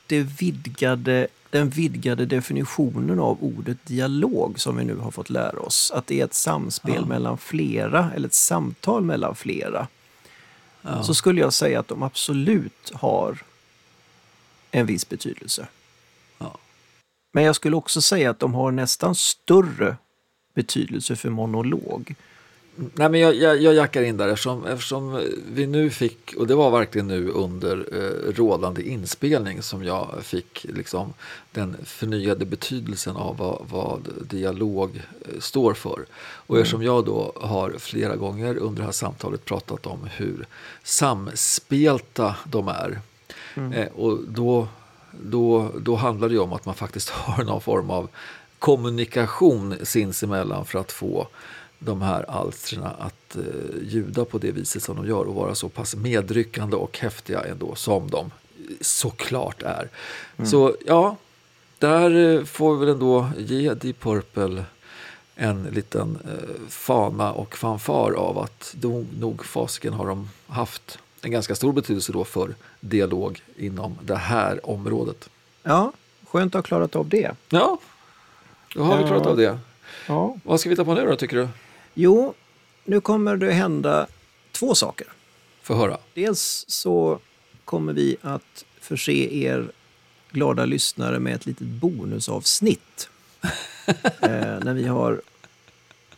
det 0.06 0.20
vidgade, 0.20 1.26
den 1.54 1.70
vidgade 1.70 2.26
definitionen 2.26 3.20
av 3.20 3.38
ordet 3.44 3.86
dialog 3.86 4.60
som 4.60 4.76
vi 4.76 4.84
nu 4.84 4.96
har 4.96 5.10
fått 5.10 5.30
lära 5.30 5.58
oss, 5.60 5.90
att 5.94 6.06
det 6.06 6.20
är 6.20 6.24
ett 6.24 6.34
samspel 6.34 6.94
Ja. 6.94 7.06
mellan 7.06 7.38
flera, 7.38 8.10
eller 8.14 8.28
ett 8.28 8.34
samtal 8.34 9.04
mellan 9.04 9.34
flera, 9.34 9.86
Ja. 10.82 11.02
så 11.02 11.14
skulle 11.14 11.40
jag 11.40 11.52
säga 11.52 11.80
att 11.80 11.88
de 11.88 12.02
absolut 12.02 12.90
har 12.94 13.38
en 14.70 14.86
viss 14.86 15.08
betydelse. 15.08 15.66
Ja. 16.38 16.58
Men 17.32 17.44
jag 17.44 17.56
skulle 17.56 17.76
också 17.76 18.02
säga 18.02 18.30
att 18.30 18.38
de 18.38 18.54
har 18.54 18.70
nästan 18.70 19.14
större 19.14 19.96
betydelse 20.54 21.16
för 21.16 21.30
monolog. 21.30 22.14
Nej, 22.76 23.08
men 23.08 23.20
jag, 23.20 23.34
jag, 23.34 23.62
jag 23.62 23.74
jackar 23.74 24.02
in 24.02 24.16
där 24.16 24.28
eftersom, 24.28 24.66
eftersom 24.66 25.28
vi 25.52 25.66
nu 25.66 25.90
fick, 25.90 26.34
och 26.38 26.46
det 26.46 26.54
var 26.54 26.70
verkligen 26.70 27.06
nu 27.06 27.28
under 27.28 27.86
eh, 27.92 28.32
rådande 28.32 28.82
inspelning 28.82 29.62
som 29.62 29.84
jag 29.84 30.08
fick 30.22 30.66
liksom, 30.68 31.14
den 31.52 31.76
förnyade 31.84 32.44
betydelsen 32.44 33.16
av 33.16 33.36
vad, 33.36 33.66
vad 33.70 34.08
dialog 34.28 35.02
eh, 35.20 35.40
står 35.40 35.74
för. 35.74 36.04
Och 36.46 36.58
eftersom 36.58 36.82
jag 36.82 37.04
då 37.04 37.32
har 37.36 37.74
flera 37.78 38.16
gånger 38.16 38.56
under 38.56 38.80
det 38.80 38.84
här 38.84 38.92
samtalet 38.92 39.44
pratat 39.44 39.86
om 39.86 40.08
hur 40.16 40.46
samspelta 40.82 42.36
de 42.44 42.68
är. 42.68 43.00
Eh, 43.54 43.86
och 43.94 44.18
då, 44.28 44.68
då, 45.10 45.70
då 45.78 45.94
handlar 45.94 46.28
det 46.28 46.38
om 46.38 46.52
att 46.52 46.66
man 46.66 46.74
faktiskt 46.74 47.08
har 47.10 47.44
någon 47.44 47.60
form 47.60 47.90
av 47.90 48.08
kommunikation 48.58 49.74
sinsemellan 49.82 50.64
för 50.64 50.78
att 50.78 50.92
få 50.92 51.28
de 51.84 52.02
här 52.02 52.30
alstren 52.30 52.84
att 52.84 53.36
eh, 53.36 53.42
ljuda 53.82 54.24
på 54.24 54.38
det 54.38 54.52
viset 54.52 54.82
som 54.82 54.96
de 54.96 55.06
gör 55.06 55.24
och 55.24 55.34
vara 55.34 55.54
så 55.54 55.68
pass 55.68 55.96
medryckande 55.96 56.76
och 56.76 56.98
häftiga 56.98 57.40
ändå 57.40 57.74
som 57.74 58.10
de 58.10 58.30
såklart 58.80 59.62
är. 59.62 59.88
Så 60.44 60.76
ja, 60.86 61.16
där 61.78 62.36
eh, 62.38 62.44
får 62.44 62.74
vi 62.74 62.80
väl 62.86 62.94
ändå 62.94 63.30
ge 63.38 63.74
Deep 63.74 64.00
Purple 64.00 64.64
en 65.34 65.62
liten 65.62 66.18
eh, 66.24 66.68
fana 66.68 67.32
och 67.32 67.56
fanfar 67.56 68.12
av 68.12 68.38
att 68.38 68.74
de, 68.76 69.06
nog 69.20 69.44
fasiken 69.44 69.92
har 69.92 70.06
de 70.06 70.30
haft 70.46 70.98
en 71.20 71.30
ganska 71.30 71.54
stor 71.54 71.72
betydelse 71.72 72.12
då 72.12 72.24
för 72.24 72.54
dialog 72.80 73.42
inom 73.56 73.98
det 74.02 74.16
här 74.16 74.70
området. 74.70 75.28
Ja, 75.62 75.92
skönt 76.26 76.54
att 76.54 76.58
ha 76.58 76.62
klarat 76.62 76.96
av 76.96 77.08
det. 77.08 77.30
Ja, 77.48 77.78
då 78.74 78.82
har 78.82 78.98
vi 78.98 79.04
klarat 79.04 79.26
av 79.26 79.36
det. 79.36 79.58
Ja. 80.06 80.36
Vad 80.44 80.60
ska 80.60 80.70
vi 80.70 80.76
ta 80.76 80.84
på 80.84 80.94
nu 80.94 81.06
då 81.06 81.16
tycker 81.16 81.36
du? 81.36 81.48
Jo, 81.94 82.34
nu 82.84 83.00
kommer 83.00 83.36
det 83.36 83.52
hända 83.52 84.06
två 84.52 84.74
saker. 84.74 85.06
Få 85.62 85.74
höra. 85.74 85.98
Dels 86.14 86.64
så 86.68 87.18
kommer 87.64 87.92
vi 87.92 88.16
att 88.20 88.64
förse 88.80 89.34
er 89.34 89.70
glada 90.30 90.64
lyssnare 90.64 91.18
med 91.18 91.34
ett 91.34 91.46
litet 91.46 91.66
bonusavsnitt. 91.66 93.08
eh, 94.22 94.58
när 94.60 94.74
vi 94.74 94.86
har 94.86 95.20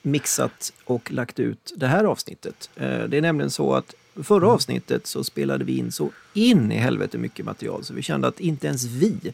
mixat 0.02 0.72
och 0.84 1.12
lagt 1.12 1.38
ut 1.38 1.72
det 1.76 1.86
här 1.86 2.04
avsnittet. 2.04 2.70
Eh, 2.76 3.02
det 3.04 3.16
är 3.16 3.22
nämligen 3.22 3.50
så 3.50 3.74
att 3.74 3.94
Förra 4.22 4.48
avsnittet 4.48 5.06
så 5.06 5.24
spelade 5.24 5.64
vi 5.64 5.78
in 5.78 5.92
så 5.92 6.10
in 6.34 6.72
i 6.72 6.76
helvete 6.76 7.18
mycket 7.18 7.44
material 7.44 7.84
så 7.84 7.94
vi 7.94 8.02
kände 8.02 8.28
att 8.28 8.40
inte 8.40 8.66
ens 8.66 8.84
vi 8.84 9.32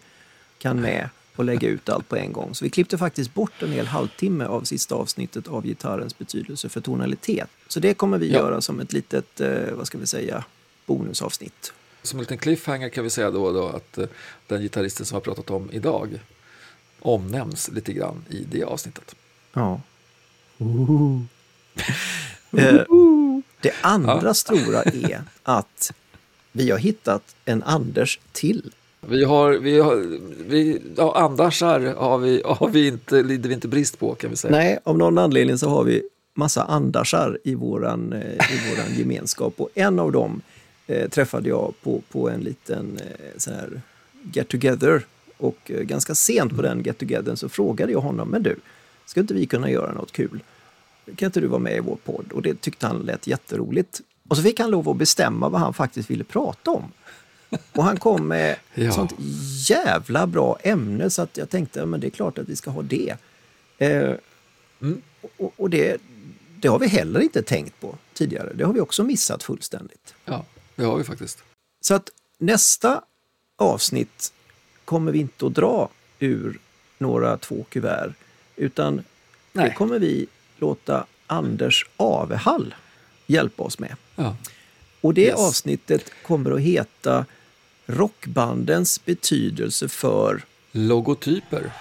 kan 0.59 0.81
med 0.81 1.09
och 1.37 1.45
lägga 1.45 1.69
ut 1.69 1.89
allt 1.89 2.09
på 2.09 2.17
en 2.17 2.33
gång. 2.33 2.55
Så 2.55 2.65
vi 2.65 2.71
klippte 2.71 2.99
faktiskt 2.99 3.35
bort 3.35 3.63
en 3.63 3.73
hel 3.73 3.87
halvtimme 3.87 4.45
av 4.45 4.63
sista 4.65 4.95
avsnittet 4.95 5.49
av 5.49 5.65
gitarrens 5.67 6.19
betydelse 6.19 6.69
för 6.69 6.81
tonalitet. 6.81 7.49
Så 7.69 7.81
det 7.81 7.95
kommer 7.95 8.19
vi 8.19 8.33
Ja. 8.33 8.39
göra 8.39 8.61
som 8.61 8.81
ett 8.81 8.93
litet, 8.93 9.41
eh, 9.41 9.73
vad 9.73 9.87
ska 9.87 9.99
vi 9.99 10.07
säga, 10.07 10.45
bonusavsnitt. 10.87 11.73
Som 12.03 12.19
en 12.19 12.23
liten 12.23 12.39
cliffhanger 12.39 12.89
kan 12.89 13.05
vi 13.05 13.11
säga 13.11 13.31
då, 13.31 13.53
då 13.53 13.69
att 13.69 13.99
eh, 13.99 14.07
den 14.47 14.63
gitarristen 14.63 15.07
som 15.07 15.15
vi 15.17 15.17
har 15.17 15.35
pratat 15.35 15.51
om 15.51 15.71
idag 15.73 16.21
omnämns 17.01 17.71
lite 17.71 17.93
grann 17.93 18.25
i 18.31 18.45
det 18.51 18.65
avsnittet. 18.65 19.15
Ja. 19.53 19.81
Eh, 22.59 22.85
det 23.61 23.73
andra 23.81 24.21
Ja. 24.25 24.35
stora 24.35 24.83
är 24.83 25.23
att 25.43 25.93
vi 26.53 26.71
har 26.71 26.79
hittat 26.79 27.35
en 27.45 27.63
Anders 27.63 28.21
till. 28.33 28.73
Vi 29.07 29.25
har, 29.25 29.53
vi 29.53 29.81
har, 29.81 29.97
vi, 30.47 30.83
ja, 30.97 31.17
Andersar 31.17 31.81
har 31.81 32.19
vi, 32.19 32.43
har 32.45 32.69
vi 32.69 32.89
inte, 32.89 33.23
lider 33.23 33.49
vi 33.49 33.55
inte 33.55 33.69
brist 33.69 33.99
på 33.99 34.15
kan 34.15 34.31
vi 34.31 34.37
säga. 34.37 34.53
Nej, 34.53 34.79
av 34.85 34.99
någon 34.99 35.19
anledning 35.19 35.59
så 35.59 35.69
har 35.69 35.85
vi 35.85 36.03
massa 36.35 36.65
Andersar 36.65 37.39
i 37.45 37.55
våran, 37.55 38.13
eh, 38.13 38.21
i 38.21 38.71
våran 38.71 38.95
gemenskap 38.99 39.55
och 39.57 39.69
en 39.75 39.99
av 39.99 40.13
dem 40.13 40.41
eh, 40.87 41.09
träffade 41.09 41.49
jag 41.49 41.75
på, 41.83 42.03
på 42.13 42.31
en 42.31 42.41
liten 42.41 42.99
eh, 42.99 43.27
sån 43.37 43.55
här 43.55 43.81
get 44.33 44.49
together 44.49 45.03
och 45.37 45.71
eh, 45.71 45.81
ganska 45.81 46.15
sent 46.15 46.57
på 46.57 46.63
den 46.63 46.83
get 46.83 46.99
togethern 46.99 47.37
så 47.37 47.49
frågade 47.49 47.93
jag 47.93 48.01
honom, 48.01 48.29
men 48.29 48.43
du, 48.43 48.57
ska 49.07 49.21
inte 49.21 49.35
vi 49.35 49.47
kunna 49.47 49.71
göra 49.71 49.93
något 49.93 50.13
kul? 50.13 50.43
Kan 51.17 51.27
inte 51.27 51.41
du 51.41 51.47
vara 51.47 51.61
med 51.61 51.77
i 51.77 51.81
vår 51.81 51.97
podd? 52.05 52.33
Och 52.33 52.43
det 52.43 52.61
tyckte 52.61 52.87
han 52.87 52.99
lät 52.99 53.27
jätteroligt. 53.27 54.01
Och 54.29 54.37
så 54.37 54.43
fick 54.43 54.61
han 54.61 54.71
lov 54.71 54.89
att 54.89 54.97
bestämma 54.97 55.49
vad 55.49 55.61
han 55.61 55.75
faktiskt 55.75 56.11
ville 56.11 56.25
prata 56.25 56.71
om. 56.71 56.93
Och 57.73 57.85
han 57.85 57.97
kom 57.99 58.29
med 58.29 58.57
Ja. 58.75 58.93
sånt 58.93 59.13
jävla 59.69 60.27
bra 60.27 60.59
ämne 60.63 61.11
så 61.11 61.23
att 61.23 61.37
jag 61.37 61.51
tänkte, 61.51 61.79
ja, 61.81 61.87
men 61.87 62.01
det 62.01 62.07
är 62.07 62.11
klart 62.11 62.39
att 62.39 62.49
vi 62.49 62.57
ska 62.57 62.71
ha 62.71 62.83
det. 62.83 63.17
Eh, 63.79 64.15
och 65.39 65.53
och 65.57 65.71
det, 65.71 66.01
det 66.61 66.69
har 66.69 66.79
vi 66.79 66.87
heller 66.89 67.21
inte 67.21 67.43
tänkt 67.43 67.81
på 67.81 67.97
tidigare. 68.15 68.53
Det 68.55 68.65
har 68.65 68.73
vi 68.73 68.81
också 68.81 69.05
missat 69.05 69.43
fullständigt. 69.43 70.15
Ja, 70.25 70.45
det 70.77 70.85
har 70.85 70.99
vi 70.99 71.05
faktiskt. 71.05 71.43
Så 71.81 71.95
att 71.95 72.11
nästa 72.39 73.03
avsnitt 73.57 74.33
kommer 74.85 75.13
vi 75.13 75.19
inte 75.19 75.47
att 75.47 75.55
dra 75.55 75.89
ur 76.19 76.59
några 76.99 77.37
två 77.37 77.65
kuvert. 77.69 78.13
Utan 78.57 78.97
det 78.97 79.03
Nej. 79.53 79.75
kommer 79.75 79.99
vi 79.99 80.27
låta 80.59 81.07
Anders 81.27 81.87
Avehall 81.97 82.75
hjälpa 83.27 83.63
oss 83.63 83.79
med. 83.79 83.97
Ja. 84.17 84.37
Och 85.01 85.15
det 85.15 85.21
Yes. 85.27 85.35
avsnittet 85.41 86.11
kommer 86.27 86.51
att 86.51 86.61
heta 86.61 87.27
Rockbandens 87.87 89.05
betydelse 89.05 89.89
för... 89.89 90.43
Logotyper. 90.73 91.73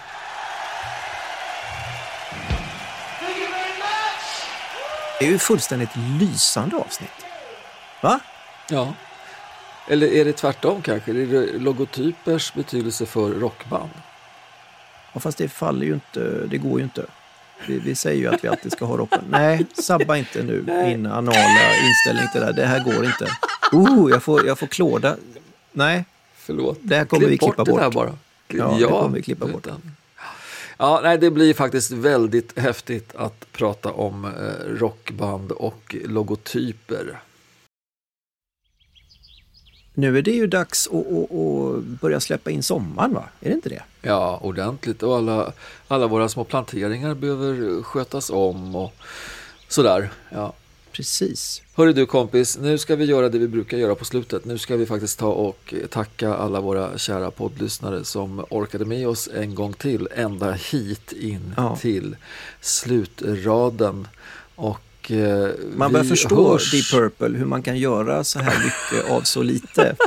Det 5.20 5.26
är 5.26 5.30
ju 5.30 5.40
fullständigt 5.40 5.90
lysande 6.20 6.76
avsnitt. 6.76 7.26
Va? 8.04 8.20
Ja. 8.70 8.94
Eller 9.88 10.08
är 10.08 10.26
det 10.26 10.34
tvärtom 10.34 10.82
kanske? 10.82 11.12
Är 11.12 11.16
det 11.16 11.60
logotypers 11.60 12.54
betydelse 12.54 13.06
för 13.06 13.30
rockband? 13.30 13.90
Ja, 15.14 15.20
fast 15.20 15.38
det 15.38 15.50
faller 15.50 15.86
ju 15.86 15.94
inte, 15.94 16.20
det 16.48 16.58
går 16.58 16.80
ju 16.80 16.84
inte. 16.84 17.06
Vi, 17.68 17.80
vi 17.80 17.96
säger 17.96 18.22
ju 18.22 18.28
att 18.28 18.44
vi 18.44 18.48
alltid 18.48 18.72
ska 18.72 18.86
ha 18.86 18.98
rocken. 18.98 19.24
Nej, 19.30 19.66
sabba 19.74 20.18
inte 20.18 20.44
nu 20.44 20.64
min 20.86 21.06
anala 21.06 21.76
inställning 21.88 22.32
till 22.32 22.42
det 22.42 22.46
här. 22.46 22.54
Det 22.54 22.66
här 22.66 22.84
går 22.84 23.06
inte. 23.06 23.28
Oh, 23.72 24.12
jag 24.12 24.24
får, 24.24 24.48
jag 24.48 24.60
får 24.60 24.68
klåda. 24.68 25.16
Nej, 25.72 26.06
Förlåt. 26.36 26.80
Det 26.82 26.96
här 26.96 27.06
kommer 27.06 27.20
Klipp 27.28 27.32
vi 27.34 27.38
klippa 27.38 27.66
bort. 27.66 27.68
Det 27.80 27.86
bort. 27.86 27.94
bara. 27.94 28.18
Ja, 28.48 28.78
det 28.80 28.86
kommer 28.86 29.16
vi 29.16 29.22
klippa 29.22 29.46
bort. 29.48 29.68
utan- 29.68 29.96
Ja, 30.78 31.00
nej, 31.04 31.18
det 31.18 31.32
blir 31.32 31.54
faktiskt 31.54 31.92
väldigt 31.92 32.60
häftigt 32.60 33.16
att 33.16 33.52
prata 33.52 33.92
om 33.92 34.26
eh, 34.26 34.32
rockband 34.68 35.52
och 35.52 35.96
logotyper. 36.06 37.20
nu 39.94 40.18
är 40.18 40.22
det 40.22 40.32
ju 40.32 40.48
dags 40.48 40.88
att, 40.88 40.94
att, 40.94 41.32
att 41.32 41.84
börja 41.84 42.20
släppa 42.20 42.52
in 42.52 42.64
sommaren, 42.64 43.14
va? 43.14 43.24
Är 43.40 43.50
det 43.50 43.56
inte 43.56 43.70
det? 43.70 43.84
Ja, 44.02 44.40
ordentligt. 44.42 45.04
Och 45.04 45.16
alla, 45.18 45.54
alla 45.88 46.08
våra 46.08 46.30
små 46.30 46.44
planteringar 46.44 47.14
behöver 47.16 47.84
skötas 47.84 48.30
om 48.30 48.76
och 48.76 48.94
sådär. 49.68 50.12
Ja. 50.30 50.54
Precis. 50.92 51.62
Hörru 51.74 51.94
du 51.94 52.06
kompis, 52.06 52.58
nu 52.62 52.78
ska 52.78 52.96
vi 52.96 53.06
göra 53.06 53.30
det 53.30 53.38
vi 53.38 53.48
brukar 53.48 53.78
göra 53.78 53.96
på 53.96 54.06
slutet. 54.06 54.46
Nu 54.46 54.58
ska 54.58 54.76
vi 54.78 54.86
faktiskt 54.86 55.20
ta 55.20 55.28
och 55.28 55.74
tacka 55.90 56.34
alla 56.34 56.62
våra 56.62 56.98
kära 56.98 57.32
poddlyssnare 57.32 58.04
som 58.04 58.46
orkade 58.50 58.86
med 58.86 59.08
oss 59.08 59.30
en 59.36 59.56
gång 59.56 59.74
till, 59.74 60.08
ända 60.16 60.52
hit 60.52 61.12
in 61.12 61.54
Ja. 61.58 61.76
till 61.82 62.16
slutraden. 62.62 64.08
Och 64.56 65.12
eh, 65.12 65.50
Man 65.76 65.92
börjar 65.92 66.06
förstå 66.06 66.52
hörs. 66.52 66.72
Deep 66.72 66.92
Purple, 66.92 67.38
hur 67.38 67.46
man 67.46 67.64
kan 67.64 67.78
göra 67.78 68.24
så 68.24 68.40
här 68.40 68.64
mycket 68.64 69.12
av 69.12 69.22
så 69.22 69.44
lite. 69.44 69.96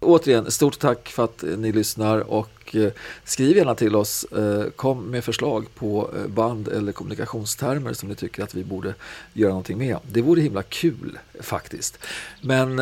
Återigen, 0.00 0.50
stort 0.50 0.78
tack 0.78 1.08
för 1.08 1.24
att 1.24 1.44
ni 1.58 1.72
lyssnar 1.72 2.18
och 2.18 2.50
eh, 2.76 2.92
skriv 3.24 3.56
gärna 3.56 3.74
till 3.74 3.96
oss. 3.96 4.24
Eh, 4.24 4.70
kom 4.70 5.04
med 5.04 5.24
förslag 5.24 5.74
på 5.74 6.10
eh, 6.16 6.26
band 6.26 6.68
eller 6.68 6.92
kommunikationstermer 6.92 7.92
som 7.92 8.08
ni 8.08 8.14
tycker 8.14 8.42
att 8.42 8.54
vi 8.54 8.64
borde 8.64 8.94
göra 9.32 9.48
någonting 9.48 9.78
med. 9.78 9.98
Det 10.12 10.22
vore 10.22 10.40
himla 10.40 10.62
kul 10.62 11.18
faktiskt. 11.40 11.98
Men 12.40 12.80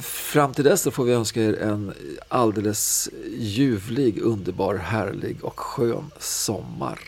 fram 0.00 0.54
till 0.54 0.64
dess 0.64 0.82
så 0.82 0.90
får 0.90 1.04
vi 1.04 1.12
önska 1.12 1.42
er 1.42 1.62
en 1.62 1.92
alldeles 2.28 3.08
ljuvlig, 3.36 4.18
underbar, 4.18 4.74
härlig 4.74 5.44
och 5.44 5.60
skön 5.60 6.10
sommar. 6.18 7.00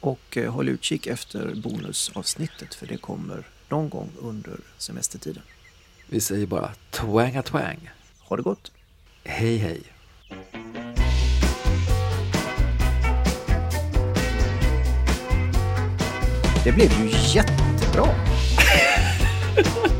Och 0.00 0.38
håll 0.48 0.68
utkik 0.68 1.06
efter 1.06 1.54
bonusavsnittet, 1.54 2.74
för 2.74 2.86
det 2.86 2.96
kommer 2.96 3.46
någon 3.68 3.88
gång 3.88 4.10
under 4.20 4.56
semestertiden. 4.78 5.42
Vi 6.08 6.20
säger 6.20 6.46
bara 6.46 6.70
twanga 6.90 7.42
twang. 7.42 7.90
Ha 8.18 8.36
det 8.36 8.42
gott! 8.42 8.72
Hej 9.24 9.56
hej. 9.56 9.82
Det 16.64 16.72
blev 16.72 16.92
ju 16.92 17.10
jättebra. 17.34 18.08